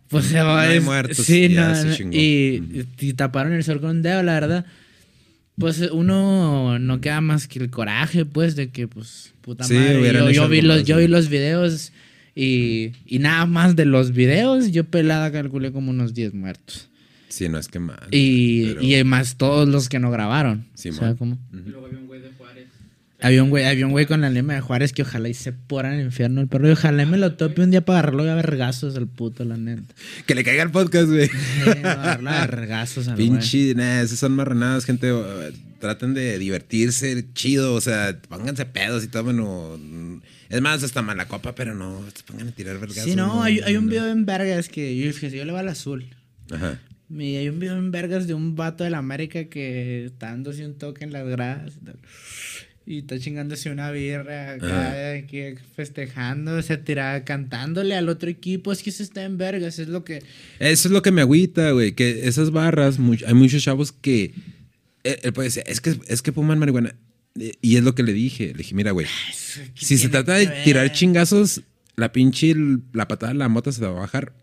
Pues 0.10 0.26
se 0.26 0.42
va 0.42 0.72
es- 0.72 0.84
muertos, 0.84 1.18
Sí, 1.26 1.50
ya 1.50 1.70
no, 1.70 1.76
se 1.76 1.98
chingó. 1.98 2.12
y, 2.16 2.86
y 3.00 3.14
taparon 3.14 3.54
el 3.54 3.64
sol 3.64 3.80
con 3.82 3.90
un 3.92 4.02
dedo, 4.02 4.22
la 4.24 4.34
verdad. 4.34 4.66
Pues 5.58 5.80
uno 5.92 6.78
no 6.80 7.02
queda 7.02 7.22
más 7.22 7.48
que 7.48 7.60
el 7.60 7.70
coraje, 7.70 8.26
pues, 8.26 8.56
de 8.56 8.70
que, 8.70 8.88
pues, 8.88 9.34
puta 9.42 9.64
Sí, 9.64 9.74
madre. 9.76 10.34
Yo, 10.34 10.48
vi 10.50 10.62
los, 10.62 10.78
más, 10.80 10.86
yo 10.86 10.98
vi 10.98 11.08
los 11.08 11.30
videos 11.30 11.92
y, 12.36 12.92
y 13.06 13.20
nada 13.20 13.46
más 13.46 13.76
de 13.76 13.86
los 13.86 14.12
videos, 14.14 14.72
yo 14.72 14.84
pelada 14.84 15.32
calculé 15.32 15.72
como 15.72 15.92
unos 15.92 16.14
10 16.14 16.34
muertos. 16.34 16.90
Sí, 17.30 17.50
no 17.50 17.58
es 17.58 17.68
que 17.68 17.80
mal. 17.80 18.08
Y, 18.12 18.66
pero- 18.74 18.82
y 18.84 19.04
más 19.04 19.38
todos 19.38 19.68
los 19.68 19.90
que 19.90 20.00
no 20.00 20.12
grabaron. 20.12 20.66
Sí, 20.76 20.90
o 20.90 20.94
sea, 20.94 21.16
como... 21.16 21.38
Y 21.52 21.70
luego 21.70 21.88
había 21.88 21.98
un 22.00 22.08
güey 22.08 22.22
de 22.22 22.30
Juárez. 22.38 22.68
Había 23.24 23.42
un 23.44 23.50
güey, 23.50 23.66
había 23.66 23.86
un 23.86 23.92
güey 23.94 24.06
con 24.06 24.22
la 24.22 24.30
lema 24.30 24.54
de 24.54 24.62
Juárez 24.62 24.94
que 24.94 25.02
ojalá 25.02 25.30
y 25.30 25.34
se 25.34 25.52
pora 25.54 25.94
en 25.94 26.00
el 26.02 26.06
infierno 26.08 26.42
el 26.42 26.48
perro. 26.48 26.68
Y 26.68 26.72
ojalá 26.72 27.04
y 27.04 27.06
me 27.06 27.18
lo 27.18 27.34
tope 27.36 27.62
un 27.62 27.72
día 27.72 27.84
para 27.84 28.00
agarrarlo 28.00 28.26
y 28.26 28.30
a 28.30 28.36
vergazos 28.36 28.96
al 28.98 29.08
puto, 29.08 29.46
la 29.46 29.58
neta. 29.58 29.94
Que 30.26 30.36
le 30.36 30.44
caiga 30.44 30.62
el 30.64 30.72
podcast, 30.72 31.08
güey. 31.08 31.30
A 31.84 32.18
vergazos 32.22 33.08
al. 33.08 33.16
Pinche, 33.16 33.74
nah, 33.76 34.02
esas 34.02 34.20
son 34.20 34.34
marranadas, 34.34 34.86
gente. 34.86 35.12
Traten 35.80 36.14
de 36.14 36.38
divertirse, 36.38 37.26
chido. 37.34 37.74
O 37.74 37.82
sea, 37.82 38.18
pónganse 38.30 38.66
pedos 38.66 39.04
y 39.04 39.08
tomen. 39.08 39.40
o- 39.40 39.80
Es 40.50 40.62
más, 40.62 40.84
hasta 40.84 41.02
mala 41.02 41.28
copa, 41.28 41.56
pero 41.56 41.74
no, 41.76 42.04
se 42.16 42.24
pongan 42.24 42.50
a 42.50 42.52
tirar 42.52 42.78
vergas. 42.80 43.04
Sí, 43.06 43.16
no, 43.16 43.42
hay, 43.42 43.60
hay 43.62 43.76
un 43.78 43.88
video 43.88 44.08
en 44.08 44.26
Vergas 44.26 44.70
que 44.70 44.96
yo, 44.98 45.12
fíjese, 45.14 45.38
yo 45.38 45.46
le 45.46 45.52
voy 45.52 45.62
al 45.62 45.70
azul. 45.70 46.06
Ajá. 46.52 46.80
Y 47.10 47.36
hay 47.36 47.50
un 47.50 47.60
video 47.60 47.78
en 47.78 47.92
Vergas 47.92 48.28
de 48.28 48.34
un 48.34 48.56
vato 48.56 48.84
de 48.84 48.90
la 48.90 48.98
América 48.98 49.46
que 49.46 50.06
está 50.06 50.28
dándose 50.28 50.66
un 50.66 50.76
toque 50.76 51.04
en 51.04 51.12
las 51.14 51.28
gradas. 51.28 51.74
y 51.82 51.86
tal. 51.86 51.96
Y 52.86 53.00
está 53.00 53.18
chingándose 53.18 53.70
una 53.72 53.92
birra 53.92 54.52
acá, 54.54 54.94
festejando, 55.76 56.62
se 56.62 56.78
tira 56.78 57.24
cantándole 57.24 57.96
al 57.96 58.10
otro 58.10 58.30
equipo. 58.30 58.72
Es 58.74 58.84
que 58.84 58.90
eso 58.90 59.04
está 59.04 59.24
en 59.24 59.38
Vergas, 59.38 59.80
es 59.80 59.88
lo 59.88 60.04
que. 60.04 60.18
Eso 60.60 60.88
es 60.88 60.92
lo 60.92 61.02
que 61.02 61.12
me 61.12 61.22
agüita, 61.22 61.72
güey. 61.72 61.94
Que 61.94 62.28
esas 62.28 62.52
barras, 62.52 63.00
much- 63.00 63.24
hay 63.26 63.34
muchos 63.34 63.64
chavos 63.64 63.92
que. 63.94 64.34
eh, 65.06 65.20
Él 65.24 65.32
puede 65.34 65.48
decir, 65.48 65.64
es 65.66 65.80
que, 65.80 65.98
es 66.08 66.22
que 66.22 66.32
fuman 66.34 66.60
marihuana. 66.60 66.94
Y 67.62 67.78
es 67.78 67.84
lo 67.84 67.96
que 67.96 68.04
le 68.04 68.12
dije. 68.14 68.48
Le 68.48 68.54
dije, 68.60 68.76
mira, 68.76 68.92
güey. 68.92 69.08
Si 69.76 69.98
se 69.98 70.10
trata 70.10 70.34
de 70.36 70.48
tirar 70.66 70.92
chingazos, 70.92 71.62
la 71.96 72.12
pinche, 72.12 72.54
la 72.92 73.08
patada 73.08 73.32
de 73.32 73.40
la 73.40 73.48
mota 73.48 73.72
se 73.72 73.82
va 73.82 73.90
a 73.90 73.92
bajar 73.92 74.34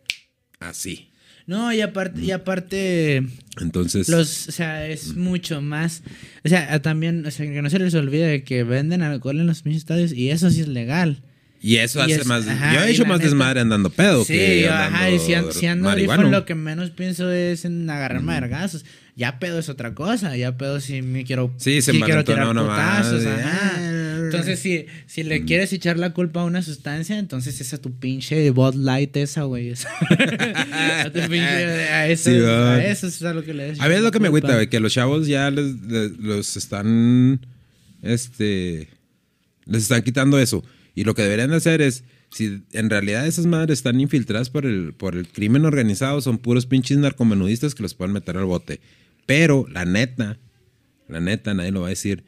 así. 0.60 1.09
No, 1.50 1.72
y 1.72 1.80
aparte, 1.80 2.20
y 2.22 2.30
aparte 2.30 3.22
Entonces. 3.60 4.08
los, 4.08 4.46
o 4.48 4.52
sea, 4.52 4.86
es 4.86 5.16
mucho 5.16 5.60
más, 5.60 6.02
o 6.44 6.48
sea, 6.48 6.80
también, 6.80 7.26
o 7.26 7.30
sea, 7.32 7.44
que 7.44 7.60
no 7.60 7.68
se 7.68 7.80
les 7.80 7.92
olvide 7.94 8.26
de 8.28 8.44
que 8.44 8.62
venden 8.62 9.02
alcohol 9.02 9.40
en 9.40 9.48
los 9.48 9.64
mismos 9.64 9.80
estadios 9.82 10.12
y 10.12 10.30
eso 10.30 10.48
sí 10.50 10.60
es 10.60 10.68
legal. 10.68 11.22
y 11.60 11.76
eso 11.78 11.98
y 11.98 12.02
hace 12.12 12.20
es- 12.22 12.26
más. 12.26 12.46
ajá, 12.46 12.72
yo 12.74 12.80
he 12.84 12.90
hecho 12.92 13.04
más 13.04 13.18
neta- 13.18 13.30
desmadre 13.30 13.60
andando 13.60 13.90
pedo 13.90 14.24
sí, 14.24 14.32
que 14.32 14.68
ajá, 14.68 15.10
y 15.10 15.18
si, 15.18 15.34
andando 15.34 15.52
si 15.52 15.66
ando 15.66 16.30
lo 16.30 16.44
que 16.46 16.54
menos 16.54 16.90
pienso 16.90 17.30
es 17.32 17.64
en 17.64 17.90
agarrar 17.90 18.22
vergazos. 18.22 18.84
Ya 19.16 19.38
pedo 19.38 19.58
es 19.58 19.68
otra 19.68 19.92
cosa, 19.94 20.34
ya 20.36 20.56
pedo 20.56 20.80
si 20.80 21.02
me 21.02 21.24
quiero, 21.24 21.52
Sí, 21.58 21.82
se 21.82 21.92
si 21.92 22.00
quiero 22.00 22.24
tirar 22.24 22.54
más, 22.54 23.06
putazos, 23.08 23.26
ajá. 23.26 23.89
Entonces, 24.30 24.58
si, 24.60 24.86
si 25.06 25.22
le 25.22 25.44
quieres 25.44 25.72
echar 25.72 25.98
la 25.98 26.12
culpa 26.12 26.40
a 26.42 26.44
una 26.44 26.62
sustancia, 26.62 27.18
entonces 27.18 27.60
esa 27.60 27.78
tu 27.78 27.92
pinche 27.98 28.50
Bud 28.50 28.74
Light 28.74 29.16
esa, 29.16 29.42
güey. 29.44 29.72
a 30.10 31.10
tu 31.12 31.20
pinche, 31.20 31.38
a 31.44 32.08
eso, 32.08 32.30
Sí, 32.30 32.36
a 32.36 32.84
eso 32.84 33.06
es 33.06 33.22
a 33.22 33.34
lo 33.34 33.44
que 33.44 33.54
le 33.54 33.74
A 33.78 33.88
ver, 33.88 33.98
es 33.98 34.02
lo 34.02 34.10
que 34.10 34.20
me 34.20 34.28
agüita, 34.28 34.54
güey, 34.54 34.68
que 34.68 34.80
los 34.80 34.92
chavos 34.92 35.26
ya 35.26 35.50
les, 35.50 35.80
les- 35.82 36.18
los 36.18 36.56
están. 36.56 37.44
Este. 38.02 38.88
Les 39.66 39.82
están 39.82 40.02
quitando 40.02 40.38
eso. 40.38 40.64
Y 40.94 41.04
lo 41.04 41.14
que 41.14 41.22
deberían 41.22 41.50
de 41.50 41.56
hacer 41.56 41.82
es. 41.82 42.04
Si 42.32 42.62
en 42.72 42.90
realidad 42.90 43.26
esas 43.26 43.46
madres 43.46 43.80
están 43.80 44.00
infiltradas 44.00 44.50
por 44.50 44.64
el, 44.64 44.92
por 44.92 45.16
el 45.16 45.26
crimen 45.26 45.64
organizado, 45.64 46.20
son 46.20 46.38
puros 46.38 46.64
pinches 46.64 46.96
narcomenudistas 46.98 47.74
que 47.74 47.82
los 47.82 47.94
pueden 47.94 48.12
meter 48.12 48.36
al 48.36 48.44
bote. 48.44 48.80
Pero, 49.26 49.66
la 49.68 49.84
neta, 49.84 50.38
la 51.08 51.18
neta, 51.18 51.54
nadie 51.54 51.72
lo 51.72 51.80
va 51.80 51.88
a 51.88 51.90
decir. 51.90 52.22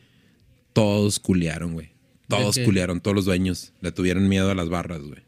Todos 0.72 1.20
culiaron, 1.20 1.74
güey. 1.74 1.91
Todos 2.38 2.56
qué? 2.56 2.64
culiaron, 2.64 3.00
todos 3.00 3.14
los 3.14 3.24
dueños. 3.24 3.72
Le 3.80 3.92
tuvieron 3.92 4.28
miedo 4.28 4.50
a 4.50 4.54
las 4.54 4.68
barras, 4.68 5.02
güey. 5.02 5.20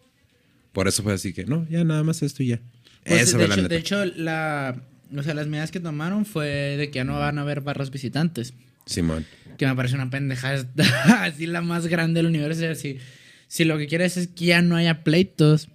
Por 0.72 0.88
eso 0.88 1.02
fue 1.02 1.12
así 1.12 1.32
que, 1.32 1.44
no, 1.44 1.66
ya 1.68 1.84
nada 1.84 2.02
más 2.02 2.22
esto 2.22 2.42
y 2.42 2.48
ya. 2.48 2.60
Pues, 3.04 3.22
Eso 3.22 3.38
de, 3.38 3.48
la 3.48 3.54
hecho, 3.54 3.62
neta. 3.62 3.74
de 3.74 3.80
hecho, 3.80 4.04
la, 4.04 4.82
o 5.16 5.22
sea, 5.22 5.34
las 5.34 5.46
medidas 5.46 5.70
que 5.70 5.80
tomaron 5.80 6.26
fue 6.26 6.46
de 6.76 6.90
que 6.90 6.96
ya 6.96 7.04
no 7.04 7.18
van 7.18 7.38
a 7.38 7.42
haber 7.42 7.60
barras 7.60 7.90
visitantes. 7.90 8.54
Simón. 8.86 9.24
Que 9.58 9.66
me 9.66 9.74
parece 9.76 9.94
una 9.94 10.10
pendejada 10.10 10.66
así 11.22 11.46
la 11.46 11.60
más 11.60 11.86
grande 11.86 12.18
del 12.18 12.26
universo. 12.26 12.60
Sea, 12.60 12.74
si, 12.74 12.98
si 13.46 13.64
lo 13.64 13.78
que 13.78 13.86
quieres 13.86 14.16
es 14.16 14.28
que 14.28 14.46
ya 14.46 14.62
no 14.62 14.76
haya 14.76 15.04
pleitos, 15.04 15.68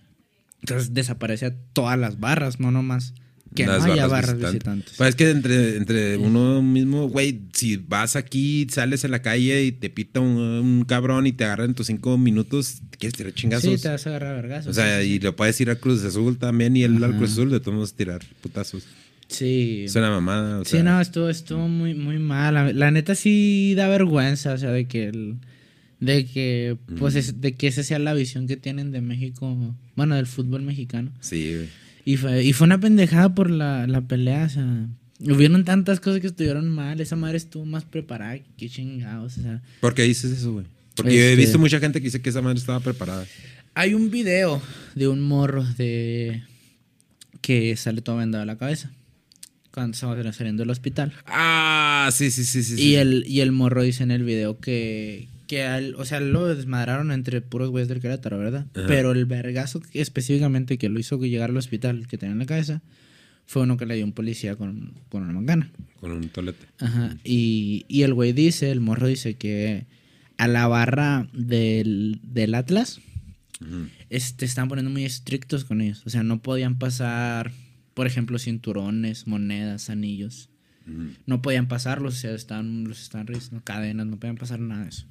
Entonces 0.61 0.93
desaparece 0.93 1.45
a 1.45 1.55
todas 1.73 1.97
las 1.97 2.19
barras, 2.19 2.59
no 2.59 2.71
nomás 2.71 3.13
que 3.55 3.65
Las 3.65 3.85
no 3.85 3.93
haya 3.93 4.07
barras 4.07 4.35
visitantes. 4.35 4.53
visitantes. 4.53 4.93
Pues 4.97 5.09
es 5.09 5.15
que 5.15 5.29
entre, 5.31 5.77
entre 5.77 6.17
uno 6.17 6.61
mismo, 6.61 7.07
güey, 7.09 7.41
si 7.53 7.77
vas 7.77 8.15
aquí, 8.15 8.67
sales 8.69 9.03
a 9.05 9.07
la 9.07 9.21
calle 9.21 9.63
y 9.63 9.71
te 9.71 9.89
pita 9.89 10.19
un, 10.19 10.37
un 10.37 10.85
cabrón 10.85 11.25
y 11.27 11.31
te 11.31 11.45
agarran 11.45 11.73
tus 11.73 11.87
cinco 11.87 12.17
minutos, 12.17 12.81
¿te 12.91 12.97
quieres 12.97 13.17
tirar 13.17 13.33
chingazos? 13.33 13.73
sí, 13.75 13.81
te 13.81 13.89
vas 13.89 14.05
a 14.05 14.09
agarrar 14.09 14.35
vergazos. 14.35 14.71
o 14.71 14.73
sea, 14.73 14.99
sí, 15.01 15.07
sí, 15.07 15.13
y 15.15 15.19
lo 15.19 15.35
puedes 15.35 15.59
ir 15.61 15.69
al 15.69 15.79
Cruz 15.79 16.03
Azul 16.03 16.37
también 16.37 16.77
y 16.77 16.83
él 16.83 17.03
al 17.03 17.17
Cruz 17.17 17.31
Azul 17.31 17.49
de 17.49 17.59
todos 17.59 17.93
tirar 17.95 18.21
putazos. 18.41 18.83
Sí. 19.27 19.83
Es 19.85 19.95
una 19.95 20.09
mamada. 20.09 20.59
O 20.59 20.65
Sí, 20.65 20.71
sea, 20.71 20.83
no, 20.83 20.99
estuvo, 21.01 21.29
estuvo 21.29 21.67
muy, 21.67 21.93
muy 21.93 22.17
mal. 22.17 22.53
La, 22.53 22.73
la 22.73 22.91
neta 22.91 23.13
sí 23.15 23.73
da 23.75 23.87
vergüenza, 23.87 24.53
o 24.53 24.57
sea, 24.57 24.71
de 24.71 24.87
que 24.87 25.07
el, 25.09 25.35
de 25.99 26.25
que, 26.25 26.77
pues, 26.97 27.13
es- 27.15 27.39
de 27.41 27.53
que 27.53 27.67
esa 27.67 27.83
sea 27.83 27.99
la 27.99 28.13
visión 28.13 28.47
que 28.47 28.57
tienen 28.57 28.91
de 28.91 29.01
México, 29.01 29.75
bueno, 29.95 30.15
del 30.15 30.25
fútbol 30.27 30.61
mexicano. 30.63 31.11
Sí, 31.19 31.53
güey. 31.55 31.67
Y 32.05 32.17
fue, 32.17 32.43
y 32.43 32.53
fue 32.53 32.65
una 32.65 32.79
pendejada 32.79 33.33
por 33.35 33.49
la, 33.49 33.85
la 33.87 34.01
pelea, 34.01 34.45
o 34.45 34.49
sea, 34.49 34.87
hubieron 35.21 35.65
tantas 35.65 35.99
cosas 35.99 36.21
que 36.21 36.27
estuvieron 36.27 36.69
mal, 36.69 36.99
esa 37.01 37.15
madre 37.15 37.37
estuvo 37.37 37.65
más 37.65 37.83
preparada, 37.85 38.39
que 38.57 38.69
chingados, 38.69 39.37
o 39.37 39.41
sea. 39.41 39.61
¿Por 39.81 39.93
qué 39.93 40.03
dices 40.03 40.31
eso, 40.31 40.53
güey? 40.53 40.65
Porque 40.95 41.11
he 41.15 41.29
Este- 41.31 41.41
visto 41.41 41.59
mucha 41.59 41.79
gente 41.79 41.99
que 41.99 42.05
dice 42.05 42.21
que 42.21 42.29
esa 42.29 42.41
madre 42.41 42.57
estaba 42.59 42.79
preparada. 42.79 43.25
Hay 43.75 43.93
un 43.93 44.09
video 44.11 44.61
de 44.95 45.07
un 45.07 45.21
morro 45.21 45.63
de 45.77 46.43
que 47.41 47.75
sale 47.77 48.01
todo 48.01 48.17
vendado 48.17 48.43
a 48.43 48.45
la 48.45 48.57
cabeza 48.57 48.91
cuando 49.71 49.93
estaba 49.93 50.33
saliendo 50.33 50.61
del 50.63 50.71
hospital. 50.71 51.13
Ah, 51.27 52.09
sí, 52.11 52.31
sí, 52.31 52.43
sí, 52.43 52.63
sí. 52.63 52.73
Y 52.73 52.77
sí. 52.77 52.95
el, 52.95 53.23
y 53.27 53.41
el 53.41 53.51
morro 53.51 53.83
dice 53.83 54.03
en 54.03 54.11
el 54.11 54.23
video 54.23 54.59
que, 54.59 55.27
que 55.49 55.63
al- 55.63 55.95
o 55.95 56.05
sea, 56.05 56.19
lo 56.19 56.45
desmadraron 56.45 57.11
entre 57.11 57.41
puros 57.41 57.71
güeyes 57.71 57.87
del 57.89 57.99
Querétaro, 58.01 58.37
¿verdad? 58.37 58.67
Ajá. 58.75 58.85
Pero 58.87 59.11
el 59.13 59.25
vergazo 59.25 59.81
específicamente 59.93 60.77
que 60.77 60.89
lo 60.89 60.99
hizo 60.99 61.17
llegar 61.25 61.49
al 61.49 61.57
hospital 61.57 62.05
que 62.07 62.19
tenía 62.19 62.33
en 62.33 62.39
la 62.39 62.45
cabeza 62.45 62.83
fue 63.47 63.63
uno 63.63 63.75
que 63.75 63.87
le 63.87 63.95
dio 63.95 64.05
un 64.05 64.11
policía 64.13 64.55
con, 64.55 64.93
con 65.09 65.23
una 65.23 65.33
mangana. 65.33 65.71
Con 65.99 66.11
un 66.11 66.29
tolete. 66.29 66.67
Ajá. 66.77 67.17
Y, 67.23 67.83
y 67.87 68.03
el 68.03 68.13
güey 68.13 68.31
dice, 68.31 68.69
el 68.69 68.79
morro 68.79 69.07
dice 69.07 69.37
que 69.37 69.87
a 70.37 70.47
la 70.47 70.67
barra 70.67 71.27
del, 71.33 72.19
del 72.21 72.53
Atlas 72.53 72.99
este, 74.11 74.45
estaban 74.45 74.69
poniendo 74.69 74.91
muy 74.91 75.03
estrictos 75.03 75.65
con 75.65 75.81
ellos. 75.81 76.03
O 76.05 76.11
sea, 76.11 76.21
no 76.21 76.43
podían 76.43 76.77
pasar, 76.77 77.51
por 77.95 78.05
ejemplo, 78.05 78.37
cinturones, 78.37 79.25
monedas, 79.25 79.89
anillos. 79.89 80.49
No 81.27 81.41
podían 81.41 81.67
pasarlos, 81.67 82.15
o 82.15 82.17
sea, 82.17 82.33
estaban, 82.33 82.83
los 82.85 83.01
estaban 83.01 83.27
revisando 83.27 83.63
cadenas, 83.63 84.07
no 84.07 84.17
podían 84.17 84.37
pasar 84.37 84.59
nada 84.59 84.83
de 84.83 84.89
eso. 84.89 85.05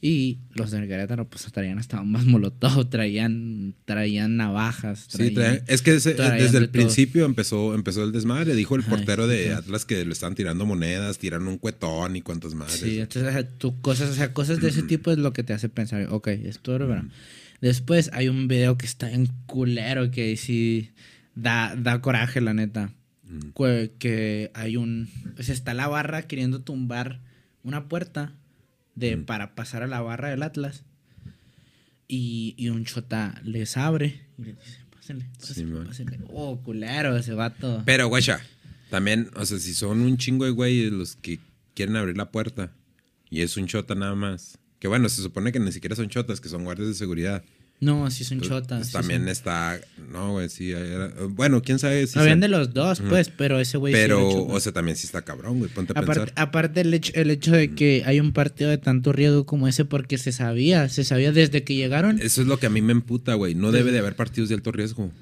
Y 0.00 0.38
los 0.54 0.70
del 0.70 0.86
Querétaro, 0.86 1.28
pues 1.28 1.42
traían 1.52 1.78
hasta 1.80 2.00
más 2.04 2.24
molotov, 2.24 2.84
traían, 2.90 3.74
traían 3.84 4.36
navajas. 4.36 5.06
Sí, 5.08 5.30
traían- 5.32 5.64
es 5.66 5.82
que 5.82 5.96
ese- 5.96 6.14
traían 6.14 6.38
desde 6.38 6.58
de 6.60 6.64
el 6.66 6.70
todo. 6.70 6.72
principio 6.82 7.24
empezó, 7.24 7.74
empezó 7.74 8.04
el 8.04 8.12
desmadre. 8.12 8.54
Dijo 8.54 8.76
el 8.76 8.82
Ajá, 8.82 8.90
portero 8.90 9.26
de. 9.26 9.54
Atlas 9.54 9.84
que 9.84 10.04
le 10.04 10.12
estaban 10.12 10.36
tirando 10.36 10.64
monedas, 10.66 11.18
tirando 11.18 11.50
un 11.50 11.58
cuetón 11.58 12.14
y 12.14 12.22
cuantas 12.22 12.54
madres. 12.54 12.76
Sí, 12.78 13.00
entonces, 13.00 13.28
o 13.28 13.32
sea, 13.32 13.48
tú, 13.48 13.80
cosas, 13.80 14.10
o 14.10 14.14
sea, 14.14 14.32
cosas 14.32 14.60
de 14.60 14.68
ese 14.68 14.84
tipo 14.84 15.10
es 15.10 15.18
lo 15.18 15.32
que 15.32 15.42
te 15.42 15.52
hace 15.52 15.68
pensar, 15.68 16.06
ok, 16.10 16.28
esto 16.28 16.74
es 16.74 16.78
verdad. 16.80 17.04
Después 17.60 18.10
hay 18.12 18.28
un 18.28 18.46
video 18.46 18.78
que 18.78 18.86
está 18.86 19.10
en 19.10 19.26
culero 19.46 20.12
que 20.12 20.36
sí 20.36 20.92
da, 21.34 21.74
da 21.76 22.00
coraje, 22.00 22.40
la 22.40 22.54
neta. 22.54 22.92
Mm. 23.24 23.48
Que, 23.56 23.90
que 23.98 24.50
hay 24.54 24.76
un. 24.76 25.08
O 25.38 25.42
sea, 25.42 25.54
está 25.54 25.74
la 25.74 25.88
barra 25.88 26.22
queriendo 26.22 26.60
tumbar 26.60 27.20
una 27.64 27.88
puerta 27.88 28.32
de, 28.98 29.16
Mm. 29.16 29.24
para 29.24 29.54
pasar 29.54 29.82
a 29.82 29.86
la 29.86 30.00
barra 30.00 30.28
del 30.30 30.42
Atlas. 30.42 30.84
Y, 32.06 32.54
y 32.56 32.70
un 32.70 32.84
chota 32.84 33.40
les 33.44 33.76
abre 33.76 34.22
y 34.38 34.42
le 34.42 34.52
dice: 34.54 34.78
Pásenle, 34.94 35.26
pásenle, 35.38 35.76
Sí, 35.82 35.86
pásenle". 35.86 36.18
Oh, 36.32 36.58
culero, 36.62 37.16
ese 37.16 37.34
vato. 37.34 37.82
Pero, 37.84 38.08
guacha, 38.08 38.40
también, 38.90 39.30
o 39.36 39.44
sea, 39.44 39.58
si 39.58 39.74
son 39.74 40.00
un 40.00 40.16
chingo 40.16 40.44
de 40.46 40.50
güeyes 40.52 40.90
los 40.92 41.16
que 41.16 41.38
quieren 41.74 41.96
abrir 41.96 42.16
la 42.16 42.30
puerta 42.30 42.72
y 43.30 43.42
es 43.42 43.56
un 43.56 43.66
chota 43.66 43.94
nada 43.94 44.14
más. 44.14 44.58
Que 44.78 44.88
bueno, 44.88 45.08
se 45.08 45.20
supone 45.22 45.52
que 45.52 45.60
ni 45.60 45.72
siquiera 45.72 45.96
son 45.96 46.08
chotas, 46.08 46.40
que 46.40 46.48
son 46.48 46.64
guardias 46.64 46.88
de 46.88 46.94
seguridad. 46.94 47.44
No, 47.80 48.10
sí 48.10 48.24
son 48.24 48.38
Pues, 48.38 48.50
chotas. 48.50 48.78
pues, 48.78 48.86
sí 48.88 48.92
también 48.92 49.20
son- 49.22 49.28
está. 49.28 49.80
No, 50.10 50.32
güey, 50.32 50.48
sí. 50.48 50.72
era- 50.72 51.12
bueno, 51.30 51.62
quién 51.62 51.78
sabe 51.78 52.06
si. 52.06 52.18
Habían 52.18 52.40
de 52.40 52.48
los 52.48 52.74
dos, 52.74 53.00
pues, 53.08 53.28
pero 53.30 53.60
ese 53.60 53.78
güey 53.78 53.92
pero, 53.92 54.30
chota. 54.32 54.52
o 54.52 54.60
sea, 54.60 54.72
también 54.72 54.96
sí 54.96 55.06
está 55.06 55.22
cabrón, 55.22 55.58
güey. 55.58 55.70
Ponte 55.70 55.92
a 55.94 56.00
Aparte, 56.00 56.20
pensar. 56.20 56.34
aparte 56.36 56.80
el, 56.80 56.92
hecho, 56.94 57.12
el 57.14 57.30
hecho 57.30 57.52
de 57.52 57.74
que 57.74 58.02
hay 58.04 58.18
un 58.20 58.32
partido 58.32 58.70
de 58.70 58.78
tanto 58.78 59.12
riesgo 59.12 59.46
como 59.46 59.68
ese 59.68 59.84
porque 59.84 60.18
se 60.18 60.32
sabía, 60.32 60.88
se 60.88 61.04
sabía 61.04 61.30
desde 61.32 61.62
que 61.62 61.74
llegaron. 61.74 62.20
Eso 62.20 62.40
es 62.42 62.48
lo 62.48 62.58
que 62.58 62.66
a 62.66 62.70
mí 62.70 62.82
me 62.82 62.92
emputa, 62.92 63.34
güey. 63.34 63.54
No 63.54 63.70
debe 63.70 63.92
de 63.92 64.00
haber 64.00 64.16
partidos 64.16 64.48
de 64.48 64.56
alto 64.56 64.72
riesgo. 64.72 65.12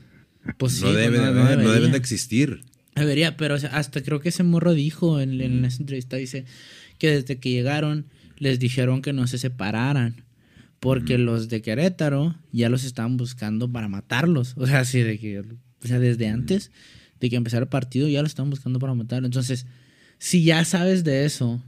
Pues 0.59 0.72
sí, 0.74 0.80
no, 0.84 0.86
pues, 0.92 0.96
debe 0.96 1.18
de 1.18 1.32
no 1.32 1.72
deben 1.72 1.90
de 1.92 1.98
existir. 1.98 2.62
Debería, 2.94 3.36
pero 3.36 3.57
o 3.57 3.59
sea, 3.59 3.70
hasta 3.76 4.00
creo 4.02 4.20
que 4.20 4.30
ese 4.30 4.42
morro 4.44 4.72
dijo 4.72 5.20
en, 5.20 5.38
en 5.42 5.64
esa 5.66 5.82
entrevista, 5.82 6.16
dice 6.16 6.46
que 6.98 7.11
desde 7.11 7.36
que 7.38 7.50
llegaron 7.50 8.07
les 8.38 8.59
dijeron 8.59 9.02
que 9.02 9.12
no 9.12 9.26
se 9.26 9.36
separaran. 9.38 10.22
Porque 10.81 11.18
los 11.18 11.49
de 11.49 11.62
Querétaro 11.62 12.37
ya 12.53 12.68
los 12.68 12.85
estaban 12.85 13.16
buscando 13.16 13.70
para 13.70 13.89
matarlos. 13.89 14.55
O 14.57 14.66
sea, 14.66 14.81
así 14.81 15.01
de 15.01 15.18
que, 15.18 15.41
o 15.41 15.45
sea, 15.83 15.99
desde 15.99 16.29
antes 16.29 16.70
de 17.20 17.31
que 17.31 17.37
empezara 17.37 17.62
el 17.62 17.68
partido 17.68 18.09
ya 18.09 18.22
los 18.22 18.31
estaban 18.31 18.51
buscando 18.51 18.79
para 18.79 18.95
matarlos. 18.95 19.29
Entonces, 19.29 19.66
si 20.18 20.45
ya 20.45 20.64
sabes 20.64 21.05
de 21.05 21.24
eso, 21.24 21.62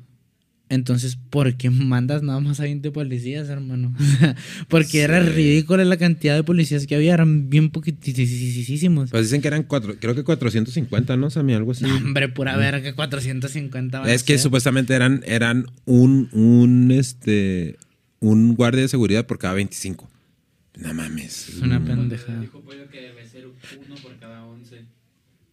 entonces, 0.71 1.17
¿por 1.31 1.55
qué 1.57 1.71
mandas 1.71 2.23
nada 2.23 2.41
más 2.41 2.61
a 2.61 2.65
20 2.65 2.91
policías, 2.91 3.49
hermano? 3.49 3.95
Porque 4.69 5.01
era 5.01 5.21
ridícula 5.21 5.85
la 5.85 5.97
cantidad 5.97 6.37
de 6.37 6.45
policías 6.45 6.87
que 6.87 6.95
había, 6.95 7.15
eran 7.15 7.49
bien 7.49 7.71
poquitísimos. 7.71 9.11
Pues 9.11 9.25
dicen 9.25 9.41
que 9.41 9.49
eran 9.49 9.63
cuatro, 9.63 9.97
creo 9.99 10.15
que 10.15 10.25
450, 10.25 11.17
¿no, 11.17 11.31
Sammy? 11.31 11.55
Algo 11.55 11.73
así. 11.73 11.85
No, 11.85 11.97
hombre, 11.97 12.29
pura 12.29 12.57
verga, 12.57 12.95
450 12.95 14.01
van 14.01 14.09
a 14.09 14.13
Es 14.13 14.23
que 14.23 14.37
supuestamente 14.37 14.95
eran, 14.95 15.23
eran 15.27 15.67
un, 15.87 16.29
un, 16.33 16.91
este, 16.91 17.79
un 18.21 18.55
guardia 18.55 18.83
de 18.83 18.89
seguridad 18.89 19.27
por 19.27 19.39
cada 19.39 19.55
25. 19.55 20.09
No 20.77 20.95
mames. 20.95 21.49
Es 21.49 21.61
una 21.61 21.79
Mm. 21.81 21.85
pendejada. 21.87 22.41
Dijo 22.41 22.61
Pollo 22.61 22.89
que 22.89 23.01
debe 23.01 23.27
ser 23.27 23.47
uno 23.47 23.95
por 24.03 24.17
cada 24.19 24.45
once. 24.45 24.83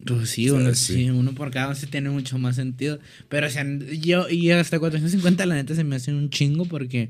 Pues 0.04 0.30
sí, 0.30 0.50
uno, 0.50 0.74
sí. 0.74 0.94
sí, 0.94 1.10
uno 1.10 1.32
por 1.34 1.50
cada 1.50 1.68
once 1.68 1.86
tiene 1.86 2.10
mucho 2.10 2.38
más 2.38 2.54
sentido. 2.56 3.00
Pero, 3.28 3.46
o 3.46 3.50
sea, 3.50 3.64
yo 4.00 4.28
y 4.28 4.50
hasta 4.50 4.78
450 4.78 5.46
la 5.46 5.54
neta 5.54 5.74
se 5.74 5.84
me 5.84 5.96
hacen 5.96 6.14
un 6.16 6.28
chingo 6.30 6.66
porque 6.66 7.08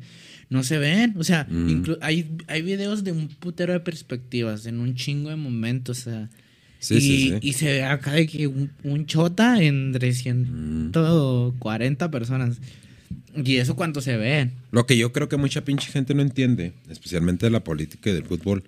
no 0.48 0.62
se 0.62 0.78
ven. 0.78 1.14
O 1.18 1.24
sea, 1.24 1.46
Mm. 1.50 1.82
hay, 2.00 2.30
hay 2.46 2.62
videos 2.62 3.02
de 3.04 3.12
un 3.12 3.28
putero 3.28 3.72
de 3.72 3.80
perspectivas 3.80 4.66
en 4.66 4.78
un 4.78 4.94
chingo 4.94 5.30
de 5.30 5.36
momentos. 5.36 5.98
O 6.00 6.02
sea, 6.10 6.30
Sí, 6.78 6.94
y, 6.94 7.00
sí, 7.00 7.28
sí. 7.30 7.38
y 7.42 7.52
se 7.54 7.64
ve 7.66 7.82
acá 7.84 8.12
de 8.12 8.26
que 8.26 8.46
un, 8.46 8.70
un 8.84 9.06
chota 9.06 9.60
entre 9.62 10.10
Mm. 10.10 10.12
140 10.14 12.10
personas. 12.10 12.58
Y 13.44 13.56
eso 13.56 13.76
cuánto 13.76 14.00
se 14.00 14.16
ve. 14.16 14.50
Lo 14.70 14.86
que 14.86 14.96
yo 14.96 15.12
creo 15.12 15.28
que 15.28 15.36
mucha 15.36 15.64
pinche 15.64 15.90
gente 15.92 16.14
no 16.14 16.22
entiende, 16.22 16.72
especialmente 16.90 17.46
de 17.46 17.50
la 17.50 17.62
política 17.64 18.10
y 18.10 18.14
del 18.14 18.24
fútbol, 18.24 18.64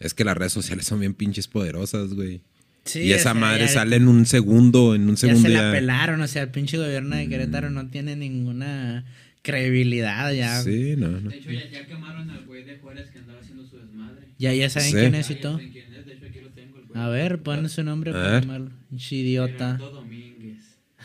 es 0.00 0.14
que 0.14 0.24
las 0.24 0.36
redes 0.36 0.52
sociales 0.52 0.86
son 0.86 1.00
bien 1.00 1.14
pinches 1.14 1.48
poderosas, 1.48 2.14
güey. 2.14 2.40
Sí, 2.84 3.02
y 3.02 3.12
o 3.12 3.16
esa 3.16 3.32
sea, 3.32 3.34
madre 3.34 3.66
ya- 3.66 3.68
sale 3.68 3.96
en 3.96 4.08
un 4.08 4.26
segundo, 4.26 4.94
en 4.96 5.02
un 5.02 5.14
Ya 5.14 5.20
segundo 5.20 5.48
se 5.48 5.54
ya. 5.54 5.62
la 5.62 5.72
pelaron, 5.72 6.20
o 6.20 6.26
sea, 6.26 6.42
el 6.42 6.48
pinche 6.48 6.76
gobierno 6.78 7.14
de 7.14 7.28
Querétaro 7.28 7.70
no 7.70 7.86
tiene 7.88 8.16
ninguna 8.16 9.04
credibilidad 9.42 10.32
ya. 10.32 10.60
Sí, 10.62 10.94
no, 10.96 11.08
no. 11.08 11.30
De 11.30 11.36
hecho, 11.36 11.50
ya, 11.52 11.68
ya 11.70 11.86
quemaron 11.86 12.28
al 12.30 12.44
güey 12.44 12.64
de 12.64 12.78
Juárez 12.78 13.10
que 13.10 13.18
andaba 13.20 13.38
haciendo 13.40 13.64
su 13.68 13.76
desmadre. 13.78 14.26
Ya, 14.38 14.52
ya 14.54 14.68
saben 14.68 14.88
Sí. 14.90 14.96
quién 14.96 15.14
es 15.14 15.30
y 15.30 15.34
todo. 15.36 15.52
saben 15.58 15.70
quién 15.72 15.92
es, 15.94 16.06
De 16.06 16.12
hecho, 16.14 16.26
aquí 16.26 16.40
lo 16.40 16.48
tengo. 16.50 16.78
el 16.78 16.84
güey. 16.86 17.00
A 17.00 17.08
ver, 17.08 17.40
pon 17.42 17.68
su 17.68 17.84
nombre 17.84 18.10
para 18.12 18.40
llamarlo. 18.40 18.70
Pinche 18.90 19.14
Idiota. 19.16 19.76
Gerardo 19.78 20.02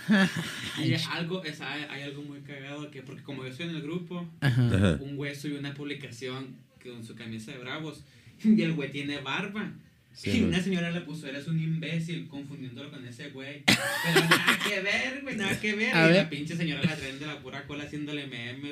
Domínguez. 0.78 1.03
y 1.05 1.10
algo, 1.18 1.43
es, 1.43 1.62
hay, 1.62 1.84
hay 1.89 2.01
algo 2.03 2.22
muy 2.24 2.39
cagado 2.41 2.89
que, 2.91 3.01
porque 3.01 3.24
como 3.24 3.43
yo 3.43 3.49
estoy 3.49 3.68
en 3.70 3.76
el 3.76 3.82
grupo, 3.82 4.28
Ajá. 4.41 4.97
Un 5.01 5.16
güey 5.16 5.36
subió 5.36 5.60
una 5.60 5.74
publicación 5.74 6.55
con 6.84 7.03
su 7.05 7.16
camisa 7.16 7.51
de 7.51 7.58
bravos 7.58 8.03
y 8.43 8.62
el 8.62 8.74
güey 8.74 8.91
tiene 8.91 9.20
barba. 9.20 9.72
Sí, 10.14 10.32
y 10.39 10.43
una 10.43 10.62
señora 10.62 10.89
le 10.91 11.01
puso, 11.01 11.28
eres 11.28 11.47
un 11.47 11.60
imbécil, 11.60 12.28
confundiéndolo 12.28 12.89
con 12.89 13.05
ese 13.08 13.30
güey. 13.30 13.64
Pero 13.66 14.20
nada 14.28 14.60
que 14.68 14.82
ver, 14.82 15.22
güey, 15.22 15.36
nada 15.36 15.60
que 15.60 15.76
ver. 15.76 15.95
A 15.95 16.05
y 16.05 16.14
ver. 16.14 16.24
la 16.24 16.30
pinche 16.30 16.55
señora 16.55 16.82
la 16.84 16.95
traen 16.95 17.20
de 17.20 17.28
la 17.28 17.39
pura 17.39 17.68
cola 17.68 17.84
haciéndole 17.84 18.26
memes, 18.26 18.72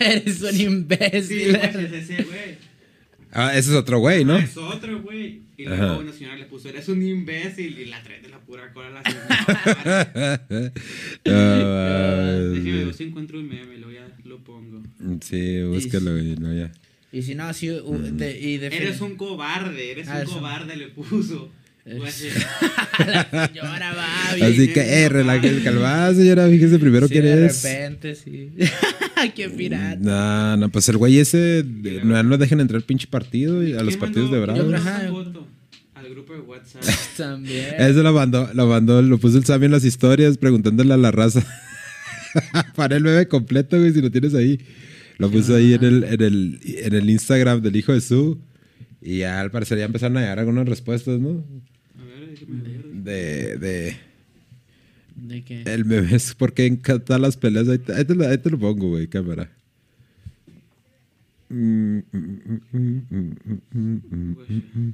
Eres 0.00 0.42
un 0.42 0.52
Sí, 0.52 0.62
imbécil. 0.64 1.56
güey, 1.56 1.84
es 1.84 1.92
ese 1.92 2.22
güey. 2.24 2.71
Ah, 3.32 3.56
ese 3.56 3.70
es 3.70 3.76
otro 3.76 3.98
güey, 3.98 4.24
¿no? 4.24 4.34
Ah, 4.34 4.40
Es 4.40 4.56
otro, 4.56 5.00
güey. 5.02 5.40
Y 5.56 5.64
luego 5.64 5.84
Ajá. 5.84 5.98
una 5.98 6.12
señora 6.12 6.36
le 6.36 6.44
puso, 6.44 6.68
eres 6.68 6.88
un 6.88 7.02
imbécil. 7.02 7.78
Y 7.78 7.86
la 7.86 8.02
traen 8.02 8.22
de 8.22 8.28
la 8.28 8.38
pura 8.40 8.72
cola 8.72 8.88
a 8.88 8.90
la 8.90 9.02
señora. 9.02 10.42
Ah, 11.26 12.38
Déjeme 12.54 12.84
ver 12.84 12.94
si 12.94 13.04
encuentro 13.04 13.38
un 13.38 13.48
meme, 13.48 13.76
lo, 13.78 13.86
voy 13.86 13.96
a- 13.96 14.08
lo 14.24 14.38
pongo. 14.38 14.82
sí, 15.20 15.62
búscalo, 15.62 16.12
güey, 16.12 16.36
no, 16.36 16.52
ya. 16.54 16.70
y 17.12 17.22
si 17.22 17.34
no, 17.34 17.52
sí, 17.54 17.70
u- 17.70 17.98
de- 17.98 18.38
y 18.40 18.58
de 18.58 18.66
Eres 18.68 19.00
un 19.00 19.16
cobarde, 19.16 19.90
eres 19.92 20.08
Ah, 20.08 20.16
un 20.16 20.22
es 20.22 20.28
un- 20.28 20.34
cobarde, 20.34 20.76
le 20.76 20.88
puso. 20.88 21.50
Señora 21.84 23.92
va 23.96 24.34
bien. 24.34 24.52
Así 24.52 24.68
que, 24.68 24.80
eh, 24.80 25.08
relaje, 25.08 25.62
calmada, 25.62 26.14
señora, 26.14 26.48
fíjese 26.48 26.78
primero 26.78 27.08
Sí, 27.08 27.12
quién 27.14 27.24
de 27.24 27.46
es. 27.46 27.62
repente, 27.62 28.14
sí. 28.14 28.50
Qué 29.34 29.50
pirata. 29.50 29.96
No, 30.00 30.56
no, 30.56 30.68
pues 30.68 30.88
el 30.88 30.96
güey 30.96 31.18
ese, 31.18 31.62
de- 31.64 32.04
no, 32.04 32.22
no 32.22 32.38
dejen 32.38 32.60
entrar 32.60 32.76
al 32.76 32.84
pinche 32.84 33.06
partido, 33.08 33.62
y 33.62 33.72
a 33.72 33.82
los 33.82 33.96
¿Quién 33.96 34.00
partidos 34.00 34.30
de 34.30 34.40
Bravos. 34.40 34.70
yo 34.70 34.76
Ajá. 34.76 34.98
creo 35.00 35.22
esa 35.22 35.30
foto? 35.30 35.48
WhatsApp. 36.46 36.82
También. 37.16 37.74
Eso 37.78 38.02
lo 38.02 38.12
mandó, 38.12 38.48
lo 38.54 38.66
mandó, 38.66 39.02
lo 39.02 39.18
puso 39.18 39.38
el 39.38 39.44
Sammy 39.44 39.66
en 39.66 39.72
las 39.72 39.84
historias 39.84 40.38
preguntándole 40.38 40.94
a 40.94 40.96
la 40.96 41.10
raza. 41.10 41.44
Para 42.74 42.96
el 42.96 43.02
bebé 43.02 43.28
completo, 43.28 43.78
güey, 43.78 43.92
si 43.92 44.00
lo 44.00 44.10
tienes 44.10 44.34
ahí. 44.34 44.58
Lo 45.18 45.30
puso 45.30 45.54
ahí 45.54 45.74
en 45.74 45.84
el, 45.84 46.04
en 46.04 46.22
el, 46.22 46.60
en 46.64 46.94
el 46.94 47.10
Instagram 47.10 47.60
del 47.60 47.76
hijo 47.76 47.92
de 47.92 48.00
su. 48.00 48.40
Y 49.00 49.18
ya 49.18 49.40
al 49.40 49.50
parecer 49.50 49.78
ya 49.78 49.84
empezaron 49.84 50.16
a 50.16 50.20
llegar 50.20 50.38
algunas 50.38 50.66
respuestas, 50.68 51.20
¿no? 51.20 51.44
de, 52.46 53.56
de 53.56 53.96
¿De 55.16 55.42
qué? 55.44 55.62
El 55.66 55.84
meme 55.84 56.16
porque 56.38 56.66
en 56.66 56.80
todas 56.80 57.20
las 57.20 57.36
peleas. 57.36 57.68
Ahí 57.68 57.78
te, 57.78 57.92
ahí 57.92 58.04
te, 58.38 58.50
lo, 58.50 58.58
pongo, 58.58 58.88
güey, 58.90 59.06
cámara. 59.06 59.50
Mm, 61.48 61.98
mm, 62.12 62.60
mm, 63.72 64.92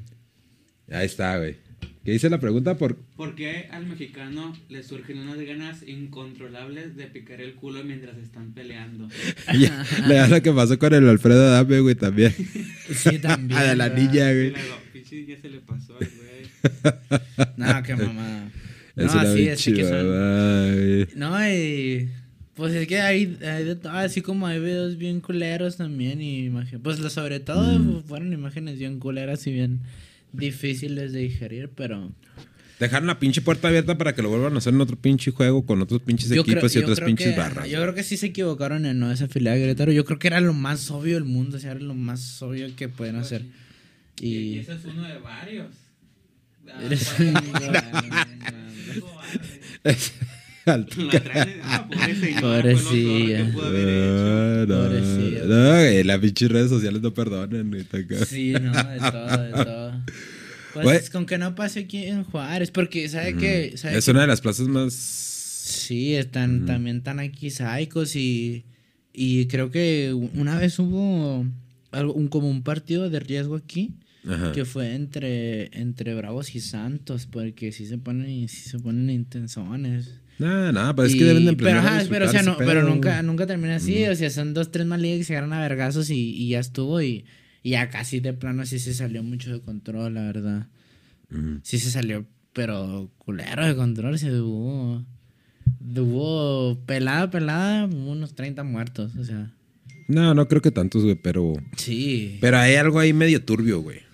ahí 0.90 1.06
está, 1.06 1.38
güey. 1.38 1.56
¿Qué 2.04 2.12
dice 2.12 2.30
la 2.30 2.40
pregunta? 2.40 2.76
Por... 2.76 2.96
¿Por 2.96 3.34
qué 3.34 3.68
al 3.70 3.86
mexicano 3.86 4.56
le 4.68 4.82
surgen 4.82 5.18
unas 5.18 5.38
ganas 5.40 5.86
incontrolables 5.86 6.96
de 6.96 7.06
picar 7.06 7.40
el 7.40 7.54
culo 7.54 7.84
mientras 7.84 8.16
están 8.16 8.52
peleando? 8.52 9.08
Le 10.08 10.14
da 10.14 10.26
lo 10.26 10.42
que 10.42 10.50
pasó 10.50 10.78
con 10.78 10.94
el 10.94 11.08
Alfredo 11.08 11.48
Adame, 11.48 11.80
güey, 11.80 11.94
también. 11.94 12.32
sí, 12.90 13.18
también. 13.18 13.58
A 13.60 13.74
la 13.74 13.90
niña, 13.90 14.32
güey. 14.32 14.54
Sí, 14.54 14.60
pinche, 15.10 15.26
ya 15.34 15.40
se 15.40 15.48
le 15.48 15.60
pasó 15.60 15.94
al 15.98 16.08
güey. 16.08 17.50
No, 17.56 17.82
qué 17.82 17.96
mamada. 17.96 18.50
No, 18.96 19.04
Es 19.04 19.14
así 19.14 19.48
es 19.48 19.64
que 19.64 19.84
son. 19.84 21.18
No, 21.18 21.48
y. 21.48 22.08
Pues 22.54 22.74
es 22.74 22.88
que 22.88 23.00
hay, 23.00 23.38
hay 23.42 23.64
de 23.64 23.76
todo, 23.76 23.92
así 23.92 24.20
como 24.20 24.44
hay 24.48 24.58
videos 24.58 24.98
bien 24.98 25.20
culeros 25.20 25.76
también. 25.76 26.20
Y 26.20 26.46
imagen, 26.46 26.80
pues 26.82 26.98
lo- 26.98 27.08
sobre 27.10 27.38
todo 27.38 27.78
Mm. 27.78 28.02
fueron 28.04 28.32
imágenes 28.32 28.78
bien 28.80 28.98
culeras 28.98 29.46
y 29.46 29.52
bien 29.52 29.80
difíciles 30.32 31.12
de 31.12 31.20
digerir, 31.20 31.70
pero. 31.74 32.10
Dejaron 32.80 33.08
la 33.08 33.18
pinche 33.18 33.40
puerta 33.42 33.66
abierta 33.68 33.98
para 33.98 34.14
que 34.14 34.22
lo 34.22 34.28
vuelvan 34.28 34.54
a 34.54 34.58
hacer 34.58 34.72
en 34.72 34.80
otro 34.80 34.96
pinche 34.96 35.32
juego 35.32 35.66
con 35.66 35.82
otros 35.82 36.00
pinches 36.02 36.28
Yo 36.28 36.44
creo, 36.44 36.54
equipos 36.58 36.72
y 36.72 36.74
yo 36.76 36.82
otras 36.82 36.98
creo 36.98 37.06
pinches 37.06 37.32
que, 37.34 37.36
barras. 37.38 37.68
yo 37.68 37.80
creo 37.82 37.92
que 37.94 38.04
sí 38.04 38.16
se 38.16 38.26
equivocaron 38.26 38.86
en 38.86 39.00
no 39.00 39.08
desafiliar 39.08 39.56
a 39.56 39.58
Querétaro. 39.58 39.90
Yo 39.90 40.04
creo 40.04 40.20
que 40.20 40.28
era 40.28 40.40
lo 40.40 40.52
más 40.54 40.88
obvio 40.92 41.14
del 41.14 41.24
mundo, 41.24 41.56
o 41.56 41.60
sea, 41.60 41.72
era 41.72 41.80
lo 41.80 41.94
más 41.94 42.40
obvio 42.40 42.68
que 42.76 42.88
pueden 42.88 43.16
hacer. 43.16 43.42
Y, 44.20 44.28
y 44.36 44.58
ese 44.58 44.72
es 44.74 44.84
uno 44.84 45.02
de 45.02 45.18
varios. 45.18 45.68
Ah, 46.70 46.80
ah, 50.66 51.86
Pobrecilla. 52.40 53.44
Ah, 53.50 54.64
no, 54.68 56.04
las 56.04 56.18
pinches 56.18 56.50
redes 56.50 56.68
sociales 56.70 57.00
no 57.02 57.12
perdonan. 57.14 57.86
Sí, 58.26 58.52
no, 58.52 58.72
de 58.72 58.98
todo, 58.98 59.42
de 59.42 59.64
todo. 59.64 59.92
Pues 60.74 61.10
con 61.10 61.26
que 61.26 61.38
no 61.38 61.54
pase 61.54 61.80
aquí 61.80 62.04
en 62.04 62.24
Juárez, 62.24 62.70
porque 62.70 63.08
sabe 63.08 63.34
que. 63.36 63.76
Sabe 63.76 63.98
Es 63.98 64.04
que- 64.04 64.10
una 64.10 64.22
de 64.22 64.26
las 64.26 64.40
plazas 64.40 64.68
más. 64.68 64.92
Sí, 64.94 66.14
están, 66.14 66.64
también 66.66 66.98
están 66.98 67.20
aquí 67.20 67.50
psicos 67.50 68.16
y, 68.16 68.64
y 69.12 69.46
creo 69.48 69.70
que 69.70 70.14
una 70.14 70.58
vez 70.58 70.78
hubo 70.78 71.44
algo, 71.92 72.14
un, 72.14 72.28
como 72.28 72.48
un 72.48 72.62
partido 72.62 73.10
de 73.10 73.20
riesgo 73.20 73.54
aquí 73.56 73.92
Ajá. 74.26 74.52
que 74.52 74.64
fue 74.64 74.94
entre, 74.94 75.70
entre 75.78 76.14
Bravos 76.14 76.54
y 76.54 76.60
Santos, 76.60 77.26
porque 77.26 77.72
sí 77.72 77.86
se 77.86 77.98
ponen, 77.98 78.48
sí 78.48 78.68
se 78.68 78.78
ponen 78.78 79.10
intensones. 79.10 80.14
No, 80.38 80.70
no, 80.72 80.94
pero 80.94 81.08
es 81.08 81.16
que 81.16 81.24
deben 81.24 81.44
de 81.46 81.54
pero, 81.54 81.80
ajá, 81.80 82.02
pero, 82.08 82.26
o 82.26 82.28
sea, 82.28 82.40
disfrutar 82.42 82.44
no, 82.44 82.72
pero 82.72 82.82
nunca, 82.88 83.22
nunca 83.22 83.46
termina 83.46 83.76
así, 83.76 84.04
o 84.06 84.14
sea, 84.14 84.30
son 84.30 84.54
dos, 84.54 84.70
tres 84.70 84.86
más 84.86 85.00
ligas 85.00 85.18
que 85.18 85.24
se 85.24 85.32
agarran 85.36 85.52
a 85.52 85.60
vergazos 85.60 86.10
y, 86.10 86.30
y 86.36 86.50
ya 86.50 86.60
estuvo 86.60 87.02
y, 87.02 87.24
y 87.64 87.70
ya 87.70 87.88
casi 87.90 88.20
de 88.20 88.32
plano 88.34 88.64
sí 88.64 88.78
se 88.78 88.94
salió 88.94 89.22
mucho 89.24 89.52
de 89.52 89.60
control, 89.60 90.14
la 90.14 90.22
verdad. 90.22 90.68
Ujú. 91.32 91.58
Sí 91.64 91.78
se 91.80 91.90
salió, 91.90 92.24
pero 92.52 93.10
culero 93.18 93.66
de 93.66 93.74
control, 93.74 94.16
se 94.18 94.30
hubo, 94.40 95.04
hubo 95.80 96.78
pelada, 96.86 97.30
pelada, 97.30 97.86
unos 97.86 98.34
30 98.34 98.62
muertos, 98.64 99.16
o 99.16 99.24
sea, 99.24 99.52
No, 100.06 100.34
no 100.34 100.46
creo 100.48 100.62
que 100.62 100.70
tantos, 100.70 101.02
güey, 101.02 101.16
pero. 101.16 101.54
sí. 101.76 102.38
Pero 102.40 102.58
hay 102.58 102.76
algo 102.76 102.98
ahí 103.00 103.12
medio 103.12 103.44
turbio, 103.44 103.80
güey. 103.80 104.06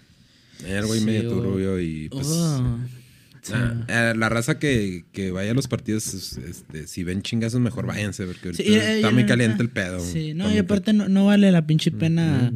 Ahí 0.64 0.98
Sí, 0.98 1.04
medio 1.04 1.28
turbio 1.30 1.80
y 1.80 2.08
pues. 2.08 2.26
nah, 2.28 3.84
eh, 3.88 4.14
la 4.16 4.28
raza 4.28 4.58
que, 4.58 5.04
que 5.12 5.30
vaya 5.30 5.50
a 5.50 5.54
los 5.54 5.68
partidos, 5.68 6.14
es- 6.14 6.38
este, 6.38 6.86
si 6.86 7.04
ven 7.04 7.22
chingazos, 7.22 7.60
mejor 7.60 7.86
váyanse, 7.86 8.24
porque 8.26 8.48
ahorita 8.48 8.62
Sí, 8.62 8.68
y- 8.70 8.74
y 8.74 8.76
está 8.78 9.10
muy 9.10 9.26
caliente 9.26 9.62
el 9.62 9.68
pedo. 9.70 10.00
Sí, 10.00 10.32
no, 10.34 10.52
y 10.52 10.58
aparte 10.58 10.92
no, 10.92 11.08
no 11.08 11.26
vale 11.26 11.50
la 11.52 11.66
pinche 11.66 11.90
pena 11.90 12.50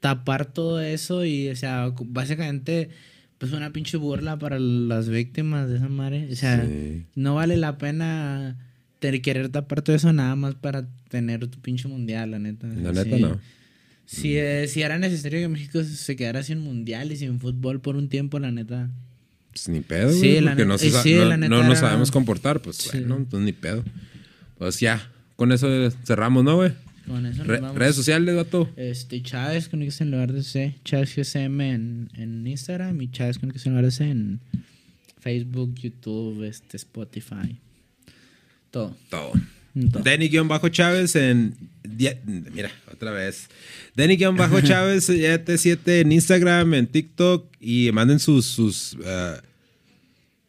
tapar 0.00 0.46
todo 0.46 0.80
eso 0.80 1.24
y, 1.24 1.48
o 1.48 1.56
sea, 1.56 1.92
básicamente, 2.06 2.88
pues 3.38 3.52
una 3.52 3.72
pinche 3.72 3.96
burla 3.96 4.38
para 4.38 4.58
las 4.58 5.08
víctimas 5.08 5.68
de 5.68 5.76
esa 5.76 5.88
madre. 5.88 6.28
O 6.32 6.36
sea, 6.36 6.64
Sí. 6.66 7.04
no 7.14 7.34
vale 7.34 7.56
la 7.56 7.76
pena 7.78 8.56
querer 9.00 9.48
tapar 9.48 9.82
todo 9.82 9.96
eso 9.96 10.12
nada 10.12 10.34
más 10.36 10.54
para 10.54 10.86
tener 11.08 11.46
tu 11.48 11.60
pinche 11.60 11.88
mundial, 11.88 12.30
la 12.30 12.38
neta. 12.38 12.68
La 12.68 12.92
neta, 12.92 13.16
Sí. 13.16 13.20
no. 13.22 13.38
Si, 14.12 14.36
eh, 14.36 14.66
si 14.68 14.82
era 14.82 14.98
necesario 14.98 15.40
que 15.40 15.48
México 15.48 15.82
se 15.82 16.16
quedara 16.16 16.42
sin 16.42 16.58
mundial 16.60 17.12
y 17.12 17.16
sin 17.16 17.40
fútbol 17.40 17.80
por 17.80 17.96
un 17.96 18.08
tiempo, 18.08 18.38
la 18.38 18.50
neta. 18.50 18.90
Pues 19.52 19.68
ni 19.68 19.80
pedo, 19.80 20.12
Sí, 20.12 20.18
güey, 20.40 20.44
porque 20.44 20.64
no, 20.66 20.78
se 20.78 20.90
sí, 20.90 21.14
nos 21.14 21.34
era- 21.34 21.76
sabemos 21.76 22.10
comportar, 22.10 22.60
pues 22.60 22.76
Sí. 22.76 22.98
bueno, 23.00 23.26
pues 23.30 23.42
ni 23.42 23.52
pedo. 23.52 23.84
Pues 24.58 24.80
ya, 24.80 25.10
con 25.36 25.50
eso 25.52 25.66
cerramos, 26.04 26.44
¿no, 26.44 26.56
güey? 26.56 26.72
Con 27.06 27.26
eso 27.26 27.38
nos 27.38 27.46
Re- 27.48 27.60
vamos. 27.60 27.76
redes 27.78 27.96
sociales, 27.96 28.34
vato. 28.36 28.70
Este, 28.76 29.22
Chávez 29.22 29.68
con 29.68 29.82
X 29.82 30.00
en 30.02 30.10
lugar 30.10 30.32
de 30.32 30.42
C. 30.42 30.74
Chávez 30.84 31.14
GSM 31.16 31.60
en, 31.60 32.10
en 32.14 32.46
Instagram 32.46 33.00
y 33.02 33.10
Chávez 33.10 33.38
con 33.38 33.50
X 33.50 33.66
en 33.66 33.72
lugar 33.72 33.86
de 33.86 33.90
C 33.90 34.04
en 34.10 34.40
Facebook, 35.20 35.74
YouTube, 35.74 36.44
este, 36.44 36.76
Spotify. 36.76 37.58
Todo. 38.70 38.96
Todo. 39.10 39.32
Denny-Chávez 39.74 41.16
en. 41.16 41.54
Mira, 42.54 42.70
otra 42.92 43.10
vez. 43.10 43.48
Denny-Chávez 43.96 45.04
77 45.04 46.00
en 46.00 46.12
Instagram, 46.12 46.74
en 46.74 46.86
TikTok. 46.86 47.46
Y 47.60 47.90
manden 47.92 48.18
sus. 48.18 48.46
sus, 48.46 48.96
ah, 49.06 49.40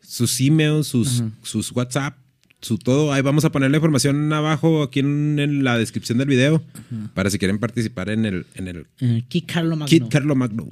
sus 0.02 0.40
emails, 0.42 0.88
sus, 0.88 1.22
Ajá. 1.22 1.32
sus 1.42 1.72
WhatsApp, 1.72 2.16
su 2.62 2.78
todo. 2.78 3.12
Ahí 3.12 3.22
vamos 3.24 3.46
a 3.46 3.52
poner 3.52 3.72
la 3.72 3.78
información 3.78 4.32
abajo, 4.32 4.84
aquí 4.84 5.00
en, 5.00 5.40
en 5.40 5.64
la 5.64 5.78
descripción 5.78 6.20
del 6.20 6.28
video. 6.28 6.64
Para 7.16 7.30
si 7.32 7.40
quieren 7.40 7.58
participar 7.58 8.10
en 8.10 8.26
el, 8.26 8.46
en 8.54 8.68
el 8.68 8.86
Kit 9.28 9.52
Carlo 9.52 9.72
Magno. 9.76 9.88
Kit 9.88 10.08
Carlo 10.10 10.36
Magno. 10.36 10.72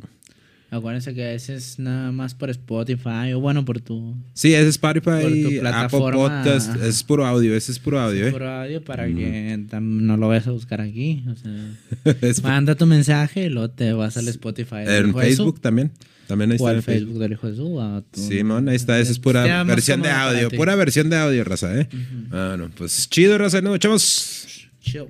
Acuérdense 0.74 1.14
que 1.14 1.36
ese 1.36 1.56
es 1.56 1.80
nada 1.80 2.14
más 2.14 2.34
por 2.34 2.50
Spotify 2.50 3.34
o 3.36 3.42
bueno, 3.42 3.66
por 3.66 3.82
tu 3.82 4.16
Sí, 4.34 4.54
es 4.54 4.66
Spotify, 4.68 5.04
Por 5.22 5.32
tu 5.34 5.48
Apple 5.48 5.60
plataforma. 5.60 6.18
Podcast. 6.44 6.76
Es 6.82 7.04
puro 7.04 7.26
audio, 7.28 7.54
ese 7.56 7.74
es 7.74 7.80
puro 7.80 8.00
audio, 8.00 8.28
¿eh? 8.28 8.32
por 8.32 8.44
audio 8.44 8.82
para 8.82 9.06
que 9.08 9.60
no 9.82 10.16
lo 10.16 10.30
vayas 10.30 10.48
a 10.48 10.52
buscar 10.52 10.80
aquí. 10.80 11.26
O 11.30 11.36
sea, 11.36 12.16
Es- 12.22 12.42
manda 12.42 12.76
tu 12.76 12.86
mensaje 12.86 13.48
y 13.48 13.50
luego 13.50 13.70
te 13.72 13.92
vas 13.92 14.16
al 14.16 14.30
Spotify. 14.30 14.78
en 14.88 15.08
de 15.08 15.14
Facebook 15.14 15.60
también. 15.60 15.92
También 16.28 16.52
ahí 16.52 16.56
O 16.58 16.64
está 16.64 16.70
al 16.70 16.76
en 16.78 16.84
Facebook 16.84 17.20
del 17.20 17.32
Hijo 17.34 17.50
de 17.50 17.56
Su, 17.58 17.76
o 17.76 17.82
a 17.82 18.02
tu- 18.10 18.22
Simón, 18.22 18.70
ahí 18.70 18.78
está, 18.78 18.98
esa 18.98 19.12
es 19.12 19.20
pura 19.20 19.64
versión 19.66 20.02
de 20.02 20.10
audio, 20.10 20.50
pura 20.52 20.76
versión 20.76 21.10
de 21.10 21.18
audio, 21.18 21.44
raza, 21.44 21.78
¿eh? 21.78 21.90
Bueno, 22.30 22.72
pues 22.78 23.10
chido, 23.10 23.38
raza, 23.38 23.60
nos 23.60 23.76
echamos. 23.76 24.48
Chill. 24.80 25.08